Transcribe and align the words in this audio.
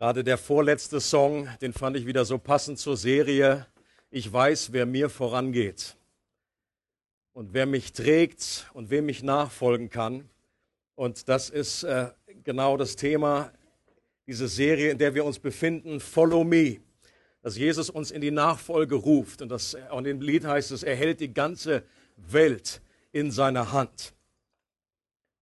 Gerade 0.00 0.24
der 0.24 0.38
vorletzte 0.38 0.98
Song, 0.98 1.46
den 1.60 1.74
fand 1.74 1.94
ich 1.94 2.06
wieder 2.06 2.24
so 2.24 2.38
passend 2.38 2.78
zur 2.78 2.96
Serie. 2.96 3.66
Ich 4.10 4.32
weiß, 4.32 4.72
wer 4.72 4.86
mir 4.86 5.10
vorangeht 5.10 5.94
und 7.34 7.52
wer 7.52 7.66
mich 7.66 7.92
trägt 7.92 8.70
und 8.72 8.88
wem 8.88 9.10
ich 9.10 9.22
nachfolgen 9.22 9.90
kann. 9.90 10.30
Und 10.94 11.28
das 11.28 11.50
ist 11.50 11.82
äh, 11.82 12.08
genau 12.44 12.78
das 12.78 12.96
Thema, 12.96 13.52
diese 14.26 14.48
Serie, 14.48 14.90
in 14.90 14.96
der 14.96 15.14
wir 15.14 15.22
uns 15.22 15.38
befinden, 15.38 16.00
Follow 16.00 16.44
Me. 16.44 16.78
Dass 17.42 17.58
Jesus 17.58 17.90
uns 17.90 18.10
in 18.10 18.22
die 18.22 18.30
Nachfolge 18.30 18.94
ruft. 18.94 19.42
Und 19.42 19.50
das, 19.50 19.76
und 19.90 20.06
im 20.06 20.22
Lied 20.22 20.46
heißt 20.46 20.70
es, 20.70 20.82
er 20.82 20.96
hält 20.96 21.20
die 21.20 21.34
ganze 21.34 21.82
Welt 22.16 22.80
in 23.12 23.30
seiner 23.30 23.72
Hand. 23.72 24.14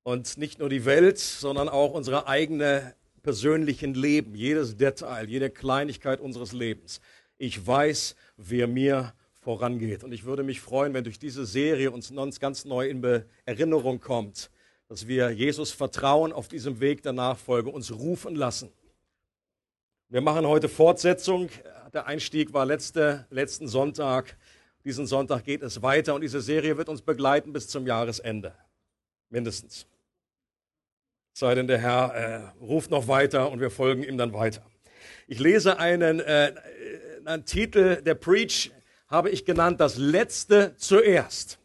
Und 0.02 0.36
nicht 0.36 0.58
nur 0.58 0.68
die 0.68 0.84
Welt, 0.84 1.18
sondern 1.18 1.68
auch 1.68 1.92
unsere 1.92 2.26
eigene 2.26 2.96
persönlichen 3.28 3.92
Leben, 3.92 4.34
jedes 4.34 4.78
Detail, 4.78 5.28
jede 5.28 5.50
Kleinigkeit 5.50 6.18
unseres 6.18 6.52
Lebens. 6.52 7.02
Ich 7.36 7.66
weiß, 7.66 8.16
wer 8.38 8.66
mir 8.66 9.12
vorangeht. 9.42 10.02
Und 10.02 10.12
ich 10.12 10.24
würde 10.24 10.42
mich 10.42 10.62
freuen, 10.62 10.94
wenn 10.94 11.04
durch 11.04 11.18
diese 11.18 11.44
Serie 11.44 11.90
uns 11.90 12.10
ganz 12.40 12.64
neu 12.64 12.88
in 12.88 13.04
Erinnerung 13.44 14.00
kommt, 14.00 14.50
dass 14.88 15.06
wir 15.08 15.28
Jesus 15.28 15.72
vertrauen 15.72 16.32
auf 16.32 16.48
diesem 16.48 16.80
Weg 16.80 17.02
der 17.02 17.12
Nachfolge, 17.12 17.68
uns 17.68 17.92
rufen 17.92 18.34
lassen. 18.34 18.70
Wir 20.08 20.22
machen 20.22 20.46
heute 20.46 20.70
Fortsetzung. 20.70 21.50
Der 21.92 22.06
Einstieg 22.06 22.54
war 22.54 22.64
letzte, 22.64 23.26
letzten 23.28 23.68
Sonntag. 23.68 24.38
Diesen 24.86 25.06
Sonntag 25.06 25.44
geht 25.44 25.60
es 25.60 25.82
weiter 25.82 26.14
und 26.14 26.22
diese 26.22 26.40
Serie 26.40 26.78
wird 26.78 26.88
uns 26.88 27.02
begleiten 27.02 27.52
bis 27.52 27.68
zum 27.68 27.86
Jahresende. 27.86 28.54
Mindestens. 29.28 29.86
Sei 31.38 31.54
denn, 31.54 31.68
der 31.68 31.78
Herr 31.78 32.14
äh, 32.16 32.64
ruft 32.64 32.90
noch 32.90 33.06
weiter 33.06 33.52
und 33.52 33.60
wir 33.60 33.70
folgen 33.70 34.02
ihm 34.02 34.18
dann 34.18 34.32
weiter. 34.32 34.60
Ich 35.28 35.38
lese 35.38 35.78
einen, 35.78 36.18
äh, 36.18 36.52
einen 37.24 37.44
Titel, 37.44 38.02
der 38.02 38.16
Preach 38.16 38.72
habe 39.06 39.30
ich 39.30 39.44
genannt, 39.44 39.78
das 39.78 39.98
Letzte 39.98 40.74
zuerst. 40.78 41.60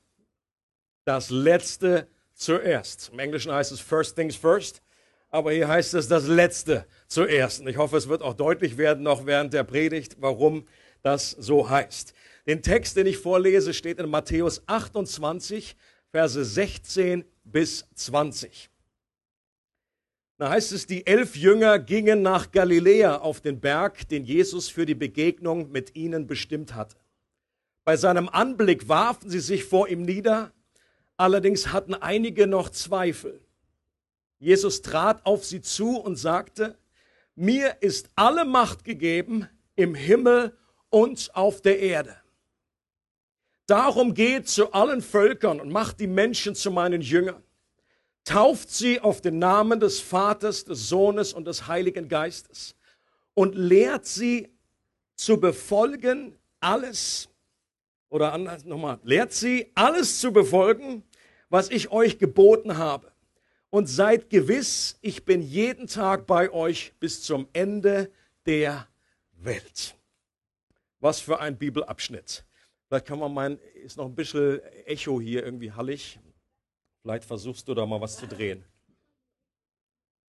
Das 1.05 1.31
Letzte 1.31 2.07
zuerst. 2.35 3.09
Im 3.13 3.17
Englischen 3.17 3.51
heißt 3.51 3.71
es 3.71 3.79
First 3.79 4.15
Things 4.15 4.35
First, 4.35 4.83
aber 5.31 5.51
hier 5.51 5.67
heißt 5.67 5.95
es 5.95 6.07
das 6.07 6.27
Letzte 6.27 6.85
zuerst. 7.07 7.61
Und 7.61 7.67
ich 7.67 7.77
hoffe, 7.77 7.97
es 7.97 8.07
wird 8.07 8.21
auch 8.21 8.35
deutlich 8.35 8.77
werden 8.77 9.01
noch 9.01 9.25
während 9.25 9.55
der 9.55 9.63
Predigt, 9.63 10.17
warum 10.19 10.67
das 11.01 11.31
so 11.31 11.67
heißt. 11.67 12.13
Den 12.45 12.61
Text, 12.61 12.95
den 12.95 13.07
ich 13.07 13.17
vorlese, 13.17 13.73
steht 13.73 13.97
in 13.97 14.07
Matthäus 14.07 14.61
28, 14.67 15.75
Verse 16.11 16.45
16 16.45 17.25
bis 17.43 17.89
20. 17.95 18.69
Da 20.43 20.49
heißt 20.49 20.73
es, 20.73 20.87
die 20.87 21.07
elf 21.07 21.37
Jünger 21.37 21.79
gingen 21.79 22.21
nach 22.21 22.51
Galiläa 22.51 23.19
auf 23.19 23.39
den 23.39 23.61
Berg, 23.61 24.09
den 24.09 24.25
Jesus 24.25 24.67
für 24.67 24.85
die 24.85 24.93
Begegnung 24.93 25.71
mit 25.71 25.95
ihnen 25.95 26.27
bestimmt 26.27 26.75
hatte. 26.75 26.97
Bei 27.85 27.95
seinem 27.95 28.27
Anblick 28.27 28.89
warfen 28.89 29.29
sie 29.29 29.39
sich 29.39 29.63
vor 29.63 29.87
ihm 29.87 30.01
nieder, 30.01 30.51
allerdings 31.15 31.71
hatten 31.71 31.93
einige 31.93 32.45
noch 32.45 32.67
Zweifel. 32.67 33.39
Jesus 34.37 34.81
trat 34.81 35.25
auf 35.25 35.45
sie 35.45 35.61
zu 35.61 35.95
und 35.97 36.17
sagte, 36.17 36.77
mir 37.35 37.77
ist 37.79 38.09
alle 38.15 38.43
Macht 38.43 38.83
gegeben 38.83 39.47
im 39.77 39.95
Himmel 39.95 40.57
und 40.89 41.33
auf 41.35 41.61
der 41.61 41.79
Erde. 41.79 42.17
Darum 43.65 44.13
geht 44.13 44.49
zu 44.49 44.73
allen 44.73 45.01
Völkern 45.01 45.61
und 45.61 45.71
macht 45.71 46.01
die 46.01 46.07
Menschen 46.07 46.53
zu 46.53 46.69
meinen 46.69 46.99
Jüngern 46.99 47.42
tauft 48.23 48.69
sie 48.69 48.99
auf 48.99 49.21
den 49.21 49.39
Namen 49.39 49.79
des 49.79 49.99
Vaters, 49.99 50.65
des 50.65 50.87
Sohnes 50.89 51.33
und 51.33 51.45
des 51.45 51.67
Heiligen 51.67 52.07
Geistes 52.07 52.75
und 53.33 53.55
lehrt 53.55 54.05
sie 54.05 54.49
zu 55.15 55.39
befolgen 55.39 56.37
alles, 56.59 57.29
oder 58.09 58.33
anders 58.33 58.63
nochmal, 58.63 58.99
lehrt 59.03 59.33
sie 59.33 59.71
alles 59.75 60.19
zu 60.19 60.31
befolgen, 60.31 61.03
was 61.49 61.69
ich 61.69 61.91
euch 61.91 62.19
geboten 62.19 62.77
habe. 62.77 63.11
Und 63.69 63.87
seid 63.87 64.29
gewiss, 64.29 64.99
ich 65.01 65.25
bin 65.25 65.41
jeden 65.41 65.87
Tag 65.87 66.27
bei 66.27 66.51
euch 66.51 66.93
bis 66.99 67.23
zum 67.23 67.47
Ende 67.53 68.11
der 68.45 68.87
Welt. 69.31 69.95
Was 70.99 71.19
für 71.19 71.39
ein 71.39 71.57
Bibelabschnitt. 71.57 72.45
Vielleicht 72.87 73.07
kann 73.07 73.17
man 73.17 73.33
meinen, 73.33 73.59
ist 73.83 73.97
noch 73.97 74.05
ein 74.05 74.13
bisschen 74.13 74.61
Echo 74.85 75.19
hier 75.19 75.43
irgendwie 75.43 75.71
hallig. 75.71 76.19
Vielleicht 77.03 77.25
versuchst 77.25 77.67
du 77.67 77.73
da 77.73 77.85
mal 77.85 77.99
was 77.99 78.15
zu 78.15 78.27
drehen. 78.27 78.63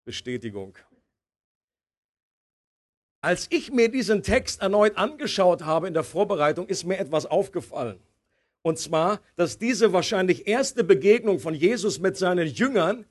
Bestätigung. 0.04 0.76
Als 3.20 3.46
ich 3.50 3.72
mir 3.72 3.88
diesen 3.88 4.24
Text 4.24 4.60
erneut 4.60 4.98
angeschaut 4.98 5.62
habe 5.64 5.86
in 5.86 5.94
der 5.94 6.02
Vorbereitung, 6.02 6.66
ist 6.66 6.84
mir 6.84 6.98
etwas 6.98 7.26
aufgefallen. 7.26 8.00
Und 8.62 8.78
zwar, 8.80 9.20
dass 9.36 9.56
diese 9.56 9.92
wahrscheinlich 9.92 10.48
erste 10.48 10.82
Begegnung 10.82 11.38
von 11.38 11.54
Jesus 11.54 12.00
mit 12.00 12.16
seinen 12.16 12.48
Jüngern 12.48 13.06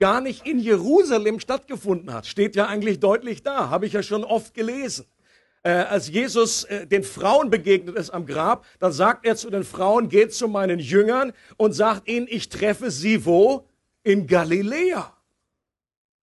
gar 0.00 0.22
nicht 0.22 0.46
in 0.46 0.58
Jerusalem 0.58 1.40
stattgefunden 1.40 2.12
hat. 2.12 2.26
Steht 2.26 2.56
ja 2.56 2.66
eigentlich 2.68 3.00
deutlich 3.00 3.42
da, 3.42 3.68
habe 3.68 3.86
ich 3.86 3.92
ja 3.92 4.02
schon 4.02 4.24
oft 4.24 4.54
gelesen 4.54 5.06
äh, 5.64 5.70
als 5.70 6.08
Jesus 6.08 6.64
äh, 6.64 6.86
den 6.86 7.02
Frauen 7.02 7.50
begegnet 7.50 7.96
ist 7.96 8.10
am 8.10 8.26
Grab, 8.26 8.66
dann 8.78 8.92
sagt 8.92 9.26
er 9.26 9.34
zu 9.34 9.50
den 9.50 9.64
Frauen, 9.64 10.08
geht 10.08 10.32
zu 10.32 10.46
meinen 10.46 10.78
Jüngern 10.78 11.32
und 11.56 11.72
sagt 11.72 12.06
ihnen, 12.08 12.26
ich 12.28 12.48
treffe 12.48 12.90
sie 12.90 13.24
wo? 13.24 13.66
In 14.02 14.26
Galiläa. 14.26 15.13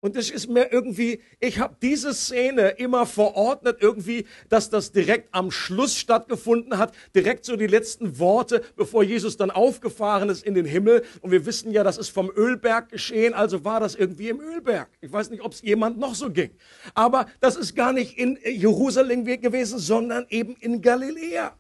Und 0.02 0.16
es 0.16 0.32
ist 0.32 0.50
mir 0.50 0.74
irgendwie, 0.74 1.22
ich 1.40 1.60
habe 1.60 1.76
diese 1.80 2.16
Szene 2.16 2.70
immer 2.70 3.06
verordnet, 3.06 3.78
irgendwie, 3.82 4.26
dass 4.50 4.72
das 4.72 4.92
direkt 4.92 5.30
am 5.32 5.52
Schluss 5.52 5.96
stattgefunden 5.96 6.80
hat, 6.80 6.96
direkt 7.16 7.46
so 7.46 7.56
die 7.56 7.68
letzten 7.68 8.18
Worte, 8.18 8.64
bevor 8.76 9.04
Jesus 9.04 9.38
dann 9.38 9.52
aufgefahren 9.52 10.30
ist 10.30 10.44
in 10.44 10.56
den 10.56 10.66
Himmel. 10.66 11.04
Und 11.22 11.30
wir 11.30 11.46
wissen 11.46 11.72
ja, 11.72 11.84
das 11.84 12.00
ist 12.00 12.10
vom 12.10 12.32
Ölberg 12.36 12.90
geschehen, 12.90 13.36
also 13.36 13.64
war 13.64 13.80
das 13.80 13.94
irgendwie 13.94 14.30
im 14.30 14.42
Ölberg. 14.42 14.90
Ich 15.02 15.14
weiß 15.14 15.30
nicht, 15.30 15.44
ob 15.44 15.54
es 15.54 15.62
jemand 15.62 16.00
noch 16.00 16.16
so 16.16 16.32
ging. 16.32 16.50
Aber 16.96 17.28
das 17.40 17.56
ist 17.56 17.76
gar 17.76 17.94
nicht 17.94 18.18
in 18.18 18.40
Jerusalem 18.44 19.24
gewesen, 19.24 19.78
sondern 19.78 20.26
eben 20.30 20.56
in 20.60 20.82
Galiläa. 20.82 21.56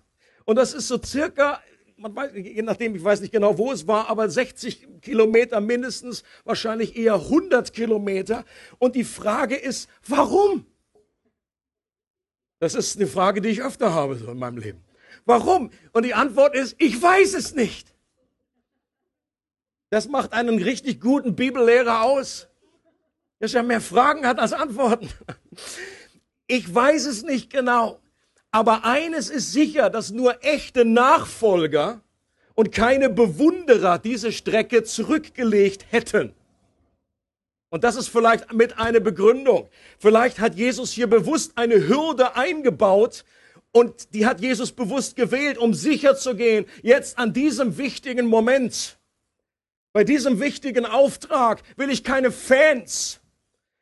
Und 0.45 0.55
das 0.55 0.73
ist 0.73 0.87
so 0.87 0.99
circa 1.01 1.61
man 2.01 2.15
weiß, 2.15 2.31
je 2.33 2.61
nachdem, 2.63 2.95
ich 2.95 3.03
weiß 3.03 3.21
nicht 3.21 3.31
genau, 3.31 3.57
wo 3.57 3.71
es 3.71 3.87
war, 3.87 4.09
aber 4.09 4.29
60 4.29 5.01
Kilometer 5.01 5.61
mindestens, 5.61 6.23
wahrscheinlich 6.43 6.95
eher 6.95 7.13
100 7.13 7.73
Kilometer. 7.73 8.43
Und 8.79 8.95
die 8.95 9.03
Frage 9.03 9.55
ist, 9.55 9.87
warum? 10.07 10.65
Das 12.59 12.75
ist 12.75 12.97
eine 12.97 13.07
Frage, 13.07 13.41
die 13.41 13.49
ich 13.49 13.61
öfter 13.61 13.93
habe 13.93 14.15
so 14.15 14.31
in 14.31 14.39
meinem 14.39 14.57
Leben. 14.57 14.83
Warum? 15.25 15.71
Und 15.93 16.03
die 16.03 16.13
Antwort 16.13 16.55
ist, 16.55 16.75
ich 16.79 16.99
weiß 16.99 17.35
es 17.35 17.53
nicht. 17.53 17.93
Das 19.91 20.07
macht 20.07 20.33
einen 20.33 20.61
richtig 20.61 21.01
guten 21.01 21.35
Bibellehrer 21.35 22.01
aus, 22.01 22.47
dass 23.39 23.53
er 23.53 23.63
mehr 23.63 23.81
Fragen 23.81 24.25
hat 24.25 24.39
als 24.39 24.53
Antworten. 24.53 25.09
Ich 26.47 26.73
weiß 26.73 27.05
es 27.05 27.23
nicht 27.23 27.51
genau. 27.51 28.00
Aber 28.51 28.83
eines 28.83 29.29
ist 29.29 29.53
sicher, 29.53 29.89
dass 29.89 30.11
nur 30.11 30.43
echte 30.43 30.83
Nachfolger 30.83 32.01
und 32.53 32.73
keine 32.73 33.09
Bewunderer 33.09 33.97
diese 33.97 34.31
Strecke 34.31 34.83
zurückgelegt 34.83 35.85
hätten. 35.89 36.33
Und 37.69 37.85
das 37.85 37.95
ist 37.95 38.09
vielleicht 38.09 38.51
mit 38.51 38.77
einer 38.77 38.99
Begründung. 38.99 39.69
Vielleicht 39.97 40.39
hat 40.39 40.55
Jesus 40.55 40.91
hier 40.91 41.07
bewusst 41.07 41.53
eine 41.55 41.87
Hürde 41.87 42.35
eingebaut 42.35 43.23
und 43.71 44.13
die 44.13 44.25
hat 44.25 44.41
Jesus 44.41 44.73
bewusst 44.73 45.15
gewählt, 45.15 45.57
um 45.57 45.73
sicher 45.73 46.17
zu 46.17 46.35
gehen, 46.35 46.65
jetzt 46.83 47.17
an 47.17 47.31
diesem 47.31 47.77
wichtigen 47.77 48.27
Moment, 48.27 48.99
bei 49.93 50.03
diesem 50.03 50.41
wichtigen 50.41 50.85
Auftrag 50.85 51.63
will 51.77 51.89
ich 51.89 52.03
keine 52.03 52.31
Fans, 52.31 53.20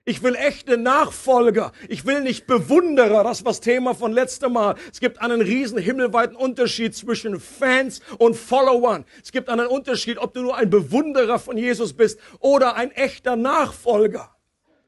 ich 0.09 0.23
will 0.23 0.33
echte 0.33 0.75
Nachfolger. 0.75 1.71
Ich 1.87 2.03
will 2.03 2.21
nicht 2.21 2.47
Bewunderer. 2.47 3.23
Das 3.23 3.45
war 3.45 3.51
das 3.51 3.61
Thema 3.61 3.93
von 3.93 4.11
letztem 4.11 4.53
Mal. 4.53 4.73
Es 4.91 4.99
gibt 4.99 5.21
einen 5.21 5.39
riesen 5.39 5.77
himmelweiten 5.77 6.35
Unterschied 6.35 6.95
zwischen 6.95 7.39
Fans 7.39 8.01
und 8.17 8.35
Followern. 8.35 9.05
Es 9.23 9.31
gibt 9.31 9.49
einen 9.49 9.67
Unterschied, 9.67 10.17
ob 10.17 10.33
du 10.33 10.41
nur 10.41 10.57
ein 10.57 10.71
Bewunderer 10.71 11.37
von 11.37 11.59
Jesus 11.59 11.93
bist 11.93 12.19
oder 12.39 12.75
ein 12.75 12.89
echter 12.89 13.35
Nachfolger. 13.35 14.35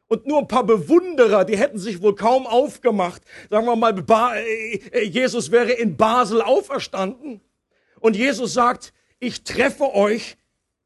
Und 0.07 0.25
nur 0.25 0.39
ein 0.39 0.47
paar 0.47 0.65
Bewunderer, 0.65 1.45
die 1.45 1.55
hätten 1.55 1.77
sich 1.77 2.01
wohl 2.01 2.15
kaum 2.15 2.47
aufgemacht. 2.47 3.21
Sagen 3.51 3.67
wir 3.67 3.75
mal, 3.75 3.93
äh, 4.37 4.75
äh, 4.91 5.03
Jesus 5.03 5.51
wäre 5.51 5.71
in 5.71 5.97
Basel 5.97 6.41
auferstanden. 6.41 7.41
Und 7.99 8.15
Jesus 8.15 8.53
sagt, 8.53 8.91
ich 9.19 9.43
treffe 9.43 9.93
euch 9.93 10.37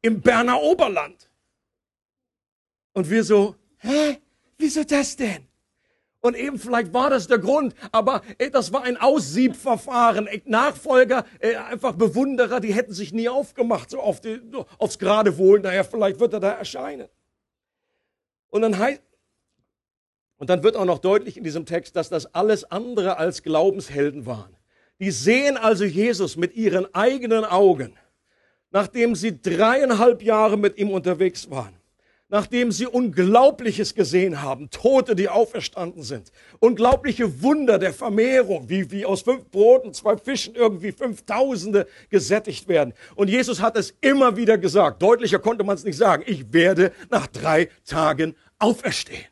im 0.02 0.20
Berner 0.20 0.60
Oberland. 0.60 1.30
Und 2.92 3.08
wir 3.08 3.24
so, 3.24 3.56
hä? 3.78 4.18
Wieso 4.58 4.84
das 4.84 5.16
denn? 5.16 5.46
Und 6.20 6.34
eben 6.34 6.58
vielleicht 6.58 6.92
war 6.92 7.10
das 7.10 7.28
der 7.28 7.38
Grund, 7.38 7.74
aber 7.92 8.22
ey, 8.38 8.50
das 8.50 8.72
war 8.72 8.82
ein 8.82 8.96
Aussiebverfahren. 8.96 10.28
Nachfolger, 10.44 11.24
ey, 11.38 11.54
einfach 11.54 11.94
Bewunderer, 11.94 12.58
die 12.58 12.74
hätten 12.74 12.92
sich 12.92 13.12
nie 13.12 13.28
aufgemacht, 13.28 13.90
so 13.90 14.00
auf 14.00 14.20
die, 14.20 14.40
aufs 14.78 14.98
gerade 14.98 15.38
Wohl. 15.38 15.60
Naja, 15.60 15.84
vielleicht 15.84 16.18
wird 16.18 16.32
er 16.32 16.40
da 16.40 16.50
erscheinen. 16.50 17.08
Und 18.48 18.62
dann 18.62 18.78
heißt, 18.78 19.02
Und 20.38 20.50
dann 20.50 20.62
wird 20.62 20.76
auch 20.76 20.84
noch 20.84 20.98
deutlich 20.98 21.36
in 21.36 21.44
diesem 21.44 21.64
Text, 21.64 21.96
dass 21.96 22.08
das 22.08 22.34
alles 22.34 22.64
andere 22.64 23.18
als 23.18 23.42
Glaubenshelden 23.42 24.26
waren. 24.26 24.54
Die 24.98 25.10
sehen 25.10 25.56
also 25.56 25.84
Jesus 25.84 26.36
mit 26.36 26.54
ihren 26.54 26.92
eigenen 26.94 27.44
Augen, 27.44 27.96
nachdem 28.70 29.14
sie 29.14 29.40
dreieinhalb 29.40 30.22
Jahre 30.22 30.58
mit 30.58 30.76
ihm 30.76 30.90
unterwegs 30.90 31.50
waren 31.50 31.74
nachdem 32.28 32.72
sie 32.72 32.86
Unglaubliches 32.86 33.94
gesehen 33.94 34.42
haben, 34.42 34.70
Tote, 34.70 35.14
die 35.14 35.28
auferstanden 35.28 36.02
sind, 36.02 36.32
unglaubliche 36.58 37.42
Wunder 37.42 37.78
der 37.78 37.92
Vermehrung, 37.92 38.68
wie, 38.68 38.90
wie 38.90 39.06
aus 39.06 39.22
fünf 39.22 39.48
Broten, 39.50 39.94
zwei 39.94 40.16
Fischen 40.16 40.54
irgendwie 40.54 40.92
fünftausende 40.92 41.86
gesättigt 42.10 42.68
werden. 42.68 42.94
Und 43.14 43.28
Jesus 43.28 43.60
hat 43.60 43.76
es 43.76 43.94
immer 44.00 44.36
wieder 44.36 44.58
gesagt, 44.58 45.02
deutlicher 45.02 45.38
konnte 45.38 45.64
man 45.64 45.76
es 45.76 45.84
nicht 45.84 45.96
sagen, 45.96 46.24
ich 46.26 46.52
werde 46.52 46.92
nach 47.10 47.26
drei 47.26 47.68
Tagen 47.84 48.34
auferstehen. 48.58 49.26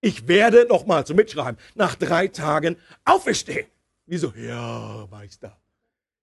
Ich 0.00 0.28
werde, 0.28 0.66
nochmal 0.68 1.06
zum 1.06 1.16
Mitschreiben, 1.16 1.58
nach 1.74 1.94
drei 1.94 2.28
Tagen 2.28 2.76
auferstehen. 3.04 3.66
Wieso? 4.04 4.32
Ja, 4.36 5.08
Meister. 5.10 5.58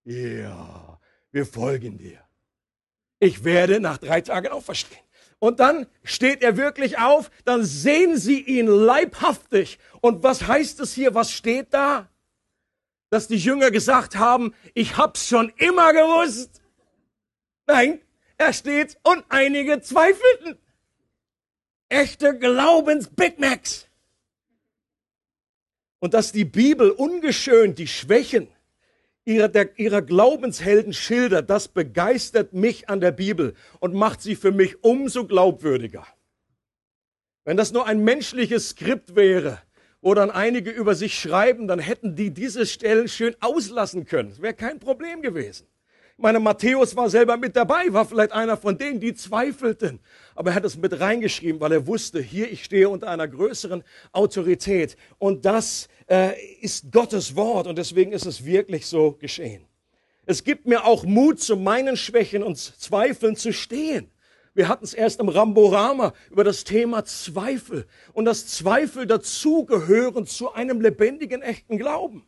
Ja, 0.04 0.98
wir 1.32 1.44
folgen 1.44 1.98
dir. 1.98 2.20
Ich 3.18 3.44
werde 3.44 3.80
nach 3.80 3.98
drei 3.98 4.20
Tagen 4.20 4.48
auferstehen. 4.48 5.03
Und 5.44 5.60
dann 5.60 5.86
steht 6.04 6.42
er 6.42 6.56
wirklich 6.56 6.96
auf, 6.96 7.30
dann 7.44 7.64
sehen 7.64 8.16
sie 8.16 8.40
ihn 8.40 8.66
leibhaftig. 8.66 9.78
Und 10.00 10.22
was 10.22 10.46
heißt 10.46 10.80
es 10.80 10.94
hier? 10.94 11.14
Was 11.14 11.32
steht 11.32 11.74
da? 11.74 12.08
Dass 13.10 13.28
die 13.28 13.36
Jünger 13.36 13.70
gesagt 13.70 14.16
haben, 14.16 14.54
ich 14.72 14.96
hab's 14.96 15.28
schon 15.28 15.52
immer 15.58 15.92
gewusst. 15.92 16.62
Nein, 17.66 18.00
er 18.38 18.54
steht 18.54 18.96
und 19.02 19.22
einige 19.28 19.82
zweifelten. 19.82 20.56
Echte 21.90 22.38
Glaubens-Big 22.38 23.38
Macs. 23.38 23.86
Und 25.98 26.14
dass 26.14 26.32
die 26.32 26.46
Bibel 26.46 26.90
ungeschönt 26.90 27.78
die 27.78 27.86
Schwächen 27.86 28.48
ihrer, 29.24 29.48
der, 29.48 29.78
ihrer 29.78 30.02
Glaubenshelden 30.02 30.92
schildert, 30.92 31.50
das 31.50 31.68
begeistert 31.68 32.52
mich 32.52 32.88
an 32.88 33.00
der 33.00 33.12
Bibel 33.12 33.54
und 33.80 33.94
macht 33.94 34.22
sie 34.22 34.36
für 34.36 34.52
mich 34.52 34.82
umso 34.82 35.26
glaubwürdiger. 35.26 36.06
Wenn 37.44 37.56
das 37.56 37.72
nur 37.72 37.86
ein 37.86 38.02
menschliches 38.02 38.70
Skript 38.70 39.16
wäre, 39.16 39.60
wo 40.00 40.14
dann 40.14 40.30
einige 40.30 40.70
über 40.70 40.94
sich 40.94 41.18
schreiben, 41.18 41.66
dann 41.66 41.78
hätten 41.78 42.16
die 42.16 42.30
diese 42.30 42.66
Stellen 42.66 43.08
schön 43.08 43.34
auslassen 43.40 44.04
können. 44.04 44.30
Das 44.30 44.42
wäre 44.42 44.54
kein 44.54 44.78
Problem 44.78 45.22
gewesen. 45.22 45.66
Meine, 46.16 46.38
Matthäus 46.38 46.94
war 46.94 47.10
selber 47.10 47.36
mit 47.36 47.56
dabei, 47.56 47.92
war 47.92 48.04
vielleicht 48.04 48.30
einer 48.30 48.56
von 48.56 48.78
denen, 48.78 49.00
die 49.00 49.14
zweifelten. 49.14 49.98
Aber 50.36 50.50
er 50.50 50.54
hat 50.54 50.64
es 50.64 50.76
mit 50.76 51.00
reingeschrieben, 51.00 51.60
weil 51.60 51.72
er 51.72 51.86
wusste, 51.88 52.20
hier, 52.20 52.50
ich 52.50 52.62
stehe 52.64 52.88
unter 52.88 53.08
einer 53.08 53.26
größeren 53.26 53.82
Autorität. 54.12 54.96
Und 55.18 55.44
das 55.44 55.88
äh, 56.08 56.40
ist 56.60 56.92
Gottes 56.92 57.34
Wort 57.34 57.66
und 57.66 57.78
deswegen 57.78 58.12
ist 58.12 58.26
es 58.26 58.44
wirklich 58.44 58.86
so 58.86 59.12
geschehen. 59.12 59.66
Es 60.24 60.44
gibt 60.44 60.66
mir 60.66 60.84
auch 60.84 61.04
Mut, 61.04 61.40
zu 61.40 61.56
meinen 61.56 61.96
Schwächen 61.96 62.44
und 62.44 62.58
Zweifeln 62.58 63.34
zu 63.34 63.52
stehen. 63.52 64.10
Wir 64.54 64.68
hatten 64.68 64.84
es 64.84 64.94
erst 64.94 65.18
im 65.18 65.28
Ramborama 65.28 66.12
über 66.30 66.44
das 66.44 66.62
Thema 66.62 67.04
Zweifel 67.04 67.86
und 68.12 68.24
dass 68.24 68.46
Zweifel 68.46 69.06
dazugehören 69.06 70.26
zu 70.26 70.52
einem 70.52 70.80
lebendigen, 70.80 71.42
echten 71.42 71.76
Glauben. 71.76 72.24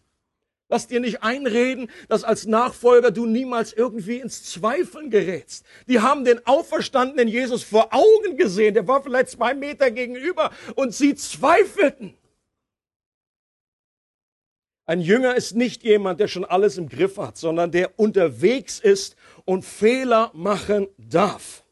Lass 0.69 0.89
dir 0.89 0.99
nicht 0.99 1.23
einreden, 1.23 1.89
dass 2.09 2.25
als 2.25 2.47
Nachfolger 2.47 3.13
du 3.13 3.27
niemals 3.27 3.73
irgendwie 3.73 4.19
ins 4.19 4.43
Zweifeln 4.43 5.11
gerätst. 5.11 5.65
Die 5.87 6.01
haben 6.01 6.25
den 6.25 6.45
auferstandenen 6.45 7.29
Jesus 7.29 7.63
vor 7.63 7.95
Augen 7.95 8.37
gesehen. 8.37 8.75
Der 8.75 8.89
war 8.89 9.03
vielleicht 9.03 9.31
zwei 9.31 9.55
Meter 9.55 9.93
gegenüber 9.93 10.51
und 10.75 10.93
sie 10.93 11.15
zweifelten. 11.15 12.15
Ein 14.87 15.01
Jünger 15.01 15.35
ist 15.35 15.55
nicht 15.55 15.83
jemand, 15.83 16.21
der 16.21 16.29
schon 16.29 16.45
alles 16.45 16.79
im 16.79 16.89
Griff 16.89 17.17
hat, 17.17 17.37
sondern 17.37 17.71
der 17.71 17.99
unterwegs 17.99 18.79
ist 18.81 19.17
und 19.45 19.65
Fehler 19.65 20.31
machen 20.33 20.89
darf. 20.97 21.65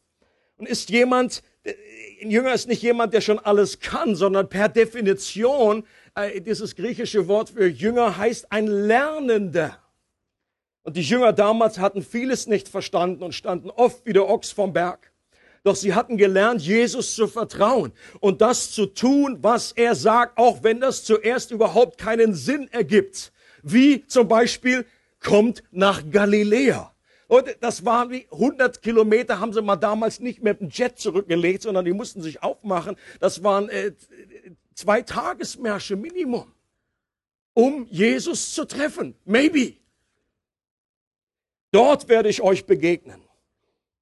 Und 0.57 0.69
ist 0.69 0.91
jemand, 0.91 1.43
ein 2.23 2.31
Jünger 2.31 2.55
ist 2.55 2.69
nicht 2.69 2.83
jemand, 2.83 3.15
der 3.15 3.21
schon 3.21 3.39
alles 3.39 3.81
kann, 3.81 4.17
sondern 4.17 4.49
per 4.49 4.69
Definition, 4.69 5.85
äh, 6.15 6.41
dieses 6.41 6.77
griechische 6.77 7.29
Wort 7.29 7.51
für 7.51 7.67
Jünger 7.67 8.17
heißt 8.17 8.51
ein 8.51 8.67
Lernender. 8.67 9.79
Und 10.83 10.97
die 10.97 11.03
Jünger 11.03 11.33
damals 11.33 11.79
hatten 11.79 12.03
vieles 12.03 12.47
nicht 12.47 12.69
verstanden 12.69 13.23
und 13.23 13.35
standen 13.35 13.71
oft 13.71 14.05
wie 14.07 14.13
der 14.13 14.29
Ochs 14.29 14.53
vom 14.53 14.73
Berg. 14.73 15.13
Doch 15.63 15.77
sie 15.77 15.95
hatten 15.95 16.19
gelernt, 16.19 16.61
Jesus 16.61 17.15
zu 17.15 17.27
vertrauen 17.27 17.93
und 18.21 18.43
das 18.43 18.71
zu 18.71 18.85
tun, 18.85 19.39
was 19.41 19.73
er 19.73 19.95
sagt, 19.95 20.37
auch 20.37 20.63
wenn 20.63 20.81
das 20.81 21.05
zuerst 21.05 21.51
überhaupt 21.51 21.97
keinen 21.97 22.35
Sinn 22.35 22.69
ergibt. 22.71 23.33
Wie 23.63 24.07
zum 24.07 24.29
Beispiel, 24.29 24.85
kommt 25.21 25.63
nach 25.71 26.03
Galiläa. 26.11 26.95
Leute, 27.31 27.57
das 27.61 27.85
waren 27.85 28.11
wie 28.11 28.27
100 28.31 28.83
Kilometer, 28.83 29.41
haben 29.41 29.53
sie 29.53 29.63
mal 29.63 29.77
damals 29.77 30.21
nicht 30.21 30.43
mit 30.43 30.61
dem 30.61 30.69
Jet 30.69 30.99
zurückgelegt, 30.99 31.63
sondern 31.63 31.85
die 31.85 31.93
mussten 31.95 32.23
sich 32.23 32.43
aufmachen. 32.43 32.97
Das 33.19 33.43
waren 33.43 33.71
äh, 33.71 33.93
zwei 34.75 35.03
Tagesmärsche 35.03 35.97
Minimum, 35.97 36.53
um 37.55 37.87
Jesus 37.91 38.53
zu 38.53 38.65
treffen. 38.65 39.15
Maybe. 39.25 39.75
Dort 41.71 42.09
werde 42.09 42.29
ich 42.29 42.43
euch 42.43 42.67
begegnen. 42.67 43.21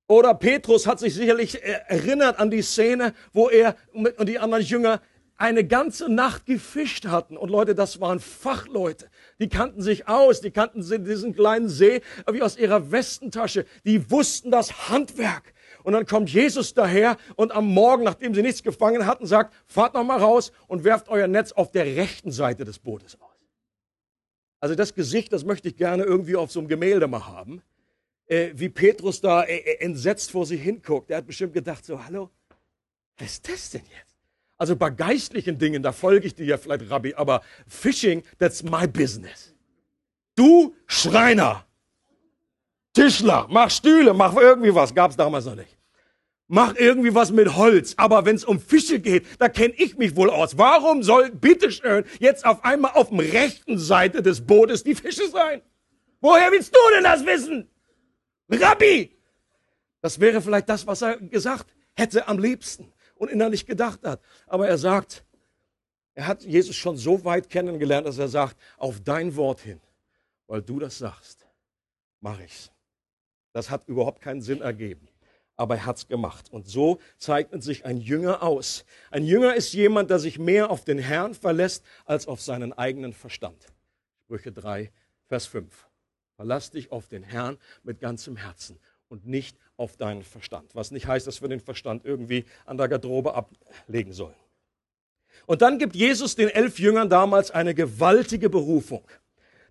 Oder 0.06 0.34
Petrus 0.34 0.86
hat 0.86 0.98
sich 0.98 1.14
sicherlich 1.14 1.62
erinnert 1.62 2.38
an 2.38 2.50
die 2.50 2.62
Szene, 2.62 3.14
wo 3.32 3.48
er 3.48 3.76
und 3.92 4.28
die 4.28 4.38
anderen 4.38 4.62
Jünger 4.62 5.00
eine 5.36 5.66
ganze 5.66 6.08
Nacht 6.08 6.46
gefischt 6.46 7.06
hatten. 7.06 7.36
Und 7.36 7.50
Leute, 7.50 7.74
das 7.74 8.00
waren 8.00 8.20
Fachleute. 8.20 9.10
Die 9.40 9.48
kannten 9.48 9.82
sich 9.82 10.06
aus, 10.06 10.40
die 10.40 10.50
kannten 10.50 10.82
diesen 11.04 11.34
kleinen 11.34 11.68
See 11.68 12.02
wie 12.30 12.42
aus 12.42 12.56
ihrer 12.56 12.92
Westentasche. 12.92 13.66
Die 13.84 14.10
wussten 14.10 14.50
das 14.50 14.88
Handwerk. 14.88 15.51
Und 15.84 15.92
dann 15.92 16.06
kommt 16.06 16.30
Jesus 16.30 16.74
daher 16.74 17.16
und 17.36 17.52
am 17.52 17.66
Morgen, 17.66 18.04
nachdem 18.04 18.34
sie 18.34 18.42
nichts 18.42 18.62
gefangen 18.62 19.06
hatten, 19.06 19.26
sagt, 19.26 19.54
fahrt 19.66 19.94
noch 19.94 20.04
mal 20.04 20.18
raus 20.18 20.52
und 20.68 20.84
werft 20.84 21.08
euer 21.08 21.28
Netz 21.28 21.52
auf 21.52 21.70
der 21.72 21.84
rechten 21.84 22.30
Seite 22.30 22.64
des 22.64 22.78
Bootes 22.78 23.20
aus. 23.20 23.28
Also 24.60 24.74
das 24.74 24.94
Gesicht, 24.94 25.32
das 25.32 25.44
möchte 25.44 25.68
ich 25.68 25.76
gerne 25.76 26.04
irgendwie 26.04 26.36
auf 26.36 26.52
so 26.52 26.60
einem 26.60 26.68
Gemälde 26.68 27.08
mal 27.08 27.26
haben 27.26 27.62
äh, 28.32 28.52
wie 28.54 28.68
Petrus 28.68 29.20
da 29.20 29.42
äh, 29.42 29.56
äh, 29.56 29.84
entsetzt 29.84 30.30
vor 30.30 30.46
sich 30.46 30.62
hinguckt. 30.62 31.10
Er 31.10 31.18
hat 31.18 31.26
bestimmt 31.26 31.52
gedacht, 31.52 31.84
so, 31.84 32.02
hallo, 32.04 32.30
was 33.18 33.32
ist 33.32 33.48
das 33.48 33.70
denn 33.70 33.82
jetzt? 33.82 34.16
Also 34.56 34.76
bei 34.76 34.90
geistlichen 34.90 35.58
Dingen, 35.58 35.82
da 35.82 35.92
folge 35.92 36.26
ich 36.26 36.34
dir 36.34 36.46
ja 36.46 36.56
vielleicht, 36.56 36.88
Rabbi, 36.88 37.14
aber 37.14 37.42
Fishing, 37.66 38.22
that's 38.38 38.62
my 38.62 38.86
business. 38.86 39.54
Du 40.34 40.74
Schreiner, 40.86 41.66
Tischler, 42.92 43.46
mach 43.50 43.70
Stühle, 43.70 44.12
mach 44.12 44.36
irgendwie 44.36 44.74
was, 44.74 44.94
gab's 44.94 45.16
damals 45.16 45.46
noch 45.46 45.54
nicht. 45.54 45.78
Mach 46.48 46.74
irgendwie 46.76 47.14
was 47.14 47.30
mit 47.30 47.56
Holz, 47.56 47.94
aber 47.96 48.26
wenn 48.26 48.36
es 48.36 48.44
um 48.44 48.60
Fische 48.60 49.00
geht, 49.00 49.24
da 49.38 49.48
kenne 49.48 49.72
ich 49.78 49.96
mich 49.96 50.14
wohl 50.16 50.28
aus. 50.28 50.58
Warum 50.58 51.02
soll 51.02 51.30
bitteschön 51.30 52.04
jetzt 52.20 52.44
auf 52.44 52.62
einmal 52.64 52.92
auf 52.92 53.08
der 53.08 53.32
rechten 53.32 53.78
Seite 53.78 54.20
des 54.22 54.46
Bootes 54.46 54.84
die 54.84 54.94
Fische 54.94 55.28
sein? 55.28 55.62
Woher 56.20 56.50
willst 56.52 56.74
du 56.74 56.78
denn 56.94 57.04
das 57.04 57.24
wissen? 57.24 57.70
Rabbi! 58.50 59.16
Das 60.02 60.20
wäre 60.20 60.42
vielleicht 60.42 60.68
das, 60.68 60.86
was 60.86 61.00
er 61.00 61.16
gesagt 61.16 61.72
hätte 61.94 62.28
am 62.28 62.38
liebsten 62.38 62.92
und 63.14 63.30
innerlich 63.30 63.64
gedacht 63.64 64.00
hat. 64.04 64.20
Aber 64.46 64.68
er 64.68 64.76
sagt, 64.76 65.24
er 66.14 66.26
hat 66.26 66.42
Jesus 66.42 66.76
schon 66.76 66.96
so 66.96 67.24
weit 67.24 67.48
kennengelernt, 67.48 68.06
dass 68.06 68.18
er 68.18 68.28
sagt, 68.28 68.56
auf 68.76 69.00
dein 69.00 69.34
Wort 69.36 69.60
hin, 69.60 69.80
weil 70.46 70.60
du 70.60 70.78
das 70.78 70.98
sagst, 70.98 71.46
mache 72.20 72.44
ich's. 72.44 72.70
Das 73.52 73.70
hat 73.70 73.88
überhaupt 73.88 74.20
keinen 74.20 74.42
Sinn 74.42 74.60
ergeben. 74.60 75.08
Aber 75.56 75.76
er 75.76 75.86
hat's 75.86 76.08
gemacht. 76.08 76.50
Und 76.50 76.66
so 76.66 76.98
zeichnet 77.18 77.62
sich 77.62 77.84
ein 77.84 77.98
Jünger 77.98 78.42
aus. 78.42 78.84
Ein 79.10 79.24
Jünger 79.24 79.54
ist 79.54 79.72
jemand, 79.74 80.10
der 80.10 80.18
sich 80.18 80.38
mehr 80.38 80.70
auf 80.70 80.84
den 80.84 80.98
Herrn 80.98 81.34
verlässt 81.34 81.84
als 82.04 82.26
auf 82.26 82.40
seinen 82.40 82.72
eigenen 82.72 83.12
Verstand. 83.12 83.66
Sprüche 84.24 84.52
3, 84.52 84.90
Vers 85.26 85.46
5. 85.46 85.88
Verlass 86.36 86.70
dich 86.70 86.90
auf 86.90 87.08
den 87.08 87.22
Herrn 87.22 87.58
mit 87.82 88.00
ganzem 88.00 88.36
Herzen 88.36 88.78
und 89.08 89.26
nicht 89.26 89.58
auf 89.76 89.96
deinen 89.96 90.22
Verstand. 90.22 90.74
Was 90.74 90.90
nicht 90.90 91.06
heißt, 91.06 91.26
dass 91.26 91.42
wir 91.42 91.48
den 91.48 91.60
Verstand 91.60 92.04
irgendwie 92.04 92.46
an 92.64 92.78
der 92.78 92.88
Garderobe 92.88 93.34
ablegen 93.34 94.12
sollen. 94.12 94.34
Und 95.46 95.62
dann 95.62 95.78
gibt 95.78 95.94
Jesus 95.94 96.34
den 96.34 96.48
elf 96.48 96.78
Jüngern 96.78 97.10
damals 97.10 97.50
eine 97.50 97.74
gewaltige 97.74 98.48
Berufung. 98.48 99.06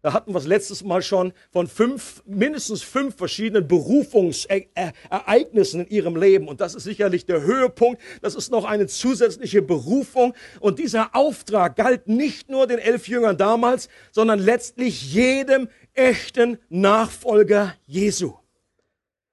Da 0.02 0.14
hatten 0.14 0.34
wir 0.34 0.40
es 0.40 0.48
letztes 0.48 0.84
Mal 0.84 1.04
schon 1.04 1.32
von 1.52 1.68
fünf, 1.68 2.24
mindestens 2.26 2.82
fünf 2.82 3.16
verschiedenen 3.16 3.68
Berufungsereignissen 3.68 5.82
in 5.82 5.88
ihrem 5.90 6.16
Leben. 6.16 6.48
Und 6.48 6.60
das 6.60 6.74
ist 6.74 6.86
sicherlich 6.86 7.28
der 7.28 7.44
Höhepunkt. 7.44 8.02
Das 8.22 8.34
ist 8.34 8.52
noch 8.52 8.66
eine 8.66 8.88
zusätzliche 8.88 9.62
Berufung. 9.62 10.34
Und 10.60 10.80
dieser 10.80 11.16
Auftrag 11.16 11.76
galt 11.76 12.08
nicht 12.08 12.50
nur 12.50 12.66
den 12.66 12.80
elf 12.80 13.08
Jüngern 13.08 13.38
damals, 13.38 13.90
sondern 14.12 14.40
letztlich 14.40 15.14
jedem 15.14 15.70
echten 15.94 16.58
Nachfolger 16.70 17.76
Jesu. 17.86 18.34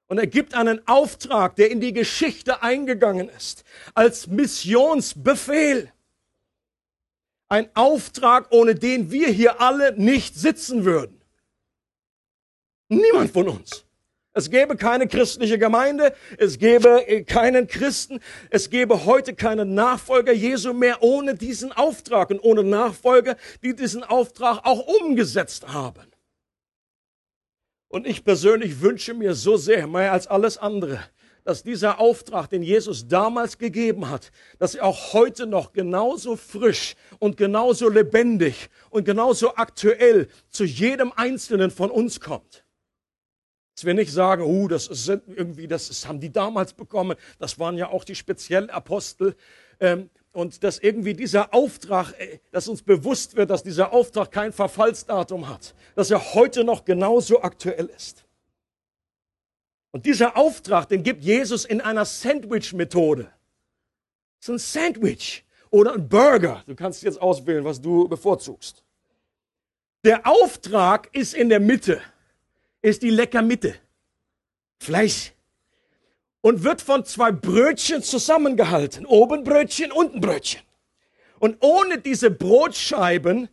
Und 0.06 0.18
er 0.18 0.26
gibt 0.26 0.54
einen 0.54 0.86
Auftrag, 0.86 1.56
der 1.56 1.70
in 1.70 1.80
die 1.80 1.92
Geschichte 1.92 2.62
eingegangen 2.62 3.28
ist, 3.28 3.64
als 3.94 4.26
Missionsbefehl. 4.26 5.92
Ein 7.48 7.68
Auftrag, 7.74 8.48
ohne 8.50 8.74
den 8.74 9.10
wir 9.10 9.28
hier 9.28 9.60
alle 9.60 9.94
nicht 9.98 10.34
sitzen 10.34 10.84
würden. 10.84 11.20
Niemand 12.88 13.30
von 13.30 13.48
uns. 13.48 13.84
Es 14.38 14.50
gäbe 14.50 14.76
keine 14.76 15.08
christliche 15.08 15.58
Gemeinde, 15.58 16.14
es 16.36 16.58
gäbe 16.58 17.08
äh, 17.08 17.24
keinen 17.24 17.66
Christen, 17.66 18.20
es 18.50 18.70
gäbe 18.70 19.04
heute 19.04 19.34
keinen 19.34 19.74
Nachfolger 19.74 20.32
Jesu 20.32 20.72
mehr 20.72 21.02
ohne 21.02 21.34
diesen 21.34 21.72
Auftrag 21.72 22.30
und 22.30 22.40
ohne 22.40 22.62
Nachfolger, 22.62 23.36
die 23.64 23.74
diesen 23.74 24.04
Auftrag 24.04 24.60
auch 24.64 24.86
umgesetzt 25.00 25.68
haben. 25.68 26.12
Und 27.88 28.06
ich 28.06 28.22
persönlich 28.22 28.80
wünsche 28.80 29.12
mir 29.12 29.34
so 29.34 29.56
sehr, 29.56 29.86
mehr 29.86 30.12
als 30.12 30.26
alles 30.26 30.56
andere, 30.58 31.00
dass 31.48 31.62
dieser 31.62 31.98
Auftrag, 31.98 32.50
den 32.50 32.62
Jesus 32.62 33.08
damals 33.08 33.56
gegeben 33.56 34.10
hat, 34.10 34.32
dass 34.58 34.74
er 34.74 34.84
auch 34.84 35.14
heute 35.14 35.46
noch 35.46 35.72
genauso 35.72 36.36
frisch 36.36 36.94
und 37.20 37.38
genauso 37.38 37.88
lebendig 37.88 38.68
und 38.90 39.06
genauso 39.06 39.56
aktuell 39.56 40.28
zu 40.50 40.64
jedem 40.64 41.10
Einzelnen 41.16 41.70
von 41.70 41.90
uns 41.90 42.20
kommt. 42.20 42.66
Dass 43.74 43.86
wir 43.86 43.94
nicht 43.94 44.12
sagen, 44.12 44.42
oh, 44.42 44.68
das 44.68 44.88
ist 44.88 45.08
irgendwie, 45.08 45.66
das 45.66 45.88
ist, 45.88 46.06
haben 46.06 46.20
die 46.20 46.30
damals 46.30 46.74
bekommen, 46.74 47.16
das 47.38 47.58
waren 47.58 47.78
ja 47.78 47.88
auch 47.88 48.04
die 48.04 48.14
speziellen 48.14 48.68
Apostel. 48.68 49.34
Ähm, 49.80 50.10
und 50.32 50.62
dass 50.62 50.78
irgendwie 50.78 51.14
dieser 51.14 51.54
Auftrag, 51.54 52.12
äh, 52.18 52.40
dass 52.50 52.68
uns 52.68 52.82
bewusst 52.82 53.36
wird, 53.36 53.48
dass 53.48 53.62
dieser 53.62 53.94
Auftrag 53.94 54.32
kein 54.32 54.52
Verfallsdatum 54.52 55.48
hat, 55.48 55.74
dass 55.94 56.10
er 56.10 56.34
heute 56.34 56.62
noch 56.62 56.84
genauso 56.84 57.40
aktuell 57.40 57.86
ist. 57.86 58.27
Und 59.90 60.06
dieser 60.06 60.36
Auftrag, 60.36 60.88
den 60.88 61.02
gibt 61.02 61.22
Jesus 61.22 61.64
in 61.64 61.80
einer 61.80 62.04
Sandwich-Methode. 62.04 63.30
Es 64.40 64.48
ist 64.48 64.54
ein 64.54 64.58
Sandwich 64.58 65.44
oder 65.70 65.94
ein 65.94 66.08
Burger. 66.08 66.62
Du 66.66 66.74
kannst 66.74 67.02
jetzt 67.02 67.20
auswählen, 67.20 67.64
was 67.64 67.80
du 67.80 68.06
bevorzugst. 68.08 68.82
Der 70.04 70.26
Auftrag 70.26 71.08
ist 71.14 71.34
in 71.34 71.48
der 71.48 71.60
Mitte, 71.60 72.00
ist 72.82 73.02
die 73.02 73.10
lecker 73.10 73.42
Mitte. 73.42 73.74
Fleisch. 74.78 75.32
Und 76.40 76.62
wird 76.62 76.80
von 76.80 77.04
zwei 77.04 77.32
Brötchen 77.32 78.02
zusammengehalten. 78.02 79.06
Oben 79.06 79.42
Brötchen, 79.42 79.90
unten 79.90 80.20
Brötchen. 80.20 80.62
Und 81.40 81.56
ohne 81.60 81.98
diese 81.98 82.30
Brotscheiben 82.30 83.48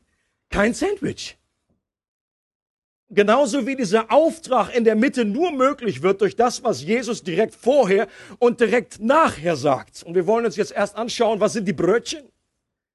kein 0.50 0.74
Sandwich. 0.74 1.38
Genauso 3.10 3.68
wie 3.68 3.76
dieser 3.76 4.12
Auftrag 4.12 4.76
in 4.76 4.84
der 4.84 4.96
Mitte 4.96 5.26
nur 5.26 5.52
möglich 5.52 6.02
wird 6.02 6.22
durch 6.22 6.36
das, 6.36 6.64
was 6.64 6.82
Jesus 6.82 7.22
direkt 7.22 7.54
vorher 7.54 8.08
und 8.40 8.60
direkt 8.60 9.00
nachher 9.00 9.56
sagt. 9.56 10.02
Und 10.04 10.16
wir 10.16 10.26
wollen 10.26 10.46
uns 10.46 10.56
jetzt 10.56 10.72
erst 10.72 10.96
anschauen, 10.96 11.40
was 11.40 11.54
sind 11.54 11.68
die 11.68 11.74
Brötchen? 11.74 12.24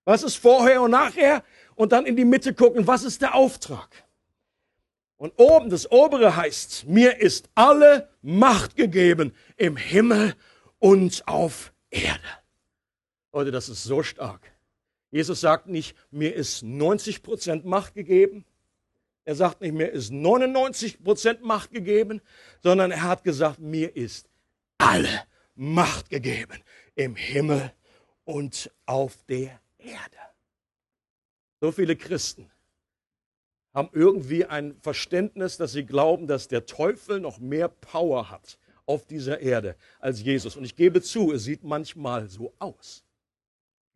Was 0.05 0.25
ist 0.25 0.37
vorher 0.37 0.83
und 0.83 0.91
nachher? 0.91 1.45
Und 1.77 1.93
dann 1.93 2.07
in 2.07 2.17
die 2.17 2.25
Mitte 2.25 2.55
gucken, 2.55 2.87
was 2.87 3.05
ist 3.05 3.23
der 3.23 3.35
Auftrag? 3.35 3.89
Und 5.17 5.35
oben, 5.37 5.71
das 5.71 5.93
obere 5.93 6.35
heißt, 6.35 6.87
mir 6.89 7.21
ist 7.21 7.49
alle 7.55 8.09
Macht 8.23 8.75
gegeben 8.75 9.33
im 9.57 9.77
Himmel 9.77 10.35
und 10.79 11.29
auf 11.29 11.73
Erde. 11.91 12.19
Leute, 13.33 13.53
das 13.53 13.69
ist 13.69 13.85
so 13.85 14.03
stark. 14.03 14.41
Jesus 15.11 15.41
sagt 15.41 15.69
nicht, 15.69 15.97
mir 16.11 16.35
ist 16.35 16.63
90 16.63 17.23
Prozent 17.23 17.65
Macht 17.65 17.95
gegeben, 17.95 18.45
er 19.31 19.37
sagt 19.37 19.61
nicht, 19.61 19.75
mir 19.75 19.87
ist 19.87 20.11
99 20.11 21.05
Prozent 21.05 21.45
Macht 21.45 21.71
gegeben, 21.71 22.21
sondern 22.65 22.91
er 22.91 23.03
hat 23.03 23.23
gesagt, 23.23 23.61
mir 23.61 23.95
ist 23.95 24.29
alle 24.77 25.23
Macht 25.55 26.11
gegeben 26.11 26.59
im 26.97 27.15
Himmel 27.15 27.73
und 28.25 28.73
auf 28.87 29.23
der 29.29 29.61
Erde. 29.79 30.17
So 31.61 31.71
viele 31.71 31.95
Christen 31.95 32.51
haben 33.73 33.91
irgendwie 33.93 34.47
ein 34.47 34.75
Verständnis, 34.83 35.57
dass 35.57 35.71
sie 35.71 35.87
glauben, 35.87 36.27
dass 36.27 36.49
der 36.49 36.67
Teufel 36.67 37.21
noch 37.21 37.39
mehr 37.39 37.69
Power 37.69 38.31
hat 38.31 38.59
auf 38.85 39.07
dieser 39.07 39.39
Erde 39.39 39.77
als 40.01 40.21
Jesus. 40.21 40.57
Und 40.57 40.65
ich 40.65 40.75
gebe 40.75 41.03
zu, 41.03 41.31
es 41.31 41.45
sieht 41.45 41.63
manchmal 41.63 42.29
so 42.29 42.53
aus. 42.59 43.05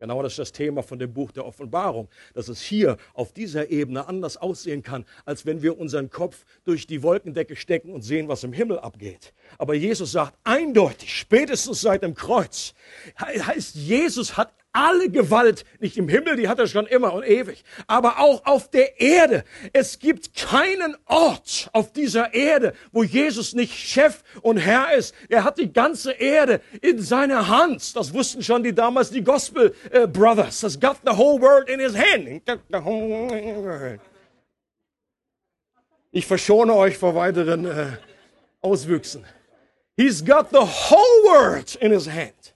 Genau 0.05 0.21
das 0.21 0.33
ist 0.33 0.37
das 0.39 0.51
Thema 0.51 0.83
von 0.83 0.99
dem 0.99 1.11
Buch 1.11 1.31
der 1.31 1.47
Offenbarung, 1.47 2.09
dass 2.35 2.47
es 2.47 2.61
hier 2.61 2.97
auf 3.15 3.33
dieser 3.33 3.71
Ebene 3.71 4.07
anders 4.07 4.37
aussehen 4.37 4.83
kann, 4.83 5.03
als 5.25 5.47
wenn 5.47 5.63
wir 5.63 5.79
unseren 5.79 6.11
Kopf 6.11 6.45
durch 6.63 6.85
die 6.85 7.01
Wolkendecke 7.01 7.55
stecken 7.55 7.91
und 7.91 8.03
sehen, 8.03 8.27
was 8.27 8.43
im 8.43 8.53
Himmel 8.53 8.77
abgeht. 8.77 9.33
Aber 9.57 9.73
Jesus 9.73 10.11
sagt 10.11 10.37
eindeutig, 10.43 11.17
spätestens 11.17 11.81
seit 11.81 12.03
dem 12.03 12.13
Kreuz, 12.13 12.75
heißt, 13.19 13.73
Jesus 13.77 14.37
hat 14.37 14.53
alle 14.75 15.09
Gewalt, 15.09 15.63
nicht 15.79 15.97
im 15.97 16.09
Himmel, 16.09 16.35
die 16.35 16.49
hat 16.49 16.59
er 16.59 16.67
schon 16.67 16.85
immer 16.85 17.13
und 17.13 17.23
ewig, 17.23 17.63
aber 17.87 18.19
auch 18.19 18.45
auf 18.45 18.69
der 18.69 18.99
Erde. 18.99 19.45
Es 19.71 19.99
gibt 19.99 20.35
keinen 20.35 20.97
Ort 21.05 21.69
auf 21.71 21.93
dieser 21.93 22.33
Erde, 22.33 22.73
wo 22.91 23.01
Jesus 23.03 23.53
nicht 23.53 23.73
Chef 23.73 24.23
und 24.41 24.57
Herr 24.57 24.93
ist. 24.93 25.15
Er 25.29 25.45
hat 25.45 25.57
die 25.59 25.71
ganze 25.71 26.11
Erde 26.11 26.59
in 26.81 27.01
seiner 27.01 27.47
Hand. 27.47 27.95
Das 27.95 28.13
wussten 28.13 28.43
schon 28.43 28.63
die 28.63 28.75
damals 28.75 29.11
die 29.11 29.23
Gospel 29.23 29.73
äh, 29.91 30.07
Brothers. 30.07 30.59
Das 30.59 30.77
got 30.77 30.97
the 31.05 31.11
whole 31.11 31.41
world 31.41 31.69
in 31.69 31.79
his 31.79 31.95
hand. 31.95 32.41
Ich 36.11 36.25
verschone 36.25 36.75
euch 36.75 36.97
vor 36.97 37.15
weiteren 37.15 37.65
äh, 37.65 37.87
Auswüchsen. 38.61 39.25
He's 39.95 40.23
got 40.23 40.49
the 40.51 40.57
whole 40.57 41.23
world 41.23 41.75
in 41.75 41.93
his 41.93 42.07
hand. 42.07 42.53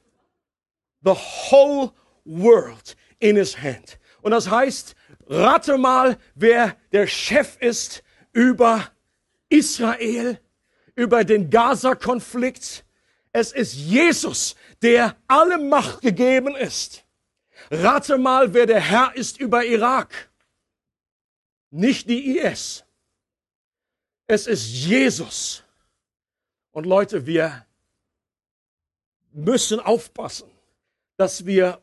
The 1.01 1.15
whole 1.15 1.93
world 2.29 2.95
in 3.19 3.35
his 3.35 3.57
hand. 3.57 3.99
Und 4.21 4.31
das 4.31 4.49
heißt, 4.49 4.95
rate 5.27 5.77
mal, 5.77 6.17
wer 6.35 6.77
der 6.91 7.07
Chef 7.07 7.57
ist 7.59 8.03
über 8.31 8.91
Israel, 9.49 10.39
über 10.95 11.23
den 11.23 11.49
Gaza-Konflikt. 11.49 12.85
Es 13.31 13.51
ist 13.51 13.73
Jesus, 13.73 14.55
der 14.81 15.15
alle 15.27 15.57
Macht 15.57 16.01
gegeben 16.01 16.55
ist. 16.55 17.05
Rate 17.71 18.17
mal, 18.17 18.53
wer 18.53 18.65
der 18.65 18.81
Herr 18.81 19.15
ist 19.15 19.39
über 19.39 19.65
Irak. 19.65 20.29
Nicht 21.71 22.09
die 22.09 22.37
IS. 22.37 22.83
Es 24.27 24.47
ist 24.47 24.67
Jesus. 24.67 25.63
Und 26.71 26.85
Leute, 26.85 27.25
wir 27.25 27.65
müssen 29.31 29.79
aufpassen, 29.79 30.49
dass 31.17 31.45
wir 31.45 31.81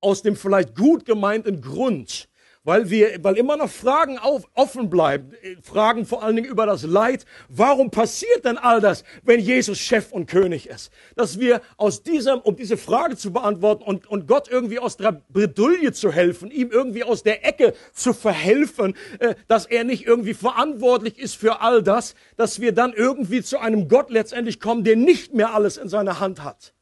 aus 0.00 0.22
dem 0.22 0.36
vielleicht 0.36 0.74
gut 0.76 1.04
gemeinten 1.04 1.60
Grund, 1.60 2.28
weil 2.62 2.90
wir, 2.90 3.22
weil 3.24 3.38
immer 3.38 3.56
noch 3.56 3.70
Fragen 3.70 4.18
auf, 4.18 4.46
offen 4.54 4.90
bleiben, 4.90 5.32
äh, 5.42 5.56
Fragen 5.62 6.04
vor 6.04 6.22
allen 6.22 6.36
Dingen 6.36 6.48
über 6.48 6.66
das 6.66 6.82
Leid. 6.82 7.24
Warum 7.48 7.90
passiert 7.90 8.44
denn 8.44 8.58
all 8.58 8.80
das, 8.80 9.02
wenn 9.22 9.40
Jesus 9.40 9.78
Chef 9.78 10.12
und 10.12 10.26
König 10.26 10.68
ist? 10.68 10.92
Dass 11.16 11.40
wir 11.40 11.62
aus 11.78 12.02
diesem, 12.02 12.38
um 12.40 12.56
diese 12.56 12.76
Frage 12.76 13.16
zu 13.16 13.32
beantworten 13.32 13.82
und, 13.82 14.06
und 14.06 14.26
Gott 14.26 14.48
irgendwie 14.50 14.78
aus 14.78 14.98
der 14.98 15.22
Bredouille 15.30 15.92
zu 15.92 16.12
helfen, 16.12 16.50
ihm 16.50 16.70
irgendwie 16.70 17.04
aus 17.04 17.22
der 17.22 17.46
Ecke 17.46 17.72
zu 17.94 18.12
verhelfen, 18.12 18.94
äh, 19.20 19.34
dass 19.48 19.66
er 19.66 19.84
nicht 19.84 20.06
irgendwie 20.06 20.34
verantwortlich 20.34 21.18
ist 21.18 21.36
für 21.36 21.60
all 21.62 21.82
das, 21.82 22.14
dass 22.36 22.60
wir 22.60 22.72
dann 22.72 22.92
irgendwie 22.92 23.42
zu 23.42 23.58
einem 23.58 23.88
Gott 23.88 24.10
letztendlich 24.10 24.60
kommen, 24.60 24.84
der 24.84 24.96
nicht 24.96 25.32
mehr 25.34 25.54
alles 25.54 25.78
in 25.78 25.88
seiner 25.88 26.20
Hand 26.20 26.44
hat. 26.44 26.74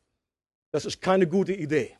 Das 0.72 0.84
ist 0.84 1.00
keine 1.00 1.26
gute 1.26 1.52
Idee. 1.52 1.97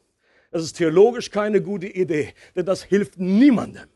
Das 0.50 0.62
ist 0.62 0.74
theologisch 0.74 1.30
keine 1.30 1.60
gute 1.60 1.86
Idee, 1.86 2.32
denn 2.56 2.64
das 2.64 2.82
hilft 2.82 3.18
niemandem. 3.18 3.88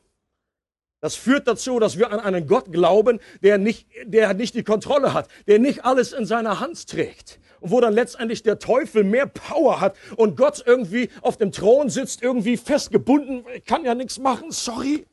Das 1.01 1.17
führt 1.17 1.49
dazu, 1.49 1.81
dass 1.81 1.99
wir 1.99 2.13
an 2.13 2.21
einen 2.21 2.47
Gott 2.47 2.71
glauben, 2.71 3.19
der 3.43 3.59
nicht, 3.59 3.89
der 4.05 4.35
nicht 4.35 4.55
die 4.55 4.63
Kontrolle 4.63 5.13
hat, 5.13 5.29
der 5.49 5.59
nicht 5.59 5.85
alles 5.85 6.13
in 6.13 6.27
seiner 6.27 6.61
Hand 6.61 6.87
trägt. 6.89 7.41
Und 7.61 7.73
wo 7.73 7.81
dann 7.81 7.95
letztendlich 7.95 8.45
der 8.45 8.61
Teufel 8.61 9.03
mehr 9.03 9.27
Power 9.27 9.81
hat 9.81 9.97
und 10.17 10.37
Gott 10.37 10.63
irgendwie 10.65 11.09
auf 11.21 11.39
dem 11.39 11.51
Thron 11.51 11.91
sitzt, 11.91 12.23
irgendwie 12.23 12.57
festgebunden, 12.57 13.45
kann 13.67 13.85
ja 13.85 13.97
nichts 13.97 14.19
machen, 14.19 14.53
sorry. 14.53 15.07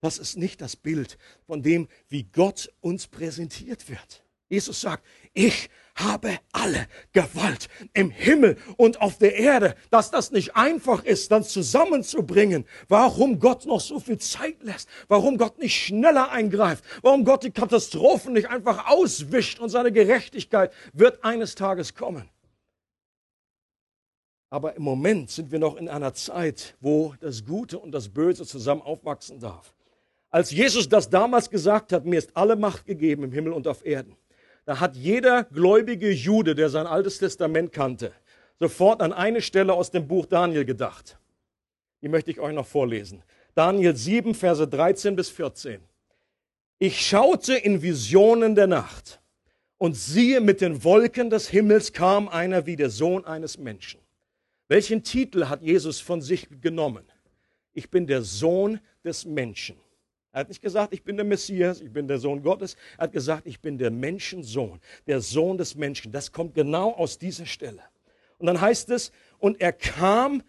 Das 0.00 0.16
ist 0.18 0.38
nicht 0.38 0.60
das 0.62 0.76
Bild 0.76 1.18
von 1.46 1.62
dem, 1.62 1.88
wie 2.08 2.22
Gott 2.22 2.72
uns 2.80 3.08
präsentiert 3.08 3.90
wird. 3.90 4.24
Jesus 4.48 4.80
sagt, 4.80 5.04
ich 5.34 5.68
habe 5.98 6.38
alle 6.52 6.86
Gewalt 7.12 7.68
im 7.92 8.10
Himmel 8.10 8.56
und 8.76 9.00
auf 9.00 9.18
der 9.18 9.36
Erde. 9.36 9.74
Dass 9.90 10.10
das 10.10 10.30
nicht 10.30 10.56
einfach 10.56 11.04
ist, 11.04 11.30
dann 11.30 11.44
zusammenzubringen. 11.44 12.64
Warum 12.88 13.38
Gott 13.40 13.66
noch 13.66 13.80
so 13.80 14.00
viel 14.00 14.18
Zeit 14.18 14.62
lässt. 14.62 14.88
Warum 15.08 15.38
Gott 15.38 15.58
nicht 15.58 15.74
schneller 15.74 16.30
eingreift. 16.30 16.84
Warum 17.02 17.24
Gott 17.24 17.42
die 17.42 17.50
Katastrophen 17.50 18.32
nicht 18.32 18.48
einfach 18.48 18.88
auswischt 18.88 19.60
und 19.60 19.68
seine 19.68 19.92
Gerechtigkeit 19.92 20.72
wird 20.92 21.24
eines 21.24 21.54
Tages 21.54 21.94
kommen. 21.94 22.28
Aber 24.50 24.76
im 24.76 24.82
Moment 24.82 25.30
sind 25.30 25.52
wir 25.52 25.58
noch 25.58 25.76
in 25.76 25.88
einer 25.88 26.14
Zeit, 26.14 26.74
wo 26.80 27.14
das 27.20 27.44
Gute 27.44 27.78
und 27.78 27.92
das 27.92 28.08
Böse 28.08 28.46
zusammen 28.46 28.80
aufwachsen 28.80 29.40
darf. 29.40 29.74
Als 30.30 30.50
Jesus 30.50 30.88
das 30.88 31.08
damals 31.10 31.50
gesagt 31.50 31.92
hat, 31.92 32.04
mir 32.04 32.18
ist 32.18 32.36
alle 32.36 32.56
Macht 32.56 32.86
gegeben 32.86 33.24
im 33.24 33.32
Himmel 33.32 33.52
und 33.52 33.66
auf 33.66 33.84
Erden, 33.84 34.16
da 34.68 34.80
hat 34.80 34.96
jeder 34.96 35.44
gläubige 35.44 36.10
Jude, 36.10 36.54
der 36.54 36.68
sein 36.68 36.86
altes 36.86 37.16
Testament 37.16 37.72
kannte, 37.72 38.12
sofort 38.60 39.00
an 39.00 39.14
eine 39.14 39.40
Stelle 39.40 39.72
aus 39.72 39.90
dem 39.90 40.06
Buch 40.06 40.26
Daniel 40.26 40.66
gedacht. 40.66 41.18
Die 42.02 42.08
möchte 42.08 42.30
ich 42.30 42.38
euch 42.38 42.52
noch 42.52 42.66
vorlesen. 42.66 43.22
Daniel 43.54 43.96
7, 43.96 44.34
Verse 44.34 44.68
13 44.68 45.16
bis 45.16 45.30
14. 45.30 45.80
Ich 46.78 47.00
schaute 47.00 47.54
in 47.54 47.80
Visionen 47.80 48.54
der 48.54 48.66
Nacht 48.66 49.22
und 49.78 49.96
siehe, 49.96 50.42
mit 50.42 50.60
den 50.60 50.84
Wolken 50.84 51.30
des 51.30 51.48
Himmels 51.48 51.94
kam 51.94 52.28
einer 52.28 52.66
wie 52.66 52.76
der 52.76 52.90
Sohn 52.90 53.24
eines 53.24 53.56
Menschen. 53.56 54.00
Welchen 54.68 55.02
Titel 55.02 55.46
hat 55.46 55.62
Jesus 55.62 55.98
von 55.98 56.20
sich 56.20 56.46
genommen? 56.60 57.06
Ich 57.72 57.88
bin 57.88 58.06
der 58.06 58.20
Sohn 58.20 58.80
des 59.02 59.24
Menschen. 59.24 59.76
Er 60.32 60.40
hat 60.40 60.48
nicht 60.48 60.62
gesagt, 60.62 60.92
ich 60.92 61.02
bin 61.02 61.16
der 61.16 61.24
Messias, 61.24 61.80
ich 61.80 61.92
bin 61.92 62.06
der 62.06 62.18
Sohn 62.18 62.42
Gottes. 62.42 62.76
Er 62.96 63.04
hat 63.04 63.12
gesagt, 63.12 63.46
ich 63.46 63.60
bin 63.60 63.78
der 63.78 63.90
Menschensohn, 63.90 64.80
der 65.06 65.20
Sohn 65.20 65.56
des 65.56 65.74
Menschen. 65.74 66.12
Das 66.12 66.32
kommt 66.32 66.54
genau 66.54 66.92
aus 66.92 67.18
dieser 67.18 67.46
Stelle. 67.46 67.82
Und 68.38 68.46
dann 68.46 68.60
heißt 68.60 68.90
es, 68.90 69.10
und 69.38 69.60
er 69.60 69.72
kam 69.72 70.42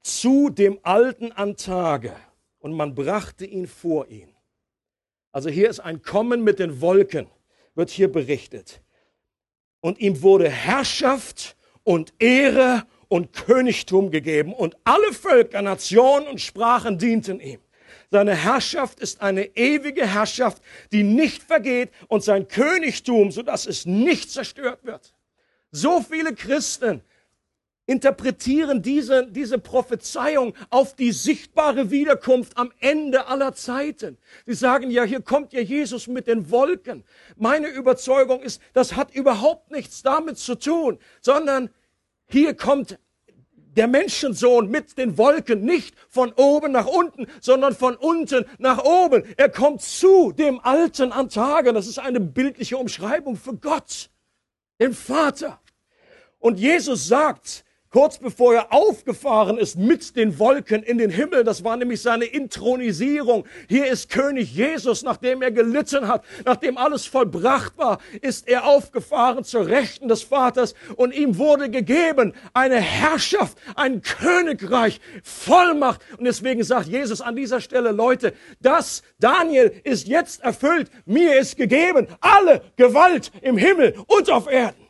zu 0.00 0.50
dem 0.50 0.78
Alten 0.82 1.32
an 1.32 1.56
Tage 1.56 2.12
und 2.58 2.72
man 2.72 2.94
brachte 2.94 3.44
ihn 3.44 3.66
vor 3.66 4.08
ihn. 4.08 4.32
Also 5.32 5.50
hier 5.50 5.68
ist 5.68 5.80
ein 5.80 6.00
Kommen 6.02 6.42
mit 6.42 6.58
den 6.58 6.80
Wolken, 6.80 7.26
wird 7.74 7.90
hier 7.90 8.10
berichtet. 8.10 8.80
Und 9.80 10.00
ihm 10.00 10.22
wurde 10.22 10.48
Herrschaft 10.48 11.56
und 11.84 12.14
Ehre 12.18 12.84
und 13.08 13.32
Königtum 13.32 14.10
gegeben 14.10 14.52
und 14.52 14.76
alle 14.84 15.12
Völker, 15.12 15.62
Nationen 15.62 16.26
und 16.26 16.40
Sprachen 16.40 16.98
dienten 16.98 17.38
ihm. 17.38 17.60
Seine 18.10 18.34
Herrschaft 18.34 19.00
ist 19.00 19.20
eine 19.20 19.56
ewige 19.56 20.06
Herrschaft, 20.06 20.62
die 20.92 21.02
nicht 21.02 21.42
vergeht 21.42 21.90
und 22.08 22.22
sein 22.22 22.48
Königtum, 22.48 23.30
sodass 23.30 23.66
es 23.66 23.86
nicht 23.86 24.30
zerstört 24.30 24.84
wird. 24.84 25.14
So 25.72 26.00
viele 26.00 26.34
Christen 26.34 27.02
interpretieren 27.86 28.82
diese, 28.82 29.26
diese 29.26 29.58
Prophezeiung 29.58 30.54
auf 30.70 30.94
die 30.94 31.12
sichtbare 31.12 31.90
Wiederkunft 31.90 32.56
am 32.56 32.72
Ende 32.80 33.26
aller 33.26 33.54
Zeiten. 33.54 34.18
Sie 34.44 34.54
sagen, 34.54 34.90
ja, 34.90 35.04
hier 35.04 35.22
kommt 35.22 35.52
ja 35.52 35.60
Jesus 35.60 36.08
mit 36.08 36.26
den 36.26 36.50
Wolken. 36.50 37.04
Meine 37.36 37.68
Überzeugung 37.68 38.42
ist, 38.42 38.60
das 38.72 38.96
hat 38.96 39.14
überhaupt 39.14 39.70
nichts 39.70 40.02
damit 40.02 40.38
zu 40.38 40.56
tun, 40.56 40.98
sondern 41.20 41.70
hier 42.26 42.54
kommt 42.54 42.98
der 43.76 43.86
Menschensohn 43.86 44.70
mit 44.70 44.96
den 44.98 45.18
Wolken 45.18 45.62
nicht 45.62 45.94
von 46.08 46.32
oben 46.32 46.72
nach 46.72 46.86
unten, 46.86 47.26
sondern 47.40 47.74
von 47.74 47.94
unten 47.96 48.46
nach 48.58 48.82
oben. 48.82 49.22
Er 49.36 49.50
kommt 49.50 49.82
zu 49.82 50.32
dem 50.32 50.60
Alten 50.60 51.12
an 51.12 51.28
Tage. 51.28 51.72
Das 51.72 51.86
ist 51.86 51.98
eine 51.98 52.20
bildliche 52.20 52.78
Umschreibung 52.78 53.36
für 53.36 53.54
Gott, 53.54 54.10
den 54.80 54.94
Vater. 54.94 55.60
Und 56.38 56.58
Jesus 56.58 57.06
sagt, 57.06 57.64
kurz 57.90 58.18
bevor 58.18 58.54
er 58.54 58.72
aufgefahren 58.72 59.58
ist 59.58 59.76
mit 59.76 60.16
den 60.16 60.38
Wolken 60.38 60.82
in 60.82 60.98
den 60.98 61.10
Himmel. 61.10 61.44
Das 61.44 61.64
war 61.64 61.76
nämlich 61.76 62.02
seine 62.02 62.24
Intronisierung. 62.24 63.44
Hier 63.68 63.86
ist 63.86 64.10
König 64.10 64.54
Jesus, 64.54 65.02
nachdem 65.02 65.42
er 65.42 65.50
gelitten 65.50 66.08
hat, 66.08 66.24
nachdem 66.44 66.78
alles 66.78 67.06
vollbracht 67.06 67.76
war, 67.78 67.98
ist 68.20 68.48
er 68.48 68.66
aufgefahren 68.66 69.44
zur 69.44 69.66
Rechten 69.66 70.08
des 70.08 70.22
Vaters 70.22 70.74
und 70.96 71.14
ihm 71.14 71.38
wurde 71.38 71.70
gegeben 71.70 72.34
eine 72.52 72.80
Herrschaft, 72.80 73.58
ein 73.74 74.02
Königreich, 74.02 75.00
Vollmacht. 75.22 76.00
Und 76.18 76.24
deswegen 76.24 76.62
sagt 76.64 76.88
Jesus 76.88 77.20
an 77.20 77.36
dieser 77.36 77.60
Stelle, 77.60 77.92
Leute, 77.92 78.32
das 78.60 79.02
Daniel 79.18 79.72
ist 79.84 80.06
jetzt 80.06 80.42
erfüllt. 80.42 80.90
Mir 81.04 81.38
ist 81.38 81.56
gegeben 81.56 82.06
alle 82.20 82.62
Gewalt 82.76 83.32
im 83.42 83.56
Himmel 83.56 83.94
und 84.06 84.30
auf 84.30 84.46
Erden. 84.50 84.85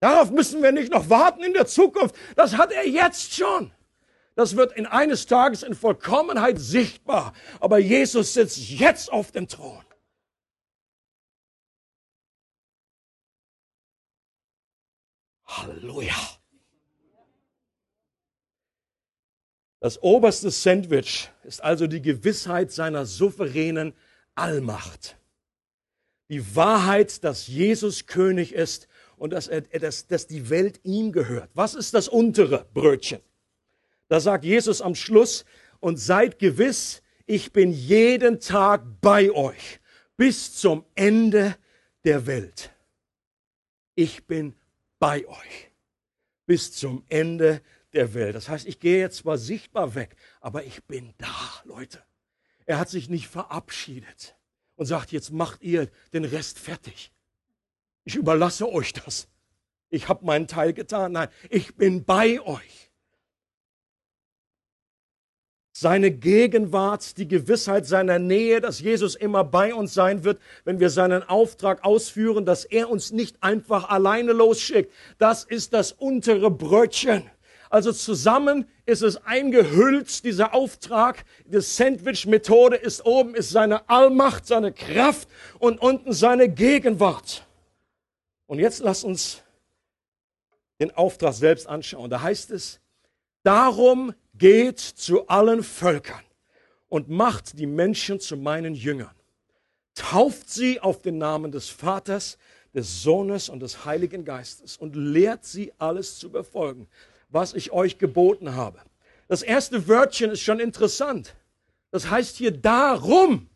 Darauf 0.00 0.30
müssen 0.30 0.62
wir 0.62 0.72
nicht 0.72 0.92
noch 0.92 1.10
warten 1.10 1.42
in 1.42 1.52
der 1.52 1.66
Zukunft. 1.66 2.14
Das 2.36 2.56
hat 2.56 2.72
er 2.72 2.86
jetzt 2.86 3.34
schon. 3.34 3.72
Das 4.36 4.56
wird 4.56 4.72
in 4.76 4.86
eines 4.86 5.26
Tages 5.26 5.64
in 5.64 5.74
Vollkommenheit 5.74 6.58
sichtbar. 6.60 7.32
Aber 7.58 7.78
Jesus 7.78 8.34
sitzt 8.34 8.58
jetzt 8.58 9.10
auf 9.10 9.32
dem 9.32 9.48
Thron. 9.48 9.84
Halleluja. 15.44 16.14
Das 19.80 20.02
oberste 20.02 20.50
Sandwich 20.50 21.30
ist 21.44 21.62
also 21.62 21.86
die 21.86 22.02
Gewissheit 22.02 22.70
seiner 22.70 23.06
souveränen 23.06 23.94
Allmacht. 24.34 25.16
Die 26.28 26.54
Wahrheit, 26.54 27.24
dass 27.24 27.46
Jesus 27.46 28.06
König 28.06 28.52
ist 28.52 28.86
und 29.18 29.30
dass, 29.30 29.48
er, 29.48 29.62
dass, 29.62 30.06
dass 30.06 30.26
die 30.26 30.50
Welt 30.50 30.80
ihm 30.84 31.12
gehört. 31.12 31.50
Was 31.54 31.74
ist 31.74 31.94
das 31.94 32.08
untere 32.08 32.66
Brötchen? 32.72 33.20
Da 34.08 34.20
sagt 34.20 34.44
Jesus 34.44 34.80
am 34.80 34.94
Schluss, 34.94 35.44
und 35.80 35.96
seid 35.96 36.38
gewiss, 36.38 37.02
ich 37.26 37.52
bin 37.52 37.72
jeden 37.72 38.40
Tag 38.40 38.82
bei 39.00 39.30
euch 39.30 39.80
bis 40.16 40.54
zum 40.54 40.84
Ende 40.94 41.56
der 42.04 42.26
Welt. 42.26 42.72
Ich 43.94 44.26
bin 44.26 44.54
bei 44.98 45.26
euch 45.26 45.70
bis 46.46 46.72
zum 46.72 47.04
Ende 47.08 47.60
der 47.92 48.14
Welt. 48.14 48.34
Das 48.34 48.48
heißt, 48.48 48.66
ich 48.66 48.80
gehe 48.80 48.98
jetzt 48.98 49.18
zwar 49.18 49.38
sichtbar 49.38 49.94
weg, 49.94 50.16
aber 50.40 50.64
ich 50.64 50.82
bin 50.84 51.14
da, 51.18 51.62
Leute. 51.64 52.02
Er 52.66 52.78
hat 52.78 52.88
sich 52.88 53.08
nicht 53.08 53.28
verabschiedet 53.28 54.36
und 54.76 54.86
sagt, 54.86 55.12
jetzt 55.12 55.30
macht 55.30 55.62
ihr 55.62 55.88
den 56.12 56.24
Rest 56.24 56.58
fertig. 56.58 57.12
Ich 58.08 58.16
überlasse 58.16 58.66
euch 58.72 58.94
das. 58.94 59.28
Ich 59.90 60.08
habe 60.08 60.24
meinen 60.24 60.46
Teil 60.46 60.72
getan. 60.72 61.12
Nein, 61.12 61.28
ich 61.50 61.76
bin 61.76 62.06
bei 62.06 62.40
euch. 62.40 62.90
Seine 65.72 66.10
Gegenwart, 66.10 67.18
die 67.18 67.28
Gewissheit 67.28 67.84
seiner 67.84 68.18
Nähe, 68.18 68.62
dass 68.62 68.80
Jesus 68.80 69.14
immer 69.14 69.44
bei 69.44 69.74
uns 69.74 69.92
sein 69.92 70.24
wird, 70.24 70.40
wenn 70.64 70.80
wir 70.80 70.88
seinen 70.88 71.22
Auftrag 71.22 71.84
ausführen, 71.84 72.46
dass 72.46 72.64
er 72.64 72.88
uns 72.88 73.12
nicht 73.12 73.42
einfach 73.42 73.90
alleine 73.90 74.32
losschickt. 74.32 74.90
Das 75.18 75.44
ist 75.44 75.74
das 75.74 75.92
untere 75.92 76.50
Brötchen. 76.50 77.30
Also 77.68 77.92
zusammen 77.92 78.66
ist 78.86 79.02
es 79.02 79.22
eingehüllt, 79.26 80.24
dieser 80.24 80.54
Auftrag. 80.54 81.26
Die 81.44 81.60
Sandwich-Methode 81.60 82.76
ist 82.76 83.04
oben, 83.04 83.34
ist 83.34 83.50
seine 83.50 83.86
Allmacht, 83.90 84.46
seine 84.46 84.72
Kraft 84.72 85.28
und 85.58 85.78
unten 85.78 86.14
seine 86.14 86.48
Gegenwart. 86.48 87.44
Und 88.48 88.58
jetzt 88.58 88.80
lasst 88.80 89.04
uns 89.04 89.42
den 90.80 90.90
Auftrag 90.96 91.34
selbst 91.34 91.68
anschauen. 91.68 92.10
Da 92.10 92.22
heißt 92.22 92.50
es, 92.50 92.80
darum 93.42 94.14
geht 94.34 94.80
zu 94.80 95.28
allen 95.28 95.62
Völkern 95.62 96.24
und 96.88 97.10
macht 97.10 97.58
die 97.58 97.66
Menschen 97.66 98.20
zu 98.20 98.36
meinen 98.36 98.74
Jüngern. 98.74 99.14
Tauft 99.94 100.48
sie 100.48 100.80
auf 100.80 101.02
den 101.02 101.18
Namen 101.18 101.52
des 101.52 101.68
Vaters, 101.68 102.38
des 102.74 103.02
Sohnes 103.02 103.50
und 103.50 103.60
des 103.60 103.84
Heiligen 103.84 104.24
Geistes 104.24 104.78
und 104.78 104.96
lehrt 104.96 105.44
sie 105.44 105.72
alles 105.78 106.18
zu 106.18 106.30
befolgen, 106.30 106.88
was 107.28 107.52
ich 107.52 107.70
euch 107.70 107.98
geboten 107.98 108.54
habe. 108.54 108.80
Das 109.26 109.42
erste 109.42 109.88
Wörtchen 109.88 110.30
ist 110.30 110.40
schon 110.40 110.60
interessant. 110.60 111.34
Das 111.90 112.08
heißt 112.08 112.36
hier 112.36 112.52
darum. 112.52 113.50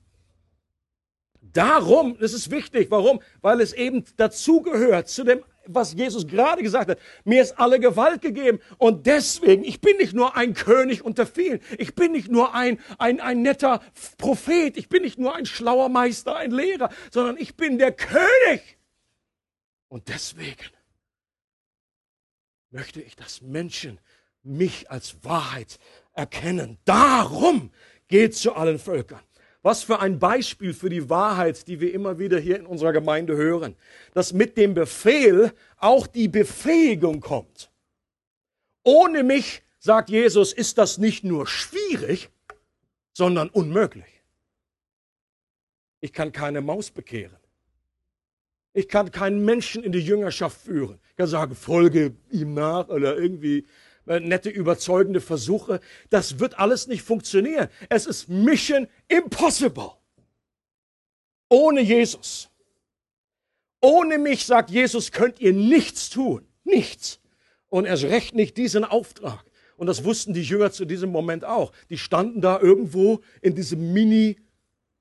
Darum, 1.52 2.16
das 2.18 2.32
ist 2.32 2.50
wichtig. 2.50 2.90
Warum? 2.90 3.20
Weil 3.40 3.60
es 3.60 3.72
eben 3.72 4.04
dazugehört 4.16 5.08
zu 5.08 5.24
dem, 5.24 5.44
was 5.66 5.92
Jesus 5.94 6.26
gerade 6.26 6.62
gesagt 6.62 6.90
hat. 6.90 6.98
Mir 7.24 7.42
ist 7.42 7.58
alle 7.58 7.78
Gewalt 7.78 8.22
gegeben. 8.22 8.60
Und 8.78 9.06
deswegen, 9.06 9.64
ich 9.64 9.80
bin 9.80 9.96
nicht 9.96 10.12
nur 10.12 10.36
ein 10.36 10.54
König 10.54 11.04
unter 11.04 11.26
vielen. 11.26 11.60
Ich 11.78 11.94
bin 11.94 12.12
nicht 12.12 12.30
nur 12.30 12.54
ein, 12.54 12.78
ein, 12.98 13.20
ein 13.20 13.42
netter 13.42 13.80
Prophet. 14.18 14.76
Ich 14.76 14.88
bin 14.88 15.02
nicht 15.02 15.18
nur 15.18 15.34
ein 15.34 15.46
schlauer 15.46 15.88
Meister, 15.88 16.36
ein 16.36 16.50
Lehrer, 16.50 16.90
sondern 17.10 17.36
ich 17.36 17.56
bin 17.56 17.78
der 17.78 17.92
König. 17.92 18.78
Und 19.88 20.08
deswegen 20.08 20.70
möchte 22.70 23.00
ich, 23.02 23.14
dass 23.14 23.42
Menschen 23.42 24.00
mich 24.42 24.90
als 24.90 25.22
Wahrheit 25.22 25.78
erkennen. 26.14 26.78
Darum 26.84 27.70
geht 28.08 28.34
zu 28.34 28.54
allen 28.54 28.78
Völkern. 28.78 29.20
Was 29.62 29.84
für 29.84 30.00
ein 30.00 30.18
Beispiel 30.18 30.74
für 30.74 30.90
die 30.90 31.08
Wahrheit, 31.08 31.68
die 31.68 31.80
wir 31.80 31.94
immer 31.94 32.18
wieder 32.18 32.38
hier 32.38 32.56
in 32.56 32.66
unserer 32.66 32.92
Gemeinde 32.92 33.36
hören. 33.36 33.76
Dass 34.12 34.32
mit 34.32 34.56
dem 34.56 34.74
Befehl 34.74 35.52
auch 35.78 36.06
die 36.08 36.28
Befähigung 36.28 37.20
kommt. 37.20 37.70
Ohne 38.82 39.22
mich, 39.22 39.62
sagt 39.78 40.10
Jesus, 40.10 40.52
ist 40.52 40.78
das 40.78 40.98
nicht 40.98 41.22
nur 41.22 41.46
schwierig, 41.46 42.30
sondern 43.12 43.48
unmöglich. 43.50 44.22
Ich 46.00 46.12
kann 46.12 46.32
keine 46.32 46.60
Maus 46.60 46.90
bekehren. 46.90 47.36
Ich 48.74 48.88
kann 48.88 49.12
keinen 49.12 49.44
Menschen 49.44 49.84
in 49.84 49.92
die 49.92 50.00
Jüngerschaft 50.00 50.60
führen. 50.60 50.98
Ich 51.10 51.16
kann 51.16 51.28
sagen, 51.28 51.54
folge 51.54 52.16
ihm 52.30 52.54
nach 52.54 52.88
oder 52.88 53.16
irgendwie 53.16 53.66
äh, 54.06 54.20
nette, 54.20 54.50
überzeugende 54.50 55.20
Versuche. 55.20 55.80
Das 56.10 56.38
wird 56.38 56.58
alles 56.58 56.86
nicht 56.86 57.02
funktionieren. 57.02 57.68
Es 57.88 58.06
ist 58.06 58.28
Mission 58.28 58.88
Impossible. 59.08 59.92
Ohne 61.48 61.80
Jesus. 61.80 62.48
Ohne 63.80 64.18
mich, 64.18 64.46
sagt 64.46 64.70
Jesus, 64.70 65.12
könnt 65.12 65.40
ihr 65.40 65.52
nichts 65.52 66.08
tun. 66.08 66.46
Nichts. 66.64 67.20
Und 67.68 67.84
erst 67.84 68.04
recht 68.04 68.34
nicht 68.34 68.56
diesen 68.56 68.84
Auftrag. 68.84 69.44
Und 69.76 69.86
das 69.86 70.04
wussten 70.04 70.32
die 70.34 70.42
Jünger 70.42 70.70
zu 70.70 70.84
diesem 70.84 71.10
Moment 71.10 71.44
auch. 71.44 71.72
Die 71.90 71.98
standen 71.98 72.40
da 72.40 72.60
irgendwo 72.60 73.20
in 73.40 73.54
diesem 73.54 73.92
Mini, 73.92 74.38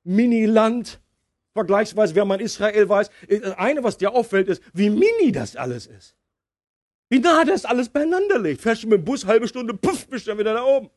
Mini-Land, 0.04 1.00
vergleichsweise, 1.54 2.16
wer 2.16 2.26
man 2.26 2.40
Israel 2.40 2.90
weiß. 2.90 3.10
Das 3.30 3.58
eine, 3.58 3.84
was 3.84 3.98
dir 3.98 4.14
auffällt, 4.14 4.48
ist, 4.48 4.64
wie 4.74 4.90
mini 4.90 5.32
das 5.32 5.56
alles 5.56 5.86
ist. 5.88 6.16
Wie 7.12 7.20
nah 7.20 7.44
das 7.44 7.66
alles 7.66 7.90
beieinander 7.90 8.40
liegt. 8.40 8.62
Fährst 8.62 8.84
du 8.84 8.88
mit 8.88 9.00
dem 9.00 9.04
Bus, 9.04 9.26
halbe 9.26 9.46
Stunde, 9.46 9.74
puff, 9.74 10.08
bist 10.08 10.26
du 10.26 10.32
dann 10.32 10.40
wieder 10.40 10.54
da 10.54 10.64
oben. 10.64 10.90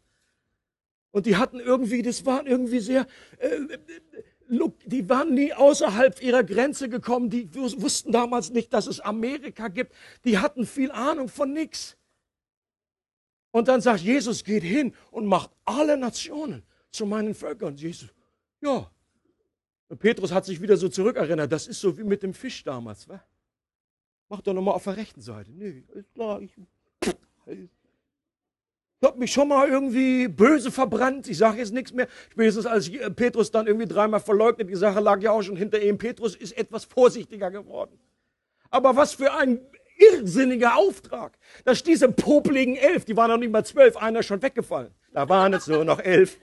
Und 1.10 1.26
die 1.26 1.36
hatten 1.36 1.58
irgendwie, 1.58 2.02
das 2.02 2.24
waren 2.24 2.46
irgendwie 2.46 2.78
sehr, 2.78 3.08
äh, 3.38 3.58
die 4.86 5.08
waren 5.08 5.34
nie 5.34 5.52
außerhalb 5.52 6.22
ihrer 6.22 6.44
Grenze 6.44 6.88
gekommen. 6.88 7.30
Die 7.30 7.52
wussten 7.52 8.12
damals 8.12 8.50
nicht, 8.50 8.72
dass 8.72 8.86
es 8.86 9.00
Amerika 9.00 9.66
gibt. 9.66 9.92
Die 10.24 10.38
hatten 10.38 10.66
viel 10.66 10.92
Ahnung 10.92 11.28
von 11.28 11.52
nichts. 11.52 11.96
Und 13.50 13.66
dann 13.66 13.80
sagt 13.80 14.02
Jesus, 14.02 14.44
geht 14.44 14.62
hin 14.62 14.94
und 15.10 15.26
macht 15.26 15.50
alle 15.64 15.96
Nationen 15.96 16.62
zu 16.92 17.06
meinen 17.06 17.34
Völkern. 17.34 17.76
Jesus, 17.76 18.10
ja. 18.60 18.88
Und 19.88 19.98
Petrus 19.98 20.30
hat 20.30 20.44
sich 20.44 20.60
wieder 20.60 20.76
so 20.76 20.88
zurückerinnert. 20.88 21.50
Das 21.50 21.66
ist 21.66 21.80
so 21.80 21.98
wie 21.98 22.04
mit 22.04 22.22
dem 22.22 22.34
Fisch 22.34 22.62
damals. 22.62 23.08
Wa? 23.08 23.20
Mach 24.28 24.40
doch 24.40 24.54
nochmal 24.54 24.74
auf 24.74 24.84
der 24.84 24.96
rechten 24.96 25.20
Seite. 25.20 25.50
Nee, 25.52 25.84
ist 25.94 26.12
klar. 26.14 26.40
Ich, 26.40 26.52
ich 27.46 27.68
habe 29.02 29.18
mich 29.18 29.32
schon 29.32 29.48
mal 29.48 29.68
irgendwie 29.68 30.28
böse 30.28 30.70
verbrannt. 30.70 31.28
Ich 31.28 31.36
sage 31.36 31.58
jetzt 31.58 31.74
nichts 31.74 31.92
mehr. 31.92 32.08
Spätestens 32.32 32.66
als 32.66 32.90
Petrus 33.14 33.50
dann 33.50 33.66
irgendwie 33.66 33.86
dreimal 33.86 34.20
verleugnet, 34.20 34.70
die 34.70 34.76
Sache 34.76 35.00
lag 35.00 35.20
ja 35.20 35.30
auch 35.30 35.42
schon 35.42 35.56
hinter 35.56 35.80
ihm. 35.82 35.98
Petrus 35.98 36.34
ist 36.34 36.56
etwas 36.56 36.84
vorsichtiger 36.84 37.50
geworden. 37.50 37.98
Aber 38.70 38.96
was 38.96 39.12
für 39.12 39.32
ein 39.34 39.60
irrsinniger 39.96 40.76
Auftrag. 40.76 41.38
Da 41.64 41.74
stieß 41.74 42.02
im 42.02 42.14
popeligen 42.14 42.76
elf, 42.76 43.04
die 43.04 43.16
waren 43.16 43.30
noch 43.30 43.38
nicht 43.38 43.52
mal 43.52 43.64
zwölf, 43.64 43.96
einer 43.96 44.20
ist 44.20 44.26
schon 44.26 44.42
weggefallen. 44.42 44.92
Da 45.12 45.28
waren 45.28 45.52
es 45.54 45.66
nur 45.66 45.84
noch 45.84 46.00
elf. 46.00 46.38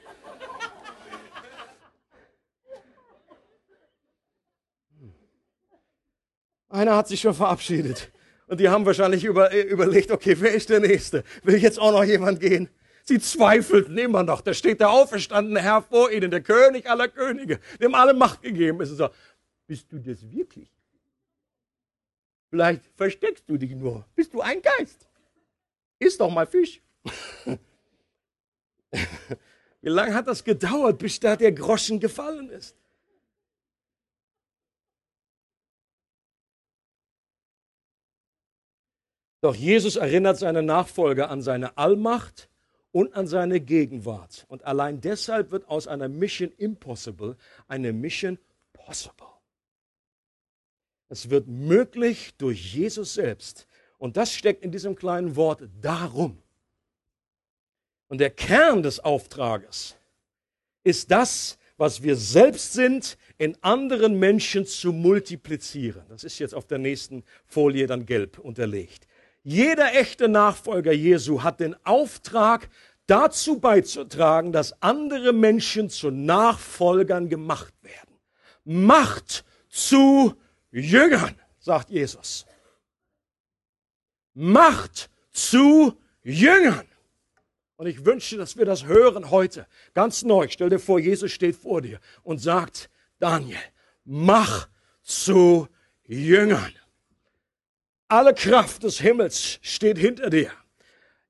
Einer 6.71 6.95
hat 6.95 7.09
sich 7.09 7.19
schon 7.19 7.33
verabschiedet. 7.33 8.11
Und 8.47 8.59
die 8.59 8.69
haben 8.69 8.85
wahrscheinlich 8.85 9.25
über, 9.25 9.51
äh, 9.51 9.61
überlegt, 9.61 10.09
okay, 10.09 10.37
wer 10.39 10.53
ist 10.53 10.69
der 10.69 10.79
Nächste? 10.79 11.23
Will 11.43 11.57
jetzt 11.57 11.79
auch 11.79 11.91
noch 11.91 12.03
jemand 12.03 12.39
gehen? 12.39 12.69
Sie 13.03 13.19
zweifelten 13.19 13.97
immer 13.97 14.23
noch. 14.23 14.41
Da 14.41 14.53
steht 14.53 14.79
der 14.79 14.89
auferstandene 14.89 15.61
Herr 15.61 15.81
vor 15.81 16.11
ihnen, 16.11 16.31
der 16.31 16.41
König 16.41 16.89
aller 16.89 17.09
Könige, 17.09 17.59
dem 17.81 17.93
alle 17.93 18.13
Macht 18.13 18.41
gegeben 18.41 18.79
ist. 18.81 18.91
Und 18.91 18.97
so, 18.97 19.09
bist 19.67 19.91
du 19.91 19.99
das 19.99 20.29
wirklich? 20.31 20.69
Vielleicht 22.49 22.83
versteckst 22.95 23.43
du 23.47 23.57
dich 23.57 23.71
nur. 23.71 24.05
Bist 24.15 24.33
du 24.33 24.41
ein 24.41 24.61
Geist? 24.61 25.07
Iss 25.99 26.17
doch 26.17 26.29
mal 26.29 26.45
Fisch. 26.45 26.81
Wie 29.81 29.89
lange 29.89 30.13
hat 30.13 30.27
das 30.27 30.43
gedauert, 30.43 30.99
bis 30.99 31.19
da 31.19 31.35
der 31.35 31.51
Groschen 31.51 31.99
gefallen 31.99 32.49
ist? 32.49 32.75
Doch 39.41 39.55
Jesus 39.55 39.95
erinnert 39.95 40.37
seine 40.37 40.61
Nachfolger 40.61 41.29
an 41.29 41.41
seine 41.41 41.77
Allmacht 41.77 42.49
und 42.91 43.13
an 43.15 43.25
seine 43.27 43.59
Gegenwart. 43.59 44.45
Und 44.47 44.63
allein 44.65 45.01
deshalb 45.01 45.51
wird 45.51 45.67
aus 45.67 45.87
einer 45.87 46.07
Mission 46.07 46.51
Impossible 46.57 47.35
eine 47.67 47.91
Mission 47.91 48.37
Possible. 48.73 49.27
Es 51.09 51.29
wird 51.29 51.47
möglich 51.47 52.33
durch 52.37 52.73
Jesus 52.73 53.15
selbst. 53.15 53.67
Und 53.97 54.15
das 54.15 54.33
steckt 54.33 54.63
in 54.63 54.71
diesem 54.71 54.95
kleinen 54.95 55.35
Wort 55.35 55.63
darum. 55.81 56.41
Und 58.07 58.19
der 58.19 58.29
Kern 58.29 58.83
des 58.83 58.99
Auftrages 58.99 59.95
ist 60.83 61.11
das, 61.11 61.57
was 61.77 62.03
wir 62.03 62.15
selbst 62.15 62.73
sind, 62.73 63.17
in 63.37 63.57
anderen 63.63 64.19
Menschen 64.19 64.65
zu 64.65 64.93
multiplizieren. 64.93 66.03
Das 66.09 66.23
ist 66.23 66.37
jetzt 66.37 66.53
auf 66.53 66.67
der 66.67 66.77
nächsten 66.77 67.23
Folie 67.45 67.87
dann 67.87 68.05
gelb 68.05 68.37
unterlegt. 68.37 69.07
Jeder 69.43 69.93
echte 69.95 70.27
Nachfolger 70.27 70.91
Jesu 70.91 71.43
hat 71.43 71.59
den 71.59 71.75
Auftrag, 71.85 72.69
dazu 73.07 73.59
beizutragen, 73.59 74.51
dass 74.51 74.81
andere 74.81 75.33
Menschen 75.33 75.89
zu 75.89 76.11
Nachfolgern 76.11 77.27
gemacht 77.27 77.73
werden. 77.81 78.19
Macht 78.63 79.43
zu 79.67 80.35
Jüngern, 80.71 81.35
sagt 81.59 81.89
Jesus. 81.89 82.45
Macht 84.33 85.09
zu 85.31 85.97
Jüngern. 86.23 86.87
Und 87.75 87.87
ich 87.87 88.05
wünsche, 88.05 88.37
dass 88.37 88.57
wir 88.57 88.65
das 88.65 88.85
hören 88.85 89.31
heute. 89.31 89.67
Ganz 89.93 90.23
neu. 90.23 90.47
Stell 90.49 90.69
dir 90.69 90.79
vor, 90.79 90.99
Jesus 90.99 91.31
steht 91.31 91.55
vor 91.55 91.81
dir 91.81 91.99
und 92.23 92.37
sagt, 92.37 92.89
Daniel, 93.19 93.57
mach 94.05 94.69
zu 95.01 95.67
Jüngern. 96.03 96.73
Alle 98.11 98.33
Kraft 98.33 98.83
des 98.83 98.99
Himmels 98.99 99.57
steht 99.61 99.97
hinter 99.97 100.29
dir. 100.29 100.51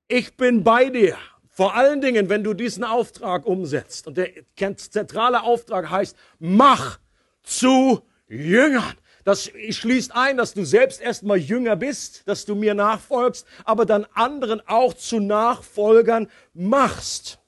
Ich 0.08 0.36
bin 0.36 0.64
bei 0.64 0.86
dir. 0.86 1.16
Vor 1.48 1.76
allen 1.76 2.00
Dingen, 2.00 2.28
wenn 2.28 2.42
du 2.42 2.54
diesen 2.54 2.82
Auftrag 2.82 3.46
umsetzt. 3.46 4.08
Und 4.08 4.16
der 4.16 4.30
zentrale 4.76 5.44
Auftrag 5.44 5.90
heißt, 5.90 6.16
mach 6.40 6.98
zu 7.44 8.02
Jüngern. 8.26 8.96
Das 9.22 9.48
schließt 9.70 10.10
ein, 10.16 10.36
dass 10.36 10.54
du 10.54 10.64
selbst 10.64 11.00
erstmal 11.00 11.38
Jünger 11.38 11.76
bist, 11.76 12.26
dass 12.26 12.46
du 12.46 12.56
mir 12.56 12.74
nachfolgst, 12.74 13.46
aber 13.64 13.86
dann 13.86 14.04
anderen 14.14 14.60
auch 14.66 14.94
zu 14.94 15.20
Nachfolgern 15.20 16.26
machst. 16.52 17.38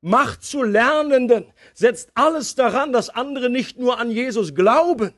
Mach 0.00 0.38
zu 0.38 0.64
Lernenden. 0.64 1.52
Setzt 1.72 2.10
alles 2.14 2.56
daran, 2.56 2.92
dass 2.92 3.10
andere 3.10 3.48
nicht 3.48 3.78
nur 3.78 4.00
an 4.00 4.10
Jesus 4.10 4.56
glauben, 4.56 5.14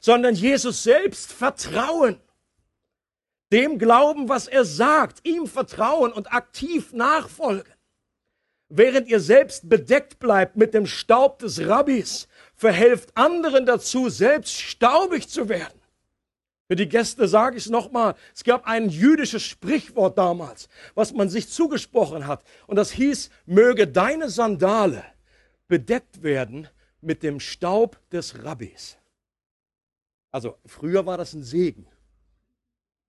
sondern 0.00 0.34
Jesus 0.34 0.82
selbst 0.82 1.30
vertrauen 1.30 2.22
dem 3.52 3.78
glauben, 3.78 4.28
was 4.28 4.48
er 4.48 4.64
sagt, 4.64 5.26
ihm 5.26 5.46
vertrauen 5.46 6.12
und 6.12 6.32
aktiv 6.32 6.92
nachfolgen. 6.92 7.72
Während 8.68 9.08
ihr 9.08 9.20
selbst 9.20 9.68
bedeckt 9.68 10.18
bleibt 10.18 10.56
mit 10.56 10.74
dem 10.74 10.86
Staub 10.86 11.38
des 11.38 11.66
Rabbis, 11.66 12.26
verhelft 12.56 13.16
anderen 13.16 13.64
dazu, 13.64 14.08
selbst 14.08 14.60
staubig 14.60 15.28
zu 15.28 15.48
werden. 15.48 15.80
Für 16.68 16.74
die 16.74 16.88
Gäste 16.88 17.28
sage 17.28 17.56
ich 17.56 17.66
es 17.66 17.70
nochmal. 17.70 18.16
Es 18.34 18.42
gab 18.42 18.66
ein 18.66 18.88
jüdisches 18.88 19.44
Sprichwort 19.44 20.18
damals, 20.18 20.68
was 20.96 21.12
man 21.12 21.28
sich 21.28 21.48
zugesprochen 21.48 22.26
hat. 22.26 22.42
Und 22.66 22.74
das 22.74 22.90
hieß, 22.90 23.30
möge 23.44 23.86
deine 23.86 24.28
Sandale 24.28 25.04
bedeckt 25.68 26.24
werden 26.24 26.68
mit 27.00 27.22
dem 27.22 27.38
Staub 27.38 28.00
des 28.10 28.42
Rabbis. 28.42 28.98
Also 30.32 30.58
früher 30.66 31.06
war 31.06 31.16
das 31.16 31.34
ein 31.34 31.44
Segen. 31.44 31.86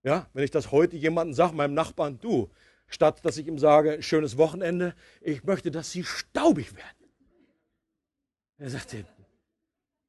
Ja, 0.08 0.26
wenn 0.32 0.42
ich 0.42 0.50
das 0.50 0.72
heute 0.72 0.96
jemandem 0.96 1.34
sage, 1.34 1.54
meinem 1.54 1.74
Nachbarn, 1.74 2.18
du, 2.18 2.48
statt 2.86 3.22
dass 3.26 3.36
ich 3.36 3.46
ihm 3.46 3.58
sage, 3.58 4.02
schönes 4.02 4.38
Wochenende, 4.38 4.94
ich 5.20 5.44
möchte, 5.44 5.70
dass 5.70 5.90
sie 5.90 6.02
staubig 6.02 6.74
werden. 6.74 7.10
Er 8.56 8.70
sagte, 8.70 9.04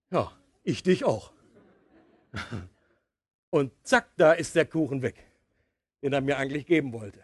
ja, 0.09 0.31
ich 0.63 0.83
dich 0.83 1.03
auch. 1.03 1.33
Und 3.49 3.73
zack, 3.83 4.07
da 4.15 4.31
ist 4.31 4.55
der 4.55 4.65
Kuchen 4.65 5.01
weg, 5.01 5.17
den 6.01 6.13
er 6.13 6.21
mir 6.21 6.37
eigentlich 6.37 6.65
geben 6.65 6.93
wollte. 6.93 7.21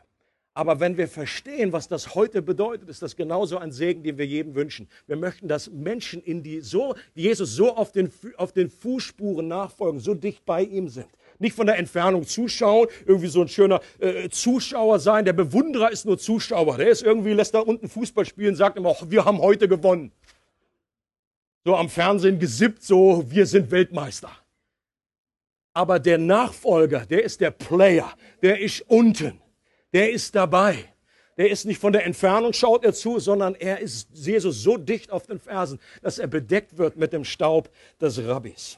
Aber 0.54 0.82
wenn 0.82 0.98
wir 0.98 1.08
verstehen, 1.08 1.72
was 1.72 1.88
das 1.88 2.14
heute 2.14 2.42
bedeutet, 2.42 2.90
ist 2.90 3.02
das 3.02 3.16
genauso 3.16 3.58
ein 3.58 3.72
Segen, 3.72 4.04
den 4.04 4.18
wir 4.18 4.28
jedem 4.28 4.54
wünschen. 4.54 4.90
Wir 5.08 5.16
möchten, 5.16 5.48
dass 5.48 5.72
Menschen 5.72 6.22
in 6.22 6.44
die 6.44 6.60
so, 6.60 6.94
Jesus 7.14 7.56
so 7.56 7.74
auf 7.74 7.94
den, 7.94 8.12
auf 8.36 8.52
den 8.52 8.70
Fußspuren 8.70 9.48
nachfolgen, 9.48 10.02
so 10.02 10.14
dicht 10.14 10.44
bei 10.44 10.64
ihm 10.64 10.90
sind 10.90 11.08
nicht 11.40 11.56
von 11.56 11.68
der 11.68 11.78
Entfernung 11.78 12.26
zuschauen, 12.26 12.88
irgendwie 13.06 13.28
so 13.28 13.42
ein 13.42 13.48
schöner 13.48 13.82
äh, 14.00 14.30
Zuschauer 14.30 15.00
sein. 15.00 15.26
Der 15.26 15.34
Bewunderer 15.34 15.92
ist 15.92 16.06
nur 16.06 16.18
Zuschauer. 16.18 16.78
Der 16.78 16.90
ist 16.90 17.04
irgendwie, 17.04 17.34
lässt 17.34 17.54
da 17.54 17.60
unten 17.60 17.90
Fußball 17.90 18.26
spielen, 18.26 18.56
sagt 18.56 18.78
immer, 18.78 18.96
wir 19.08 19.26
haben 19.26 19.40
heute 19.40 19.68
gewonnen. 19.68 20.12
So 21.64 21.76
am 21.76 21.90
Fernsehen 21.90 22.40
gesippt, 22.40 22.84
so, 22.84 23.24
wir 23.28 23.46
sind 23.46 23.72
Weltmeister. 23.72 24.32
Aber 25.74 26.00
der 26.00 26.18
Nachfolger, 26.18 27.06
der 27.06 27.24
ist 27.24 27.42
der 27.42 27.52
Player, 27.52 28.14
der 28.42 28.60
ist 28.60 28.82
unten, 28.88 29.42
der 29.94 30.12
ist 30.12 30.36
dabei. 30.36 30.86
Der 31.38 31.50
ist 31.50 31.66
nicht 31.66 31.80
von 31.80 31.92
der 31.92 32.06
Entfernung, 32.06 32.54
schaut 32.54 32.86
er 32.86 32.94
zu, 32.94 33.20
sondern 33.20 33.56
er 33.56 33.80
ist 33.80 34.08
Jesus 34.14 34.64
so 34.64 34.78
dicht 34.78 35.12
auf 35.12 35.26
den 35.26 35.40
Fersen, 35.40 35.80
dass 36.02 36.18
er 36.18 36.28
bedeckt 36.28 36.78
wird 36.78 36.96
mit 36.96 37.12
dem 37.12 37.26
Staub 37.26 37.70
des 38.00 38.26
Rabbis. 38.26 38.78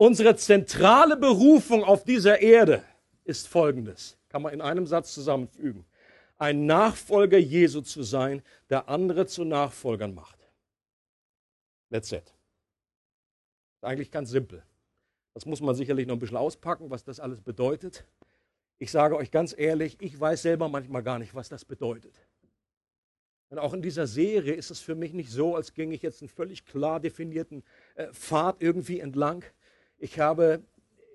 Unsere 0.00 0.34
zentrale 0.34 1.14
Berufung 1.14 1.84
auf 1.84 2.04
dieser 2.04 2.40
Erde 2.40 2.82
ist 3.24 3.46
folgendes. 3.46 4.16
Kann 4.30 4.40
man 4.40 4.54
in 4.54 4.62
einem 4.62 4.86
Satz 4.86 5.12
zusammenfügen. 5.12 5.84
Ein 6.38 6.64
Nachfolger 6.64 7.36
Jesu 7.36 7.82
zu 7.82 8.02
sein, 8.02 8.40
der 8.70 8.88
andere 8.88 9.26
zu 9.26 9.44
Nachfolgern 9.44 10.14
macht. 10.14 10.38
That's 11.90 12.12
it. 12.12 12.32
Eigentlich 13.82 14.10
ganz 14.10 14.30
simpel. 14.30 14.62
Das 15.34 15.44
muss 15.44 15.60
man 15.60 15.74
sicherlich 15.74 16.06
noch 16.06 16.16
ein 16.16 16.18
bisschen 16.18 16.38
auspacken, 16.38 16.88
was 16.88 17.04
das 17.04 17.20
alles 17.20 17.42
bedeutet. 17.42 18.06
Ich 18.78 18.90
sage 18.90 19.16
euch 19.16 19.30
ganz 19.30 19.54
ehrlich, 19.54 19.98
ich 20.00 20.18
weiß 20.18 20.40
selber 20.40 20.70
manchmal 20.70 21.02
gar 21.02 21.18
nicht, 21.18 21.34
was 21.34 21.50
das 21.50 21.66
bedeutet. 21.66 22.14
Und 23.50 23.58
auch 23.58 23.74
in 23.74 23.82
dieser 23.82 24.06
Serie 24.06 24.54
ist 24.54 24.70
es 24.70 24.80
für 24.80 24.94
mich 24.94 25.12
nicht 25.12 25.30
so, 25.30 25.56
als 25.56 25.74
ginge 25.74 25.94
ich 25.94 26.00
jetzt 26.00 26.22
einen 26.22 26.30
völlig 26.30 26.64
klar 26.64 27.00
definierten 27.00 27.64
äh, 27.96 28.10
Pfad 28.14 28.62
irgendwie 28.62 29.00
entlang. 29.00 29.44
Ich 30.00 30.18
habe 30.18 30.62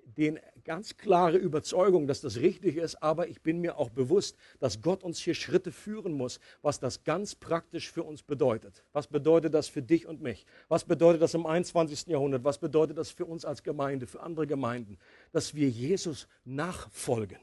den 0.05 0.39
ganz 0.63 0.95
klare 0.95 1.37
Überzeugung, 1.37 2.05
dass 2.07 2.21
das 2.21 2.37
richtig 2.37 2.77
ist, 2.77 3.01
aber 3.01 3.27
ich 3.27 3.41
bin 3.41 3.59
mir 3.59 3.77
auch 3.77 3.89
bewusst, 3.89 4.37
dass 4.59 4.81
Gott 4.81 5.03
uns 5.03 5.19
hier 5.19 5.33
Schritte 5.33 5.71
führen 5.71 6.13
muss, 6.13 6.39
was 6.61 6.79
das 6.79 7.03
ganz 7.03 7.33
praktisch 7.33 7.91
für 7.91 8.03
uns 8.03 8.21
bedeutet. 8.21 8.83
Was 8.93 9.07
bedeutet 9.07 9.55
das 9.55 9.67
für 9.67 9.81
dich 9.81 10.05
und 10.05 10.21
mich? 10.21 10.45
Was 10.67 10.83
bedeutet 10.83 11.23
das 11.23 11.33
im 11.33 11.47
21. 11.47 12.07
Jahrhundert? 12.07 12.43
Was 12.43 12.59
bedeutet 12.59 12.97
das 12.97 13.09
für 13.09 13.25
uns 13.25 13.43
als 13.43 13.63
Gemeinde, 13.63 14.05
für 14.05 14.21
andere 14.21 14.45
Gemeinden? 14.45 14.97
Dass 15.31 15.55
wir 15.55 15.67
Jesus 15.67 16.27
nachfolgen. 16.45 17.39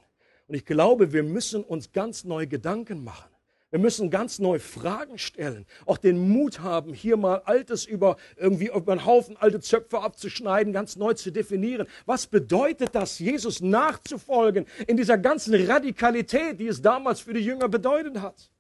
Und 0.47 0.55
ich 0.55 0.65
glaube, 0.65 1.13
wir 1.13 1.25
müssen 1.25 1.65
uns 1.65 1.93
ganz 1.93 2.23
neue 2.25 2.47
Gedanken 2.47 3.03
machen. 3.03 3.32
Wir 3.73 3.79
müssen 3.79 4.11
ganz 4.11 4.39
neu 4.39 4.59
Fragen 4.59 5.17
stellen, 5.17 5.65
auch 5.87 5.97
den 5.97 6.29
Mut 6.29 6.61
haben, 6.61 6.93
hier 6.93 7.17
mal 7.17 7.41
Altes 7.47 7.87
über 7.87 8.19
irgendwie 8.37 8.67
über 8.67 8.93
einen 8.93 9.07
Haufen 9.07 9.39
alte 9.39 9.61
Zöpfe 9.61 10.03
abzuschneiden, 10.03 10.75
ganz 10.75 10.97
neu 10.97 11.15
zu 11.15 11.33
definieren. 11.33 11.87
Was 12.05 12.27
bedeutet 12.27 12.95
das, 12.95 13.19
Jesus 13.19 13.63
nachzufolgen 13.63 14.67
in 14.87 14.99
dieser 14.99 15.17
ganzen 15.17 15.55
Radikalität, 15.55 16.61
die 16.61 16.67
es 16.67 16.83
damals 16.83 17.21
für 17.21 17.33
die 17.33 17.41
Jünger 17.41 17.67
bedeutet 17.71 18.21
hat? 18.21 18.51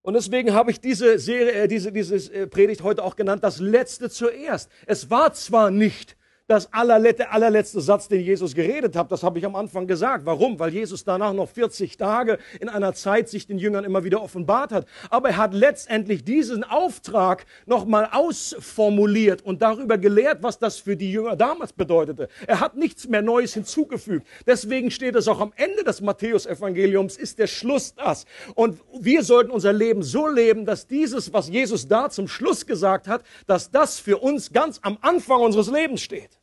Und 0.00 0.14
deswegen 0.14 0.54
habe 0.54 0.70
ich 0.70 0.80
diese 0.80 1.18
Serie, 1.18 1.52
äh, 1.52 1.68
diese, 1.68 1.92
diese 1.92 2.16
äh, 2.32 2.46
Predigt 2.46 2.82
heute 2.82 3.04
auch 3.04 3.14
genannt, 3.14 3.44
das 3.44 3.60
Letzte 3.60 4.08
zuerst. 4.08 4.70
Es 4.86 5.10
war 5.10 5.34
zwar 5.34 5.70
nicht 5.70 6.16
das 6.48 6.72
allerletzte, 6.72 7.30
allerletzte 7.30 7.80
Satz, 7.80 8.08
den 8.08 8.20
Jesus 8.20 8.54
geredet 8.54 8.96
hat. 8.96 9.10
Das 9.10 9.22
habe 9.22 9.38
ich 9.38 9.46
am 9.46 9.56
Anfang 9.56 9.86
gesagt. 9.86 10.26
Warum? 10.26 10.58
Weil 10.58 10.72
Jesus 10.72 11.04
danach 11.04 11.32
noch 11.32 11.48
40 11.48 11.96
Tage 11.96 12.38
in 12.60 12.68
einer 12.68 12.92
Zeit 12.94 13.28
sich 13.28 13.46
den 13.46 13.58
Jüngern 13.58 13.84
immer 13.84 14.04
wieder 14.04 14.22
offenbart 14.22 14.72
hat. 14.72 14.86
Aber 15.08 15.30
er 15.30 15.36
hat 15.38 15.54
letztendlich 15.54 16.24
diesen 16.24 16.64
Auftrag 16.64 17.46
nochmal 17.66 18.08
ausformuliert 18.12 19.42
und 19.42 19.62
darüber 19.62 19.98
gelehrt, 19.98 20.42
was 20.42 20.58
das 20.58 20.78
für 20.78 20.96
die 20.96 21.10
Jünger 21.12 21.36
damals 21.36 21.72
bedeutete. 21.72 22.28
Er 22.46 22.60
hat 22.60 22.76
nichts 22.76 23.08
mehr 23.08 23.22
Neues 23.22 23.54
hinzugefügt. 23.54 24.26
Deswegen 24.46 24.90
steht 24.90 25.14
es 25.14 25.28
auch 25.28 25.40
am 25.40 25.52
Ende 25.56 25.84
des 25.84 26.00
Matthäusevangeliums, 26.00 27.16
ist 27.16 27.38
der 27.38 27.46
Schluss 27.46 27.94
das. 27.94 28.26
Und 28.54 28.78
wir 29.00 29.22
sollten 29.22 29.50
unser 29.50 29.72
Leben 29.72 30.02
so 30.02 30.26
leben, 30.26 30.66
dass 30.66 30.86
dieses, 30.86 31.32
was 31.32 31.48
Jesus 31.48 31.88
da 31.88 32.10
zum 32.10 32.28
Schluss 32.28 32.66
gesagt 32.66 33.08
hat, 33.08 33.22
dass 33.46 33.70
das 33.70 33.98
für 33.98 34.18
uns 34.18 34.52
ganz 34.52 34.80
am 34.82 34.98
Anfang 35.00 35.40
unseres 35.40 35.70
Lebens 35.70 36.02
steht 36.02 36.41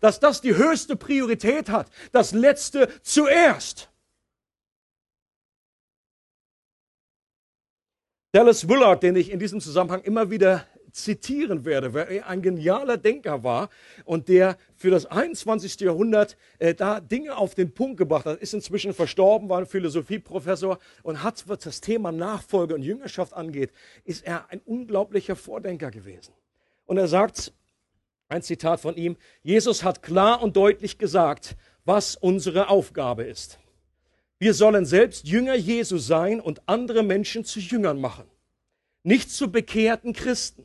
dass 0.00 0.20
das 0.20 0.40
die 0.40 0.56
höchste 0.56 0.96
Priorität 0.96 1.68
hat, 1.68 1.90
das 2.12 2.32
Letzte 2.32 2.88
zuerst. 3.02 3.90
Dallas 8.32 8.68
Willard, 8.68 9.02
den 9.02 9.16
ich 9.16 9.30
in 9.30 9.40
diesem 9.40 9.60
Zusammenhang 9.60 10.02
immer 10.02 10.30
wieder 10.30 10.64
zitieren 10.92 11.64
werde, 11.64 11.94
weil 11.94 12.10
er 12.10 12.28
ein 12.28 12.42
genialer 12.42 12.96
Denker 12.96 13.42
war 13.42 13.70
und 14.04 14.28
der 14.28 14.56
für 14.76 14.90
das 14.90 15.06
21. 15.06 15.80
Jahrhundert 15.80 16.36
äh, 16.58 16.74
da 16.74 17.00
Dinge 17.00 17.36
auf 17.36 17.54
den 17.54 17.72
Punkt 17.74 17.96
gebracht 17.96 18.26
hat, 18.26 18.40
ist 18.40 18.54
inzwischen 18.54 18.92
verstorben, 18.92 19.48
war 19.48 19.58
ein 19.58 19.66
Philosophieprofessor 19.66 20.78
und 21.02 21.22
hat, 21.22 21.44
was 21.48 21.60
das 21.60 21.80
Thema 21.80 22.12
Nachfolge 22.12 22.74
und 22.74 22.82
Jüngerschaft 22.82 23.32
angeht, 23.32 23.72
ist 24.04 24.26
er 24.26 24.50
ein 24.50 24.60
unglaublicher 24.64 25.36
Vordenker 25.36 25.90
gewesen. 25.90 26.34
Und 26.86 26.98
er 26.98 27.08
sagt, 27.08 27.52
ein 28.30 28.42
Zitat 28.42 28.80
von 28.80 28.96
ihm. 28.96 29.16
Jesus 29.42 29.82
hat 29.82 30.02
klar 30.02 30.42
und 30.42 30.56
deutlich 30.56 30.98
gesagt, 30.98 31.56
was 31.84 32.16
unsere 32.16 32.68
Aufgabe 32.68 33.24
ist. 33.24 33.58
Wir 34.38 34.54
sollen 34.54 34.86
selbst 34.86 35.26
Jünger 35.26 35.54
Jesu 35.54 35.98
sein 35.98 36.40
und 36.40 36.62
andere 36.66 37.02
Menschen 37.02 37.44
zu 37.44 37.60
Jüngern 37.60 38.00
machen. 38.00 38.24
Nicht 39.02 39.30
zu 39.30 39.50
bekehrten 39.50 40.12
Christen. 40.12 40.64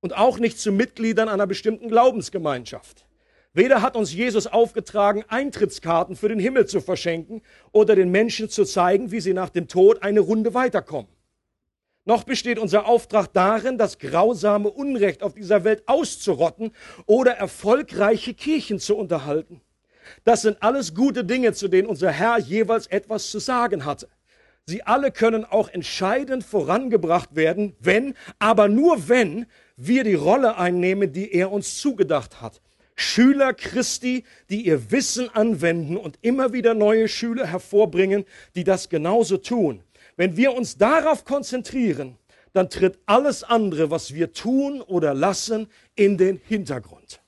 Und 0.00 0.16
auch 0.16 0.38
nicht 0.38 0.58
zu 0.58 0.72
Mitgliedern 0.72 1.28
einer 1.28 1.46
bestimmten 1.46 1.88
Glaubensgemeinschaft. 1.88 3.06
Weder 3.52 3.82
hat 3.82 3.96
uns 3.96 4.14
Jesus 4.14 4.46
aufgetragen, 4.46 5.24
Eintrittskarten 5.26 6.14
für 6.14 6.28
den 6.28 6.38
Himmel 6.38 6.66
zu 6.66 6.80
verschenken 6.80 7.42
oder 7.72 7.96
den 7.96 8.10
Menschen 8.10 8.48
zu 8.48 8.64
zeigen, 8.64 9.10
wie 9.10 9.20
sie 9.20 9.34
nach 9.34 9.48
dem 9.48 9.66
Tod 9.66 10.02
eine 10.02 10.20
Runde 10.20 10.54
weiterkommen. 10.54 11.10
Noch 12.08 12.24
besteht 12.24 12.58
unser 12.58 12.86
Auftrag 12.86 13.34
darin, 13.34 13.76
das 13.76 13.98
grausame 13.98 14.70
Unrecht 14.70 15.22
auf 15.22 15.34
dieser 15.34 15.64
Welt 15.64 15.82
auszurotten 15.84 16.70
oder 17.04 17.32
erfolgreiche 17.32 18.32
Kirchen 18.32 18.78
zu 18.78 18.96
unterhalten. 18.96 19.60
Das 20.24 20.40
sind 20.40 20.62
alles 20.62 20.94
gute 20.94 21.22
Dinge, 21.22 21.52
zu 21.52 21.68
denen 21.68 21.86
unser 21.86 22.10
Herr 22.10 22.38
jeweils 22.38 22.86
etwas 22.86 23.30
zu 23.30 23.40
sagen 23.40 23.84
hatte. 23.84 24.08
Sie 24.64 24.82
alle 24.84 25.12
können 25.12 25.44
auch 25.44 25.68
entscheidend 25.68 26.44
vorangebracht 26.44 27.36
werden, 27.36 27.76
wenn, 27.78 28.14
aber 28.38 28.68
nur 28.68 29.10
wenn 29.10 29.44
wir 29.76 30.02
die 30.02 30.14
Rolle 30.14 30.56
einnehmen, 30.56 31.12
die 31.12 31.30
er 31.34 31.52
uns 31.52 31.76
zugedacht 31.76 32.40
hat. 32.40 32.62
Schüler 32.96 33.52
Christi, 33.52 34.24
die 34.48 34.62
ihr 34.62 34.90
Wissen 34.90 35.28
anwenden 35.28 35.98
und 35.98 36.18
immer 36.22 36.54
wieder 36.54 36.72
neue 36.72 37.06
Schüler 37.06 37.46
hervorbringen, 37.46 38.24
die 38.54 38.64
das 38.64 38.88
genauso 38.88 39.36
tun. 39.36 39.84
Wenn 40.18 40.36
wir 40.36 40.52
uns 40.52 40.76
darauf 40.76 41.24
konzentrieren, 41.24 42.18
dann 42.52 42.68
tritt 42.68 42.98
alles 43.06 43.44
andere, 43.44 43.92
was 43.92 44.12
wir 44.14 44.32
tun 44.32 44.80
oder 44.80 45.14
lassen, 45.14 45.70
in 45.94 46.18
den 46.18 46.38
Hintergrund. 46.38 47.22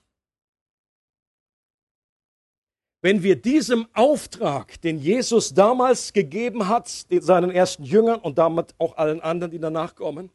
Wenn 3.00 3.22
wir 3.22 3.40
diesem 3.40 3.86
Auftrag, 3.94 4.80
den 4.80 4.98
Jesus 4.98 5.54
damals 5.54 6.12
gegeben 6.12 6.66
hat, 6.66 6.88
seinen 6.88 7.52
ersten 7.52 7.84
Jüngern 7.84 8.18
und 8.18 8.38
damit 8.38 8.74
auch 8.78 8.96
allen 8.96 9.20
anderen, 9.20 9.52
die 9.52 9.60
danach 9.60 9.94
kommen, 9.94 10.32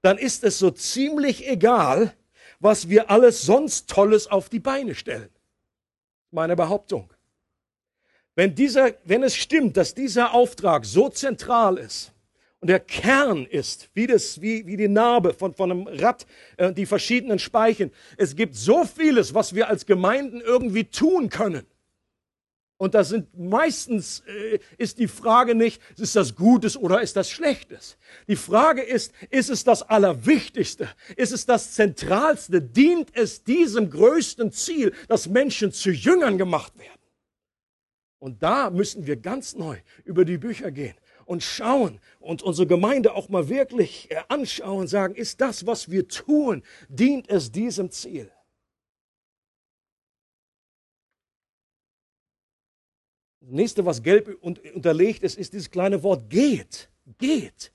dann 0.00 0.16
ist 0.16 0.44
es 0.44 0.60
so 0.60 0.70
ziemlich 0.70 1.48
egal, 1.48 2.14
was 2.60 2.88
wir 2.88 3.10
alles 3.10 3.42
sonst 3.42 3.90
Tolles 3.90 4.28
auf 4.28 4.48
die 4.48 4.60
Beine 4.60 4.94
stellen. 4.94 5.30
Meine 6.30 6.54
Behauptung. 6.54 7.10
Wenn, 8.36 8.54
dieser, 8.54 8.92
wenn 9.04 9.22
es 9.22 9.34
stimmt, 9.34 9.78
dass 9.78 9.94
dieser 9.94 10.34
Auftrag 10.34 10.84
so 10.84 11.08
zentral 11.08 11.78
ist 11.78 12.12
und 12.60 12.68
der 12.68 12.80
Kern 12.80 13.46
ist, 13.46 13.88
wie, 13.94 14.06
das, 14.06 14.42
wie, 14.42 14.66
wie 14.66 14.76
die 14.76 14.88
Narbe 14.88 15.32
von, 15.32 15.54
von 15.54 15.70
einem 15.70 15.86
Rad, 15.86 16.26
äh, 16.58 16.70
die 16.74 16.84
verschiedenen 16.84 17.38
Speichen, 17.38 17.90
es 18.18 18.36
gibt 18.36 18.54
so 18.54 18.84
vieles, 18.84 19.32
was 19.32 19.54
wir 19.54 19.68
als 19.68 19.86
Gemeinden 19.86 20.42
irgendwie 20.42 20.84
tun 20.84 21.30
können. 21.30 21.66
Und 22.76 22.94
das 22.94 23.08
sind 23.08 23.34
meistens 23.38 24.22
äh, 24.26 24.58
ist 24.76 24.98
die 24.98 25.08
Frage 25.08 25.54
nicht, 25.54 25.80
ist 25.96 26.14
das 26.14 26.36
Gutes 26.36 26.76
oder 26.76 27.00
ist 27.00 27.16
das 27.16 27.30
Schlechtes? 27.30 27.96
Die 28.28 28.36
Frage 28.36 28.82
ist, 28.82 29.14
ist 29.30 29.48
es 29.48 29.64
das 29.64 29.82
Allerwichtigste? 29.82 30.90
Ist 31.16 31.32
es 31.32 31.46
das 31.46 31.72
Zentralste? 31.72 32.60
Dient 32.60 33.08
es 33.14 33.44
diesem 33.44 33.88
größten 33.88 34.52
Ziel, 34.52 34.92
dass 35.08 35.26
Menschen 35.26 35.72
zu 35.72 35.90
Jüngern 35.90 36.36
gemacht 36.36 36.78
werden? 36.78 36.95
Und 38.26 38.42
da 38.42 38.70
müssen 38.70 39.06
wir 39.06 39.14
ganz 39.14 39.54
neu 39.54 39.78
über 40.02 40.24
die 40.24 40.36
Bücher 40.36 40.72
gehen 40.72 40.96
und 41.26 41.44
schauen 41.44 42.00
und 42.18 42.42
unsere 42.42 42.66
Gemeinde 42.66 43.14
auch 43.14 43.28
mal 43.28 43.48
wirklich 43.48 44.10
äh, 44.10 44.20
anschauen 44.26 44.80
und 44.80 44.86
sagen, 44.88 45.14
ist 45.14 45.40
das, 45.40 45.64
was 45.64 45.92
wir 45.92 46.08
tun, 46.08 46.64
dient 46.88 47.28
es 47.28 47.52
diesem 47.52 47.88
Ziel? 47.92 48.32
Das 53.42 53.50
nächste, 53.52 53.86
was 53.86 54.02
gelb 54.02 54.36
unterlegt 54.42 55.22
ist, 55.22 55.38
ist 55.38 55.52
dieses 55.52 55.70
kleine 55.70 56.02
Wort 56.02 56.28
geht. 56.28 56.90
Geht. 57.18 57.70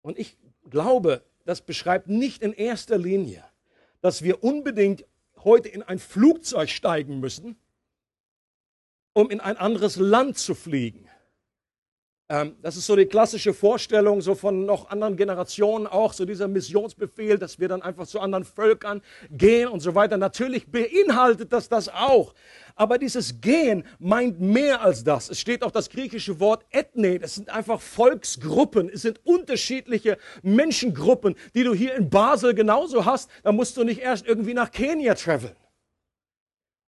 Und 0.00 0.18
ich 0.18 0.38
glaube, 0.70 1.22
das 1.44 1.60
beschreibt 1.60 2.08
nicht 2.08 2.40
in 2.40 2.54
erster 2.54 2.96
Linie, 2.96 3.44
dass 4.00 4.22
wir 4.22 4.42
unbedingt 4.42 5.04
heute 5.44 5.68
in 5.68 5.82
ein 5.82 5.98
Flugzeug 5.98 6.70
steigen 6.70 7.20
müssen, 7.20 7.58
um 9.16 9.30
in 9.30 9.40
ein 9.40 9.56
anderes 9.56 9.96
Land 9.96 10.36
zu 10.36 10.54
fliegen. 10.54 11.08
Ähm, 12.28 12.56
das 12.60 12.76
ist 12.76 12.84
so 12.84 12.96
die 12.96 13.06
klassische 13.06 13.54
Vorstellung 13.54 14.20
so 14.20 14.34
von 14.34 14.66
noch 14.66 14.90
anderen 14.90 15.16
Generationen 15.16 15.86
auch, 15.86 16.12
so 16.12 16.26
dieser 16.26 16.48
Missionsbefehl, 16.48 17.38
dass 17.38 17.58
wir 17.58 17.68
dann 17.68 17.80
einfach 17.80 18.06
zu 18.06 18.20
anderen 18.20 18.44
Völkern 18.44 19.00
gehen 19.30 19.68
und 19.68 19.80
so 19.80 19.94
weiter. 19.94 20.18
Natürlich 20.18 20.70
beinhaltet 20.70 21.50
das 21.50 21.70
das 21.70 21.88
auch. 21.88 22.34
Aber 22.74 22.98
dieses 22.98 23.40
Gehen 23.40 23.84
meint 23.98 24.38
mehr 24.38 24.82
als 24.82 25.02
das. 25.02 25.30
Es 25.30 25.40
steht 25.40 25.62
auch 25.62 25.70
das 25.70 25.88
griechische 25.88 26.38
Wort 26.38 26.66
Ethne. 26.68 27.18
Das 27.18 27.36
sind 27.36 27.48
einfach 27.48 27.80
Volksgruppen. 27.80 28.90
Es 28.90 29.00
sind 29.00 29.24
unterschiedliche 29.24 30.18
Menschengruppen, 30.42 31.36
die 31.54 31.64
du 31.64 31.72
hier 31.72 31.94
in 31.94 32.10
Basel 32.10 32.52
genauso 32.52 33.06
hast. 33.06 33.30
Da 33.44 33.52
musst 33.52 33.78
du 33.78 33.84
nicht 33.84 34.00
erst 34.00 34.26
irgendwie 34.26 34.52
nach 34.52 34.70
Kenia 34.70 35.14
traveln. 35.14 35.56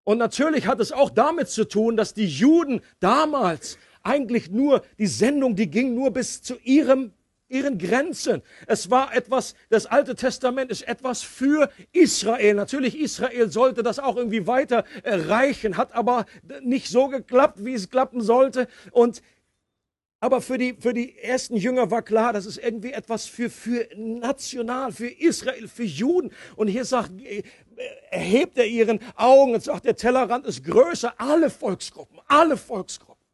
Und 0.08 0.16
natürlich 0.16 0.66
hat 0.66 0.80
es 0.80 0.90
auch 0.90 1.10
damit 1.10 1.50
zu 1.50 1.68
tun, 1.68 1.94
dass 1.94 2.14
die 2.14 2.26
Juden 2.26 2.80
damals 2.98 3.76
eigentlich 4.02 4.50
nur 4.50 4.80
die 4.96 5.06
Sendung, 5.06 5.54
die 5.54 5.68
ging 5.68 5.94
nur 5.94 6.12
bis 6.12 6.40
zu 6.40 6.56
ihrem 6.64 7.12
ihren 7.50 7.76
Grenzen. 7.76 8.40
Es 8.66 8.90
war 8.90 9.14
etwas, 9.14 9.54
das 9.68 9.84
Alte 9.84 10.14
Testament 10.14 10.70
ist 10.70 10.88
etwas 10.88 11.20
für 11.22 11.70
Israel. 11.92 12.54
Natürlich, 12.54 12.98
Israel 12.98 13.50
sollte 13.50 13.82
das 13.82 13.98
auch 13.98 14.16
irgendwie 14.16 14.46
weiter 14.46 14.84
erreichen, 15.02 15.76
hat 15.76 15.94
aber 15.94 16.24
nicht 16.62 16.88
so 16.88 17.08
geklappt, 17.08 17.64
wie 17.64 17.74
es 17.74 17.90
klappen 17.90 18.22
sollte. 18.22 18.66
Und 18.92 19.22
aber 20.20 20.40
für 20.40 20.59
die, 20.59 20.74
für 20.74 20.92
die 20.92 21.16
ersten 21.18 21.57
Jünger 21.57 21.90
war 21.92 22.02
klar, 22.02 22.33
das 22.33 22.44
ist 22.44 22.59
irgendwie 22.59 22.92
etwas 22.92 23.26
für, 23.26 23.48
für 23.50 23.88
national, 23.96 24.90
für 24.92 25.07
Israel, 25.07 25.68
für 25.68 25.85
Juden. 25.85 26.33
Und 26.57 26.66
hier 26.66 26.85
sagt, 26.85 27.12
äh, 27.22 27.44
erhebt 28.11 28.59
er 28.59 28.66
ihren 28.66 28.98
Augen 29.14 29.54
und 29.54 29.62
sagt, 29.62 29.85
der 29.85 29.94
Tellerrand 29.94 30.44
ist 30.44 30.64
größer. 30.64 31.14
Alle 31.18 31.50
Volksgruppen, 31.50 32.18
alle 32.26 32.57
Volksgruppen. 32.57 33.24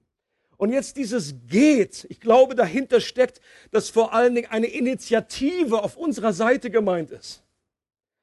Und 0.58 0.72
jetzt 0.72 0.98
dieses 0.98 1.34
geht, 1.46 2.06
ich 2.10 2.20
glaube, 2.20 2.54
dahinter 2.54 3.00
steckt, 3.00 3.40
dass 3.70 3.88
vor 3.88 4.12
allen 4.12 4.34
Dingen 4.34 4.50
eine 4.50 4.66
Initiative 4.66 5.82
auf 5.82 5.96
unserer 5.96 6.34
Seite 6.34 6.70
gemeint 6.70 7.10
ist. 7.10 7.42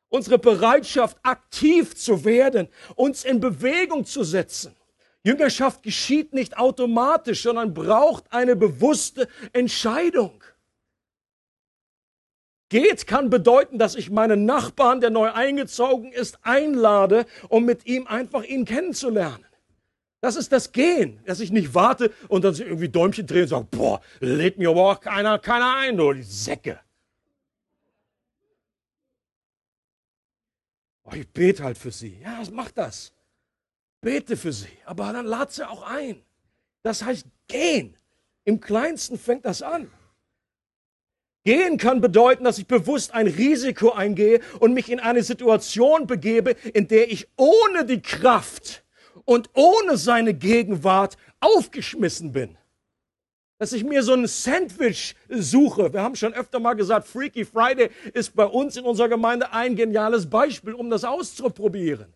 Unsere 0.10 0.38
Bereitschaft, 0.38 1.18
aktiv 1.24 1.96
zu 1.96 2.24
werden, 2.26 2.68
uns 2.96 3.24
in 3.24 3.40
Bewegung 3.40 4.06
zu 4.06 4.24
setzen. 4.24 4.76
Jüngerschaft 5.24 5.84
geschieht 5.84 6.34
nicht 6.34 6.58
automatisch, 6.58 7.44
sondern 7.44 7.74
braucht 7.74 8.32
eine 8.32 8.56
bewusste 8.56 9.28
Entscheidung. 9.54 10.44
Geht 12.70 13.06
kann 13.06 13.30
bedeuten, 13.30 13.78
dass 13.78 13.96
ich 13.96 14.10
meinen 14.10 14.46
Nachbarn, 14.46 15.02
der 15.02 15.10
neu 15.10 15.32
eingezogen 15.32 16.14
ist, 16.14 16.40
einlade, 16.42 17.26
um 17.50 17.66
mit 17.66 17.86
ihm 17.86 18.08
einfach 18.08 18.44
ihn 18.44 18.66
kennenzulernen. 18.66 19.46
Das 20.22 20.36
ist 20.36 20.52
das 20.52 20.72
Gehen, 20.72 21.20
dass 21.26 21.40
ich 21.40 21.52
nicht 21.52 21.74
warte 21.74 22.14
und 22.30 22.44
dann 22.44 22.56
irgendwie 22.56 22.90
Däumchen 22.90 23.28
drehe 23.28 23.44
und 23.44 23.50
sage, 23.50 23.68
boah, 23.72 24.02
lädt 24.20 24.58
mir 24.58 24.70
aber 24.70 24.92
auch 24.92 25.00
keiner, 25.02 25.38
keiner 25.40 25.76
ein, 25.76 25.96
nur 25.96 26.14
die 26.14 26.24
Säcke. 26.24 26.80
Oh, 31.04 31.14
ich 31.14 31.28
bete 31.28 31.64
halt 31.64 31.78
für 31.78 31.92
sie. 31.92 32.20
Ja, 32.22 32.42
mach 32.54 32.72
das. 32.72 33.12
Bete 34.02 34.36
für 34.36 34.52
sie. 34.52 34.68
Aber 34.86 35.14
dann 35.14 35.26
lad 35.26 35.52
sie 35.52 35.68
auch 35.68 35.84
ein. 35.84 36.22
Das 36.84 37.04
heißt, 37.04 37.26
gehen. 37.48 37.96
Im 38.44 38.60
kleinsten 38.60 39.18
fängt 39.18 39.46
das 39.46 39.62
an. 39.62 39.90
Gehen 41.44 41.78
kann 41.78 42.02
bedeuten, 42.02 42.44
dass 42.44 42.58
ich 42.58 42.68
bewusst 42.68 43.14
ein 43.14 43.28
Risiko 43.28 43.92
eingehe 43.92 44.42
und 44.60 44.74
mich 44.74 44.92
in 44.92 45.00
eine 45.00 45.24
Situation 45.24 46.06
begebe, 46.06 46.52
in 46.74 46.88
der 46.88 47.12
ich 47.12 47.28
ohne 47.36 47.86
die 47.86 48.02
Kraft 48.02 48.84
und 49.26 49.50
ohne 49.54 49.98
seine 49.98 50.34
Gegenwart 50.34 51.18
aufgeschmissen 51.40 52.32
bin. 52.32 52.58
Dass 53.58 53.74
ich 53.74 53.84
mir 53.84 54.02
so 54.02 54.14
ein 54.14 54.28
Sandwich 54.28 55.16
suche. 55.30 55.94
Wir 55.94 56.02
haben 56.02 56.16
schon 56.16 56.34
öfter 56.34 56.60
mal 56.60 56.74
gesagt, 56.74 57.08
Freaky 57.08 57.46
Friday 57.46 57.90
ist 58.14 58.36
bei 58.36 58.46
uns 58.46 58.78
in 58.78 58.86
unserer 58.86 59.10
Gemeinde 59.10 59.52
ein 59.52 59.76
geniales 59.76 60.28
Beispiel, 60.28 60.74
um 60.74 60.90
das 60.90 61.04
auszuprobieren. 61.04 62.12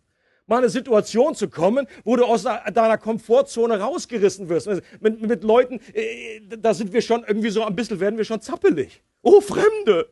Mal 0.47 0.59
eine 0.59 0.69
Situation 0.69 1.33
zu 1.33 1.49
kommen, 1.49 1.87
wo 2.03 2.15
du 2.15 2.25
aus 2.25 2.43
deiner 2.43 2.97
Komfortzone 2.99 3.79
rausgerissen 3.79 4.47
wirst. 4.47 4.69
Mit, 4.99 5.21
mit 5.21 5.43
Leuten, 5.43 5.79
äh, 5.93 6.39
da 6.57 6.73
sind 6.73 6.93
wir 6.93 7.01
schon 7.01 7.23
irgendwie 7.23 7.49
so 7.49 7.63
ein 7.63 7.75
bisschen, 7.75 7.99
werden 7.99 8.17
wir 8.17 8.25
schon 8.25 8.41
zappelig. 8.41 9.01
Oh, 9.23 9.41
Fremde! 9.41 10.09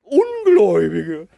Ungläubige! 0.00 1.28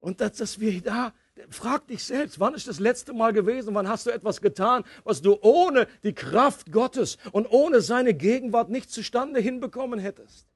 Und 0.00 0.20
dass, 0.20 0.32
dass 0.32 0.60
wir 0.60 0.80
da, 0.80 1.12
frag 1.50 1.86
dich 1.88 2.04
selbst, 2.04 2.40
wann 2.40 2.54
ist 2.54 2.68
das 2.68 2.78
letzte 2.78 3.12
Mal 3.12 3.32
gewesen, 3.32 3.74
wann 3.74 3.88
hast 3.88 4.06
du 4.06 4.10
etwas 4.10 4.40
getan, 4.40 4.84
was 5.02 5.20
du 5.20 5.38
ohne 5.42 5.88
die 6.02 6.14
Kraft 6.14 6.72
Gottes 6.72 7.18
und 7.32 7.50
ohne 7.50 7.80
seine 7.80 8.14
Gegenwart 8.14 8.70
nicht 8.70 8.90
zustande 8.90 9.40
hinbekommen 9.40 9.98
hättest? 9.98 10.53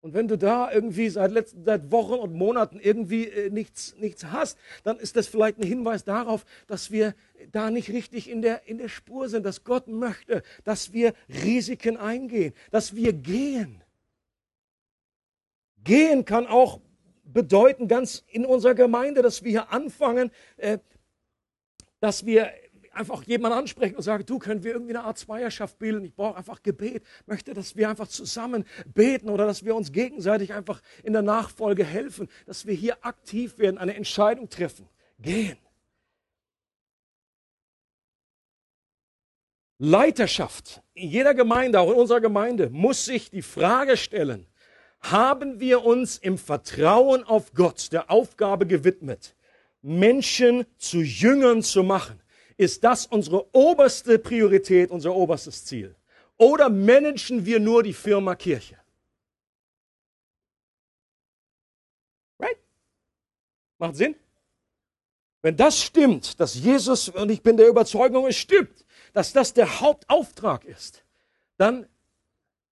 Und 0.00 0.14
wenn 0.14 0.28
du 0.28 0.38
da 0.38 0.70
irgendwie 0.70 1.08
seit, 1.08 1.32
letzten, 1.32 1.64
seit 1.64 1.90
Wochen 1.90 2.14
und 2.14 2.32
Monaten 2.32 2.78
irgendwie 2.78 3.26
äh, 3.26 3.50
nichts, 3.50 3.96
nichts 3.98 4.24
hast, 4.26 4.56
dann 4.84 4.98
ist 4.98 5.16
das 5.16 5.26
vielleicht 5.26 5.58
ein 5.58 5.66
Hinweis 5.66 6.04
darauf, 6.04 6.44
dass 6.68 6.92
wir 6.92 7.14
da 7.50 7.70
nicht 7.70 7.90
richtig 7.90 8.30
in 8.30 8.40
der, 8.40 8.68
in 8.68 8.78
der 8.78 8.88
Spur 8.88 9.28
sind, 9.28 9.44
dass 9.44 9.64
Gott 9.64 9.88
möchte, 9.88 10.42
dass 10.64 10.92
wir 10.92 11.14
Risiken 11.28 11.96
eingehen, 11.96 12.54
dass 12.70 12.94
wir 12.94 13.12
gehen. 13.12 13.82
Gehen 15.82 16.24
kann 16.24 16.46
auch 16.46 16.80
bedeuten 17.24 17.88
ganz 17.88 18.24
in 18.28 18.46
unserer 18.46 18.74
Gemeinde, 18.74 19.22
dass 19.22 19.42
wir 19.42 19.72
anfangen, 19.72 20.30
äh, 20.58 20.78
dass 22.00 22.24
wir 22.24 22.52
einfach 22.92 23.22
jemanden 23.24 23.58
ansprechen 23.58 23.96
und 23.96 24.02
sagen, 24.02 24.24
du, 24.26 24.38
können 24.38 24.64
wir 24.64 24.72
irgendwie 24.72 24.96
eine 24.96 25.04
Art 25.04 25.18
Zweierschaft 25.18 25.78
bilden? 25.78 26.04
Ich 26.04 26.14
brauche 26.14 26.36
einfach 26.36 26.62
Gebet. 26.62 27.04
Möchte, 27.26 27.54
dass 27.54 27.76
wir 27.76 27.88
einfach 27.88 28.08
zusammen 28.08 28.64
beten 28.86 29.28
oder 29.28 29.46
dass 29.46 29.64
wir 29.64 29.74
uns 29.74 29.92
gegenseitig 29.92 30.52
einfach 30.54 30.80
in 31.02 31.12
der 31.12 31.22
Nachfolge 31.22 31.84
helfen, 31.84 32.28
dass 32.46 32.66
wir 32.66 32.74
hier 32.74 33.04
aktiv 33.04 33.58
werden, 33.58 33.78
eine 33.78 33.94
Entscheidung 33.94 34.48
treffen. 34.48 34.88
Gehen. 35.20 35.58
Leiterschaft 39.78 40.82
in 40.94 41.08
jeder 41.08 41.34
Gemeinde, 41.34 41.78
auch 41.78 41.90
in 41.90 41.96
unserer 41.96 42.20
Gemeinde, 42.20 42.68
muss 42.70 43.04
sich 43.04 43.30
die 43.30 43.42
Frage 43.42 43.96
stellen, 43.96 44.46
haben 45.00 45.60
wir 45.60 45.84
uns 45.84 46.18
im 46.18 46.36
Vertrauen 46.36 47.22
auf 47.22 47.52
Gott 47.54 47.92
der 47.92 48.10
Aufgabe 48.10 48.66
gewidmet, 48.66 49.36
Menschen 49.80 50.66
zu 50.76 50.98
Jüngern 50.98 51.62
zu 51.62 51.84
machen? 51.84 52.20
Ist 52.58 52.82
das 52.82 53.06
unsere 53.06 53.54
oberste 53.54 54.18
Priorität, 54.18 54.90
unser 54.90 55.14
oberstes 55.14 55.64
Ziel? 55.64 55.94
Oder 56.36 56.68
managen 56.68 57.46
wir 57.46 57.60
nur 57.60 57.84
die 57.84 57.94
Firma 57.94 58.34
Kirche? 58.34 58.76
Right? 62.40 62.58
Macht 63.78 63.94
Sinn? 63.94 64.16
Wenn 65.40 65.56
das 65.56 65.80
stimmt, 65.80 66.40
dass 66.40 66.56
Jesus, 66.56 67.08
und 67.08 67.30
ich 67.30 67.42
bin 67.42 67.56
der 67.56 67.68
Überzeugung, 67.68 68.26
es 68.26 68.36
stimmt, 68.36 68.84
dass 69.12 69.32
das 69.32 69.54
der 69.54 69.80
Hauptauftrag 69.80 70.64
ist, 70.64 71.04
dann 71.58 71.86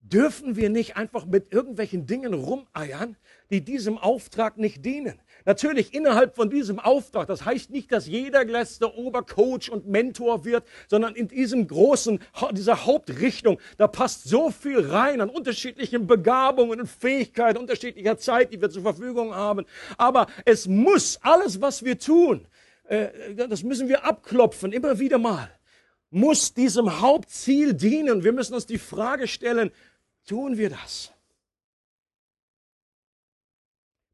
dürfen 0.01 0.57
wir 0.57 0.69
nicht 0.69 0.97
einfach 0.97 1.27
mit 1.27 1.53
irgendwelchen 1.53 2.07
Dingen 2.07 2.35
rumeiern, 2.35 3.17
die 3.51 3.61
diesem 3.61 3.99
Auftrag 3.99 4.57
nicht 4.57 4.85
dienen. 4.85 5.21
Natürlich 5.47 5.95
innerhalb 5.95 6.37
von 6.37 6.51
diesem 6.51 6.79
Auftrag, 6.79 7.29
das 7.29 7.45
heißt 7.45 7.71
nicht, 7.71 7.91
dass 7.91 8.07
jeder 8.07 8.45
letzte 8.45 8.95
Obercoach 8.95 9.71
und 9.71 9.87
Mentor 9.87 10.45
wird, 10.45 10.65
sondern 10.89 11.15
in 11.15 11.29
diesem 11.29 11.67
großen, 11.67 12.21
dieser 12.53 12.85
Hauptrichtung, 12.85 13.59
da 13.79 13.87
passt 13.87 14.25
so 14.25 14.51
viel 14.51 14.81
rein 14.81 15.23
an 15.23 15.31
unterschiedlichen 15.31 16.07
Begabungen 16.07 16.81
und 16.81 16.89
Fähigkeiten, 16.89 17.59
unterschiedlicher 17.59 18.19
Zeit, 18.19 18.53
die 18.53 18.61
wir 18.61 18.69
zur 18.69 18.83
Verfügung 18.83 19.35
haben. 19.35 19.65
Aber 19.97 20.27
es 20.45 20.67
muss 20.67 21.19
alles, 21.23 21.63
was 21.63 21.83
wir 21.83 21.99
tun, 21.99 22.47
äh, 22.89 23.09
das 23.49 23.63
müssen 23.63 23.89
wir 23.89 24.05
abklopfen, 24.05 24.73
immer 24.73 24.99
wieder 24.99 25.17
mal 25.17 25.49
muss 26.11 26.55
diesem 26.55 27.01
Hauptziel 27.01 27.75
dienen. 27.75 28.25
Wir 28.25 28.33
müssen 28.33 28.55
uns 28.55 28.67
die 28.67 28.79
Frage 28.79 29.29
stellen, 29.29 29.71
tun 30.27 30.57
wir 30.57 30.71
das? 30.71 31.13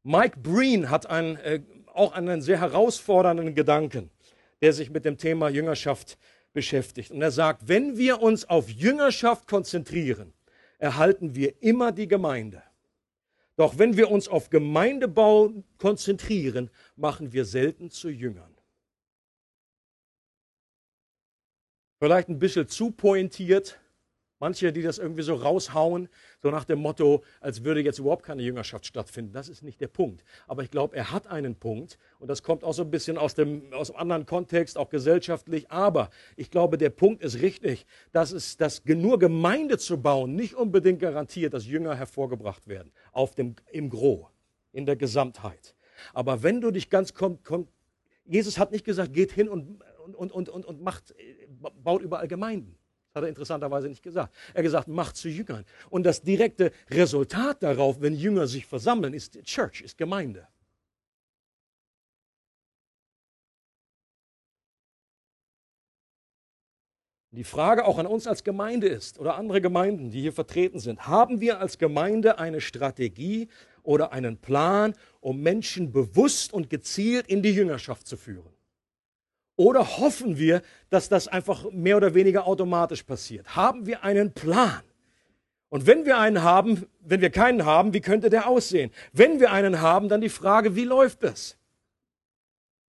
Mike 0.03 0.39
Breen 0.41 0.89
hat 0.89 1.05
einen, 1.05 1.37
äh, 1.37 1.61
auch 1.93 2.11
einen 2.11 2.41
sehr 2.41 2.59
herausfordernden 2.59 3.55
Gedanken, 3.55 4.11
der 4.61 4.73
sich 4.73 4.89
mit 4.89 5.05
dem 5.05 5.17
Thema 5.17 5.49
Jüngerschaft 5.49 6.17
beschäftigt. 6.51 7.11
Und 7.11 7.21
er 7.21 7.31
sagt, 7.31 7.67
wenn 7.67 7.97
wir 7.97 8.21
uns 8.21 8.45
auf 8.45 8.69
Jüngerschaft 8.69 9.47
konzentrieren, 9.47 10.33
erhalten 10.77 11.35
wir 11.35 11.61
immer 11.61 11.91
die 11.91 12.07
Gemeinde. 12.07 12.61
Doch 13.55 13.77
wenn 13.77 13.95
wir 13.95 14.11
uns 14.11 14.27
auf 14.27 14.49
Gemeindebau 14.49 15.63
konzentrieren, 15.77 16.69
machen 16.95 17.31
wir 17.31 17.45
selten 17.45 17.89
zu 17.89 18.09
Jüngern. 18.09 18.53
Vielleicht 21.99 22.27
ein 22.27 22.39
bisschen 22.39 22.67
zu 22.67 22.91
pointiert, 22.91 23.79
Manche, 24.43 24.73
die 24.73 24.81
das 24.81 24.97
irgendwie 24.97 25.21
so 25.21 25.35
raushauen, 25.35 26.09
so 26.41 26.51
nach 26.51 26.65
dem 26.65 26.79
Motto, 26.79 27.23
als 27.39 27.63
würde 27.63 27.79
jetzt 27.79 27.99
überhaupt 27.99 28.25
keine 28.25 28.41
Jüngerschaft 28.41 28.85
stattfinden. 28.85 29.31
Das 29.31 29.47
ist 29.47 29.63
nicht 29.63 29.79
der 29.79 29.87
Punkt. 29.87 30.25
Aber 30.47 30.63
ich 30.63 30.69
glaube, 30.69 30.97
er 30.97 31.11
hat 31.13 31.27
einen 31.27 31.55
Punkt 31.55 31.97
und 32.19 32.27
das 32.27 32.43
kommt 32.43 32.65
auch 32.65 32.73
so 32.73 32.81
ein 32.81 32.91
bisschen 32.91 33.17
aus 33.17 33.35
dem, 33.35 33.71
aus 33.71 33.87
dem 33.87 33.95
anderen 33.95 34.25
Kontext, 34.25 34.77
auch 34.77 34.89
gesellschaftlich. 34.89 35.71
Aber 35.71 36.09
ich 36.35 36.51
glaube, 36.51 36.77
der 36.77 36.89
Punkt 36.89 37.23
ist 37.23 37.41
richtig, 37.41 37.85
dass 38.11 38.33
es, 38.33 38.57
dass 38.57 38.83
nur 38.83 39.17
Gemeinde 39.17 39.77
zu 39.77 40.01
bauen 40.01 40.35
nicht 40.35 40.55
unbedingt 40.55 40.99
garantiert, 40.99 41.53
dass 41.53 41.65
Jünger 41.65 41.95
hervorgebracht 41.95 42.67
werden. 42.67 42.91
Auf 43.13 43.35
dem, 43.35 43.55
im 43.71 43.89
Gros, 43.89 44.25
in 44.73 44.85
der 44.85 44.97
Gesamtheit. 44.97 45.73
Aber 46.13 46.43
wenn 46.43 46.59
du 46.59 46.71
dich 46.71 46.89
ganz 46.89 47.13
kommt, 47.13 47.45
kommt 47.45 47.69
Jesus 48.25 48.57
hat 48.57 48.73
nicht 48.73 48.83
gesagt, 48.83 49.13
geht 49.13 49.31
hin 49.31 49.47
und, 49.47 49.81
und, 50.17 50.33
und, 50.33 50.49
und, 50.49 50.65
und 50.65 50.81
macht, 50.81 51.15
baut 51.81 52.01
überall 52.01 52.27
Gemeinden. 52.27 52.77
Das 53.13 53.21
hat 53.21 53.27
er 53.27 53.29
interessanterweise 53.29 53.89
nicht 53.89 54.01
gesagt. 54.01 54.33
Er 54.53 54.59
hat 54.59 54.63
gesagt, 54.63 54.87
macht 54.87 55.15
zu 55.15 55.29
Jüngern. 55.29 55.65
Und 55.91 56.03
das 56.03 56.23
direkte 56.23 56.71
Resultat 56.89 57.61
darauf, 57.61 58.01
wenn 58.01 58.15
Jünger 58.15 58.47
sich 58.47 58.65
versammeln, 58.65 59.13
ist 59.13 59.39
Church, 59.43 59.81
ist 59.81 59.99
Gemeinde. 59.99 60.47
Die 67.29 67.43
Frage 67.43 67.85
auch 67.85 67.99
an 67.99 68.07
uns 68.07 68.25
als 68.25 68.43
Gemeinde 68.43 68.87
ist 68.87 69.19
oder 69.19 69.35
andere 69.35 69.61
Gemeinden, 69.61 70.09
die 70.09 70.21
hier 70.21 70.33
vertreten 70.33 70.79
sind, 70.79 71.07
haben 71.07 71.39
wir 71.39 71.59
als 71.59 71.77
Gemeinde 71.77 72.39
eine 72.39 72.61
Strategie 72.61 73.47
oder 73.83 74.11
einen 74.11 74.37
Plan, 74.37 74.95
um 75.19 75.41
Menschen 75.41 75.91
bewusst 75.91 76.51
und 76.51 76.71
gezielt 76.71 77.27
in 77.27 77.43
die 77.43 77.51
Jüngerschaft 77.51 78.07
zu 78.07 78.17
führen? 78.17 78.52
Oder 79.55 79.97
hoffen 79.97 80.37
wir, 80.37 80.61
dass 80.89 81.09
das 81.09 81.27
einfach 81.27 81.69
mehr 81.71 81.97
oder 81.97 82.13
weniger 82.13 82.47
automatisch 82.47 83.03
passiert? 83.03 83.55
Haben 83.55 83.85
wir 83.85 84.03
einen 84.03 84.33
Plan? 84.33 84.81
Und 85.69 85.87
wenn 85.87 86.05
wir 86.05 86.17
einen 86.19 86.43
haben, 86.43 86.85
wenn 86.99 87.21
wir 87.21 87.29
keinen 87.29 87.65
haben, 87.65 87.93
wie 87.93 88.01
könnte 88.01 88.29
der 88.29 88.47
aussehen? 88.47 88.91
Wenn 89.11 89.39
wir 89.39 89.51
einen 89.51 89.81
haben, 89.81 90.09
dann 90.09 90.21
die 90.21 90.29
Frage, 90.29 90.75
wie 90.75 90.83
läuft 90.83 91.23
es? 91.23 91.57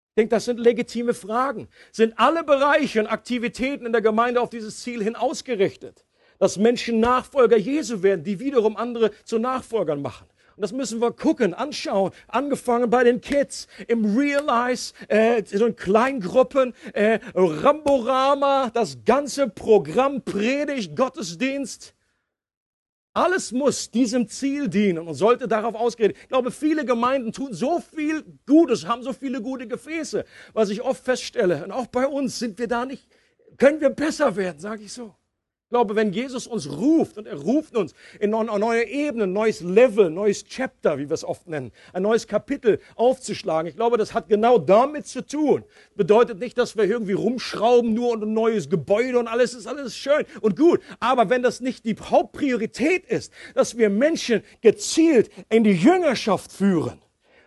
Ich 0.09 0.15
denke, 0.15 0.35
das 0.35 0.45
sind 0.45 0.59
legitime 0.59 1.13
Fragen. 1.13 1.67
Sind 1.91 2.19
alle 2.19 2.43
Bereiche 2.43 2.99
und 2.99 3.07
Aktivitäten 3.07 3.85
in 3.85 3.93
der 3.93 4.01
Gemeinde 4.01 4.41
auf 4.41 4.49
dieses 4.49 4.81
Ziel 4.81 5.01
hin 5.03 5.15
ausgerichtet? 5.15 6.05
Dass 6.39 6.57
Menschen 6.57 6.99
Nachfolger 6.99 7.57
Jesu 7.57 8.03
werden, 8.03 8.23
die 8.23 8.39
wiederum 8.39 8.77
andere 8.77 9.11
zu 9.23 9.39
Nachfolgern 9.39 10.01
machen. 10.01 10.27
Und 10.55 10.61
das 10.61 10.71
müssen 10.71 11.01
wir 11.01 11.11
gucken, 11.11 11.53
anschauen. 11.53 12.11
Angefangen 12.27 12.89
bei 12.89 13.03
den 13.03 13.21
Kids, 13.21 13.67
im 13.87 14.17
Realize, 14.17 14.93
äh, 15.07 15.43
so 15.45 15.65
in 15.65 15.75
Kleingruppen, 15.75 16.73
äh, 16.93 17.19
Ramborama, 17.33 18.69
das 18.73 18.97
ganze 19.05 19.49
Programm, 19.49 20.21
Predigt, 20.23 20.95
Gottesdienst. 20.95 21.93
Alles 23.15 23.51
muss 23.51 23.91
diesem 23.91 24.27
Ziel 24.27 24.67
dienen 24.67 25.07
und 25.07 25.13
sollte 25.13 25.47
darauf 25.47 25.75
ausgerichtet. 25.75 26.17
Ich 26.23 26.29
glaube, 26.29 26.49
viele 26.49 26.83
Gemeinden 26.83 27.31
tun 27.31 27.53
so 27.53 27.79
viel 27.79 28.23
Gutes, 28.47 28.87
haben 28.87 29.03
so 29.03 29.13
viele 29.13 29.41
gute 29.41 29.67
Gefäße, 29.67 30.25
was 30.53 30.69
ich 30.69 30.81
oft 30.81 31.03
feststelle. 31.03 31.63
Und 31.63 31.71
auch 31.71 31.87
bei 31.87 32.07
uns 32.07 32.39
sind 32.39 32.57
wir 32.57 32.67
da 32.67 32.85
nicht, 32.85 33.07
können 33.57 33.81
wir 33.81 33.91
besser 33.91 34.35
werden, 34.35 34.59
sage 34.59 34.83
ich 34.83 34.93
so 34.93 35.13
glaube, 35.73 35.95
wenn 35.95 36.13
Jesus 36.13 36.45
uns 36.45 36.69
ruft 36.69 37.17
und 37.17 37.25
er 37.25 37.35
ruft 37.35 37.75
uns 37.75 37.95
in 38.19 38.31
eine 38.35 38.59
neue 38.59 38.85
Ebene, 38.85 39.23
ein 39.23 39.33
neues 39.33 39.61
Level, 39.61 40.05
ein 40.05 40.13
neues 40.13 40.45
Chapter, 40.45 40.99
wie 40.99 41.09
wir 41.09 41.15
es 41.15 41.23
oft 41.23 41.47
nennen, 41.47 41.71
ein 41.93 42.03
neues 42.03 42.27
Kapitel 42.27 42.79
aufzuschlagen, 42.95 43.67
ich 43.67 43.75
glaube, 43.75 43.97
das 43.97 44.13
hat 44.13 44.29
genau 44.29 44.59
damit 44.59 45.07
zu 45.07 45.25
tun. 45.25 45.63
Bedeutet 45.95 46.37
nicht, 46.37 46.59
dass 46.59 46.77
wir 46.77 46.83
irgendwie 46.83 47.13
rumschrauben 47.13 47.91
nur 47.91 48.11
und 48.11 48.21
ein 48.21 48.33
neues 48.33 48.69
Gebäude 48.69 49.17
und 49.17 49.27
alles 49.27 49.55
ist 49.55 49.65
alles 49.65 49.95
schön 49.97 50.25
und 50.41 50.55
gut. 50.55 50.79
Aber 50.99 51.31
wenn 51.31 51.41
das 51.41 51.59
nicht 51.59 51.85
die 51.85 51.95
Hauptpriorität 51.99 53.07
ist, 53.07 53.33
dass 53.55 53.75
wir 53.75 53.89
Menschen 53.89 54.43
gezielt 54.61 55.31
in 55.49 55.63
die 55.63 55.73
Jüngerschaft 55.73 56.51
führen, 56.51 57.02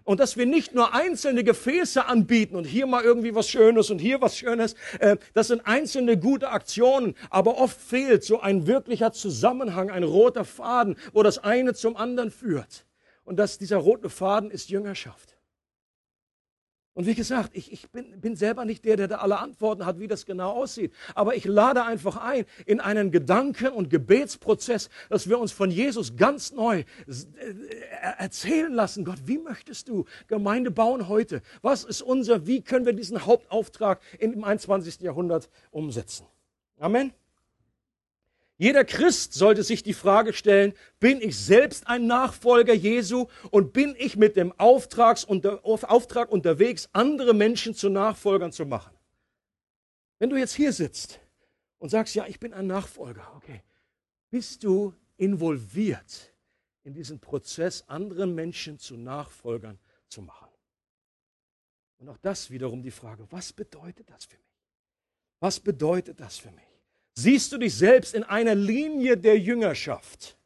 und 0.06 0.20
dass 0.20 0.36
wir 0.36 0.46
nicht 0.46 0.72
nur 0.72 0.94
einzelne 0.94 1.44
Gefäße 1.44 2.06
anbieten 2.06 2.56
und 2.56 2.64
hier 2.64 2.86
mal 2.86 3.02
irgendwie 3.02 3.34
was 3.34 3.50
Schönes 3.50 3.90
und 3.90 3.98
hier 3.98 4.20
was 4.22 4.38
Schönes. 4.38 4.74
Äh, 5.00 5.16
das 5.34 5.48
sind 5.48 5.66
einzelne 5.66 6.16
gute 6.16 6.48
Aktionen, 6.48 7.14
aber 7.28 7.58
oft 7.58 7.78
fehlt 7.78 8.24
so 8.24 8.40
ein 8.40 8.66
wirklicher 8.66 9.12
Zusammenhang, 9.12 9.90
ein 9.90 10.04
roter 10.04 10.44
Faden, 10.44 10.96
wo 11.12 11.22
das 11.22 11.38
eine 11.38 11.74
zum 11.74 11.96
anderen 11.96 12.30
führt. 12.30 12.86
Und 13.24 13.36
dass 13.36 13.58
dieser 13.58 13.78
rote 13.78 14.08
Faden 14.08 14.52
ist 14.52 14.70
Jüngerschaft. 14.70 15.35
Und 16.96 17.04
wie 17.04 17.14
gesagt, 17.14 17.50
ich, 17.52 17.70
ich 17.70 17.90
bin, 17.90 18.22
bin 18.22 18.36
selber 18.36 18.64
nicht 18.64 18.82
der, 18.86 18.96
der 18.96 19.06
da 19.06 19.16
alle 19.16 19.38
Antworten 19.38 19.84
hat, 19.84 20.00
wie 20.00 20.06
das 20.06 20.24
genau 20.24 20.52
aussieht. 20.52 20.94
Aber 21.14 21.36
ich 21.36 21.44
lade 21.44 21.84
einfach 21.84 22.16
ein 22.16 22.46
in 22.64 22.80
einen 22.80 23.10
Gedanken- 23.10 23.74
und 23.74 23.90
Gebetsprozess, 23.90 24.88
dass 25.10 25.28
wir 25.28 25.38
uns 25.38 25.52
von 25.52 25.70
Jesus 25.70 26.16
ganz 26.16 26.52
neu 26.52 26.78
äh, 26.78 26.84
erzählen 28.16 28.72
lassen. 28.72 29.04
Gott, 29.04 29.18
wie 29.26 29.36
möchtest 29.36 29.90
du 29.90 30.06
Gemeinde 30.26 30.70
bauen 30.70 31.06
heute? 31.06 31.42
Was 31.60 31.84
ist 31.84 32.00
unser, 32.00 32.46
wie 32.46 32.62
können 32.62 32.86
wir 32.86 32.94
diesen 32.94 33.26
Hauptauftrag 33.26 34.00
im 34.18 34.42
21. 34.42 35.02
Jahrhundert 35.02 35.50
umsetzen? 35.72 36.24
Amen. 36.78 37.12
Jeder 38.58 38.84
Christ 38.84 39.34
sollte 39.34 39.62
sich 39.62 39.82
die 39.82 39.92
Frage 39.92 40.32
stellen, 40.32 40.72
bin 40.98 41.20
ich 41.20 41.38
selbst 41.38 41.86
ein 41.86 42.06
Nachfolger 42.06 42.72
Jesu 42.72 43.26
und 43.50 43.74
bin 43.74 43.94
ich 43.98 44.16
mit 44.16 44.36
dem 44.36 44.52
Auftrag 44.58 45.18
unterwegs, 45.28 46.88
andere 46.92 47.34
Menschen 47.34 47.74
zu 47.74 47.90
Nachfolgern 47.90 48.52
zu 48.52 48.64
machen? 48.64 48.96
Wenn 50.18 50.30
du 50.30 50.36
jetzt 50.36 50.54
hier 50.54 50.72
sitzt 50.72 51.20
und 51.78 51.90
sagst, 51.90 52.14
ja, 52.14 52.26
ich 52.26 52.40
bin 52.40 52.54
ein 52.54 52.66
Nachfolger, 52.66 53.30
okay, 53.36 53.62
bist 54.30 54.64
du 54.64 54.94
involviert 55.18 56.32
in 56.82 56.94
diesen 56.94 57.20
Prozess, 57.20 57.84
andere 57.88 58.26
Menschen 58.26 58.78
zu 58.78 58.96
Nachfolgern 58.96 59.78
zu 60.08 60.22
machen? 60.22 60.48
Und 61.98 62.08
auch 62.08 62.18
das 62.18 62.50
wiederum 62.50 62.82
die 62.82 62.90
Frage, 62.90 63.26
was 63.30 63.52
bedeutet 63.52 64.08
das 64.08 64.24
für 64.24 64.38
mich? 64.38 64.46
Was 65.40 65.60
bedeutet 65.60 66.20
das 66.20 66.38
für 66.38 66.50
mich? 66.50 66.64
Siehst 67.18 67.50
du 67.50 67.56
dich 67.56 67.74
selbst 67.74 68.14
in 68.14 68.24
einer 68.24 68.54
Linie 68.54 69.16
der 69.16 69.38
Jüngerschaft? 69.38 70.36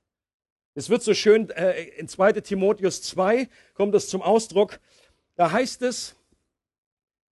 Es 0.75 0.89
wird 0.89 1.03
so 1.03 1.15
schön, 1.15 1.51
äh, 1.51 1.83
in 1.99 2.07
2 2.07 2.33
Timotheus 2.35 3.03
2 3.03 3.49
kommt 3.75 3.93
es 3.97 4.09
zum 4.09 4.23
Ausdruck. 4.23 4.79
Da 5.35 5.51
heißt 5.51 5.83
es, 5.83 6.15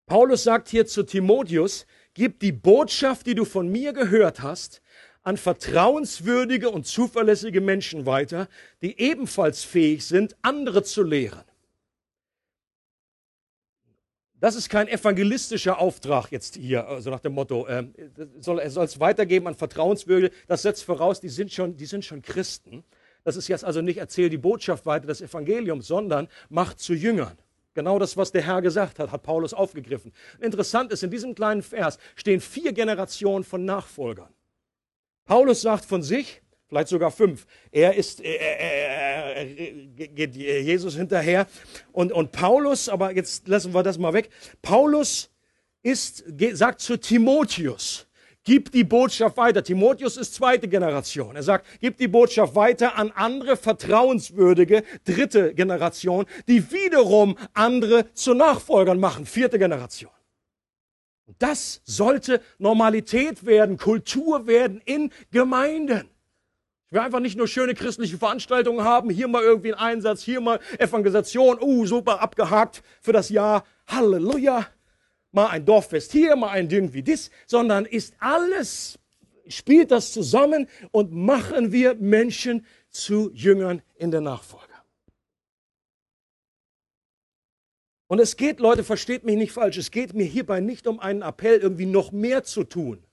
Paulus 0.08 0.44
sagt 0.44 0.70
hier 0.70 0.88
zu 0.88 1.04
Timotheus, 1.04 1.86
gib 2.16 2.40
die 2.40 2.52
Botschaft, 2.52 3.28
die 3.28 3.36
du 3.36 3.46
von 3.46 3.68
mir 3.68 3.94
gehört 3.94 4.42
hast, 4.42 4.82
an 5.22 5.38
vertrauenswürdige 5.38 6.72
und 6.72 6.88
zuverlässige 6.88 7.62
Menschen 7.62 8.08
weiter, 8.08 8.48
die 8.82 9.00
ebenfalls 9.00 9.64
fähig 9.64 10.06
sind, 10.06 10.36
andere 10.42 10.82
zu 10.82 11.04
lehren. 11.04 11.44
Das 14.40 14.56
ist 14.56 14.70
kein 14.70 14.88
evangelistischer 14.88 15.80
Auftrag 15.80 16.32
jetzt 16.32 16.56
hier, 16.56 16.88
also 16.88 17.10
nach 17.10 17.20
dem 17.20 17.34
Motto, 17.34 17.66
äh, 17.66 17.88
soll, 18.40 18.60
er 18.60 18.70
soll 18.70 18.86
es 18.86 19.00
weitergeben 19.00 19.48
an 19.48 19.56
Vertrauenswürdige. 19.56 20.34
Das 20.48 20.62
setzt 20.62 20.84
voraus, 20.84 21.20
die 21.20 21.30
sind, 21.30 21.52
schon, 21.52 21.76
die 21.76 21.88
sind 21.88 22.06
schon 22.06 22.22
Christen. 22.22 22.84
Das 23.24 23.36
ist 23.36 23.48
jetzt 23.48 23.66
also 23.66 23.82
nicht 23.82 23.98
erzähl 23.98 24.30
die 24.30 24.38
Botschaft 24.38 24.86
weiter 24.86 25.08
des 25.08 25.22
Evangeliums, 25.22 25.88
sondern 25.88 26.28
macht 26.50 26.80
zu 26.80 26.94
Jüngern. 26.94 27.38
Genau 27.74 28.00
das, 28.00 28.16
was 28.16 28.32
der 28.32 28.44
Herr 28.44 28.62
gesagt 28.62 29.00
hat, 29.00 29.12
hat 29.12 29.24
Paulus 29.24 29.54
aufgegriffen. 29.54 30.14
Interessant 30.40 30.92
ist, 30.92 31.04
in 31.04 31.12
diesem 31.12 31.36
kleinen 31.36 31.64
Vers 31.64 31.98
stehen 32.16 32.40
vier 32.40 32.74
Generationen 32.74 33.44
von 33.44 33.66
Nachfolgern. 33.66 34.34
Paulus 35.26 35.62
sagt 35.62 35.86
von 35.86 36.04
sich, 36.04 36.42
vielleicht 36.68 36.90
sogar 36.90 37.12
fünf. 37.12 37.46
Er 37.72 37.96
ist, 37.96 38.22
er, 38.22 38.40
er, 38.40 39.36
er, 39.36 39.46
geht 40.08 40.36
Jesus 40.36 40.96
hinterher. 40.96 41.48
Und, 41.92 42.12
und 42.12 42.32
Paulus, 42.32 42.90
aber 42.90 43.16
jetzt 43.16 43.48
lassen 43.48 43.74
wir 43.74 43.84
das 43.84 43.98
mal 43.98 44.14
weg. 44.14 44.30
Paulus 44.62 45.30
ist, 45.82 46.24
sagt 46.54 46.82
zu 46.82 46.98
Timotheus, 46.98 48.08
gib 48.44 48.72
die 48.72 48.84
Botschaft 48.84 49.38
weiter. 49.38 49.64
Timotheus 49.64 50.18
ist 50.18 50.34
zweite 50.34 50.68
Generation. 50.68 51.36
Er 51.36 51.44
sagt, 51.44 51.66
gib 51.80 51.98
die 51.98 52.08
Botschaft 52.08 52.56
weiter 52.56 52.98
an 52.98 53.12
andere 53.12 53.58
vertrauenswürdige 53.58 54.84
dritte 55.06 55.54
Generation, 55.54 56.26
die 56.48 56.72
wiederum 56.72 57.38
andere 57.54 58.14
zu 58.14 58.34
Nachfolgern 58.34 59.00
machen, 59.00 59.26
vierte 59.26 59.60
Generation. 59.60 60.12
Und 61.26 61.36
das 61.40 61.82
sollte 61.84 62.42
Normalität 62.58 63.46
werden, 63.46 63.78
Kultur 63.78 64.48
werden 64.48 64.82
in 64.86 65.12
Gemeinden. 65.30 66.10
Ich 66.90 66.94
will 66.94 67.02
einfach 67.02 67.20
nicht 67.20 67.38
nur 67.38 67.50
schöne 67.50 67.74
christliche 67.74 68.18
Veranstaltungen 68.18 68.86
haben, 68.86 69.10
hier 69.10 69.28
mal 69.28 69.44
irgendwie 69.44 69.74
ein 69.74 69.80
Einsatz, 69.80 70.22
hier 70.24 70.40
mal 70.40 70.62
Evangelisation, 70.80 71.62
uh, 71.62 71.86
super 71.86 72.22
abgehakt 72.22 72.82
für 73.02 73.12
das 73.12 73.28
Jahr, 73.28 73.66
Halleluja. 73.88 74.68
Mal 75.34 75.48
ein 75.48 75.66
Dorffest 75.66 76.14
hier, 76.14 76.38
mal 76.38 76.52
ein 76.52 76.70
Ding 76.70 76.94
wie 76.94 77.04
dies, 77.04 77.30
sondern 77.46 77.84
ist 77.84 78.14
alles, 78.20 79.00
spielt 79.50 79.92
das 79.92 80.14
zusammen 80.14 80.70
und 80.92 81.12
machen 81.12 81.74
wir 81.74 81.96
Menschen 81.96 82.66
zu 82.90 83.32
Jüngern 83.34 83.82
in 83.96 84.12
der 84.12 84.22
Nachfolge. 84.22 84.74
Und 88.08 88.20
es 88.20 88.38
geht, 88.38 88.62
Leute, 88.62 88.86
versteht 88.86 89.26
mich 89.26 89.36
nicht 89.36 89.52
falsch, 89.52 89.76
es 89.76 89.92
geht 89.92 90.14
mir 90.14 90.24
hierbei 90.24 90.62
nicht 90.62 90.88
um 90.88 91.02
einen 91.02 91.22
Appell, 91.22 91.60
irgendwie 91.60 91.86
noch 91.86 92.14
mehr 92.14 92.46
zu 92.46 92.64
tun. 92.64 93.04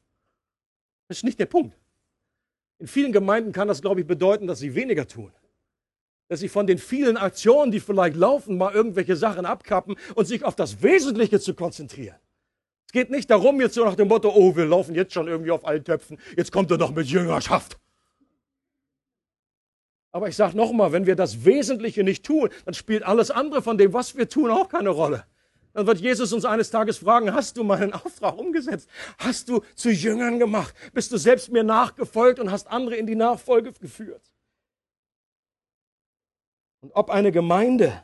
Das 1.08 1.18
ist 1.18 1.24
nicht 1.24 1.40
der 1.40 1.46
Punkt. 1.46 1.76
In 2.84 2.88
vielen 2.88 3.12
Gemeinden 3.12 3.52
kann 3.52 3.66
das, 3.66 3.80
glaube 3.80 4.02
ich, 4.02 4.06
bedeuten, 4.06 4.46
dass 4.46 4.58
sie 4.58 4.74
weniger 4.74 5.08
tun. 5.08 5.32
Dass 6.28 6.40
sie 6.40 6.50
von 6.50 6.66
den 6.66 6.76
vielen 6.76 7.16
Aktionen, 7.16 7.72
die 7.72 7.80
vielleicht 7.80 8.14
laufen, 8.14 8.58
mal 8.58 8.74
irgendwelche 8.74 9.16
Sachen 9.16 9.46
abkappen 9.46 9.96
und 10.14 10.26
sich 10.26 10.44
auf 10.44 10.54
das 10.54 10.82
Wesentliche 10.82 11.40
zu 11.40 11.54
konzentrieren. 11.54 12.18
Es 12.84 12.92
geht 12.92 13.08
nicht 13.08 13.30
darum, 13.30 13.58
jetzt 13.58 13.72
so 13.72 13.86
nach 13.86 13.94
dem 13.94 14.08
Motto, 14.08 14.30
oh, 14.34 14.54
wir 14.54 14.66
laufen 14.66 14.94
jetzt 14.94 15.14
schon 15.14 15.28
irgendwie 15.28 15.50
auf 15.50 15.66
allen 15.66 15.82
Töpfen, 15.82 16.18
jetzt 16.36 16.52
kommt 16.52 16.70
er 16.72 16.76
doch 16.76 16.94
mit 16.94 17.06
Jüngerschaft. 17.06 17.78
Aber 20.12 20.28
ich 20.28 20.36
sage 20.36 20.54
nochmal, 20.54 20.92
wenn 20.92 21.06
wir 21.06 21.16
das 21.16 21.46
Wesentliche 21.46 22.04
nicht 22.04 22.22
tun, 22.26 22.50
dann 22.66 22.74
spielt 22.74 23.02
alles 23.02 23.30
andere 23.30 23.62
von 23.62 23.78
dem, 23.78 23.94
was 23.94 24.14
wir 24.14 24.28
tun, 24.28 24.50
auch 24.50 24.68
keine 24.68 24.90
Rolle. 24.90 25.24
Dann 25.74 25.88
wird 25.88 25.98
Jesus 25.98 26.32
uns 26.32 26.44
eines 26.44 26.70
Tages 26.70 26.98
fragen, 26.98 27.34
hast 27.34 27.56
du 27.56 27.64
meinen 27.64 27.92
Auftrag 27.92 28.38
umgesetzt? 28.38 28.88
Hast 29.18 29.48
du 29.48 29.60
zu 29.74 29.90
Jüngern 29.90 30.38
gemacht? 30.38 30.72
Bist 30.92 31.10
du 31.10 31.18
selbst 31.18 31.50
mir 31.50 31.64
nachgefolgt 31.64 32.38
und 32.38 32.50
hast 32.50 32.68
andere 32.68 32.96
in 32.96 33.06
die 33.06 33.16
Nachfolge 33.16 33.72
geführt? 33.72 34.22
Und 36.80 36.92
ob 36.94 37.10
eine 37.10 37.32
Gemeinde 37.32 38.02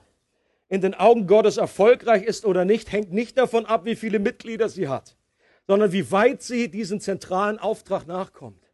in 0.69 0.81
den 0.81 0.95
Augen 0.95 1.29
Gottes 1.29 1.59
erfolgreich 1.59 2.25
ist 2.25 2.45
oder 2.45 2.65
nicht, 2.65 2.91
hängt 2.91 3.13
nicht 3.13 3.39
davon 3.39 3.67
ab, 3.67 3.85
wie 3.85 3.97
viele 3.97 4.19
Mitglieder 4.19 4.69
sie 4.69 4.89
hat, 4.89 5.17
sondern 5.69 5.93
wie 5.93 6.11
weit 6.11 6.43
sie 6.43 6.69
diesem 6.71 6.99
zentralen 6.99 7.59
Auftrag 7.59 8.07
nachkommt. 8.09 8.65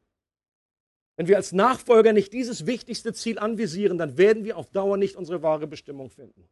Wenn 1.16 1.28
wir 1.28 1.36
als 1.36 1.52
Nachfolger 1.52 2.14
nicht 2.14 2.32
dieses 2.32 2.64
wichtigste 2.64 3.12
Ziel 3.12 3.38
anvisieren, 3.38 3.98
dann 3.98 4.16
werden 4.16 4.44
wir 4.44 4.56
auf 4.56 4.70
Dauer 4.70 4.96
nicht 4.96 5.16
unsere 5.16 5.42
wahre 5.42 5.66
Bestimmung 5.66 6.08
finden. 6.08 6.48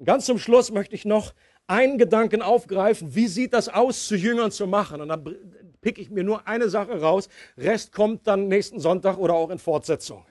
Und 0.00 0.06
ganz 0.06 0.24
zum 0.24 0.38
Schluss 0.38 0.72
möchte 0.72 0.94
ich 0.94 1.04
noch 1.04 1.34
einen 1.66 1.98
Gedanken 1.98 2.40
aufgreifen. 2.40 3.14
Wie 3.14 3.26
sieht 3.26 3.52
das 3.52 3.68
aus, 3.68 4.08
zu 4.08 4.16
Jüngern 4.16 4.50
zu 4.50 4.66
machen? 4.66 5.02
Und 5.02 5.08
dann 5.08 5.36
pick 5.82 5.98
ich 5.98 6.10
mir 6.10 6.24
nur 6.24 6.48
eine 6.48 6.70
Sache 6.70 7.00
raus. 7.00 7.28
Rest 7.58 7.92
kommt 7.92 8.26
dann 8.26 8.48
nächsten 8.48 8.80
Sonntag 8.80 9.18
oder 9.18 9.34
auch 9.34 9.50
in 9.50 9.58
Fortsetzung. 9.58 10.24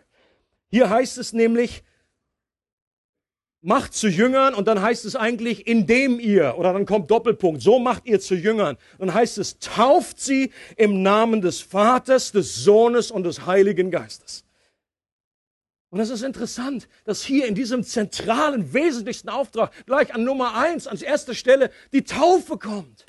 Hier 0.71 0.89
heißt 0.89 1.19
es 1.19 1.33
nämlich, 1.33 1.83
macht 3.61 3.93
zu 3.93 4.07
Jüngern 4.07 4.55
und 4.55 4.67
dann 4.67 4.81
heißt 4.81 5.05
es 5.05 5.15
eigentlich, 5.15 5.67
indem 5.67 6.19
ihr, 6.19 6.55
oder 6.57 6.73
dann 6.73 6.87
kommt 6.87 7.11
Doppelpunkt, 7.11 7.61
so 7.61 7.77
macht 7.77 8.07
ihr 8.07 8.19
zu 8.19 8.33
Jüngern. 8.33 8.75
Dann 8.97 9.13
heißt 9.13 9.37
es, 9.37 9.59
tauft 9.59 10.19
sie 10.19 10.51
im 10.77 11.03
Namen 11.03 11.41
des 11.41 11.61
Vaters, 11.61 12.31
des 12.31 12.55
Sohnes 12.55 13.11
und 13.11 13.23
des 13.23 13.45
Heiligen 13.45 13.91
Geistes. 13.91 14.45
Und 15.89 15.97
das 15.97 16.09
ist 16.09 16.21
interessant, 16.21 16.87
dass 17.05 17.23
hier 17.23 17.47
in 17.47 17.55
diesem 17.55 17.83
zentralen, 17.83 18.73
wesentlichsten 18.73 19.29
Auftrag 19.29 19.71
gleich 19.85 20.13
an 20.13 20.23
Nummer 20.23 20.55
eins, 20.55 20.85
an 20.85 20.97
erster 20.99 21.33
Stelle, 21.33 21.71
die 21.93 22.03
Taufe 22.03 22.57
kommt. 22.57 23.05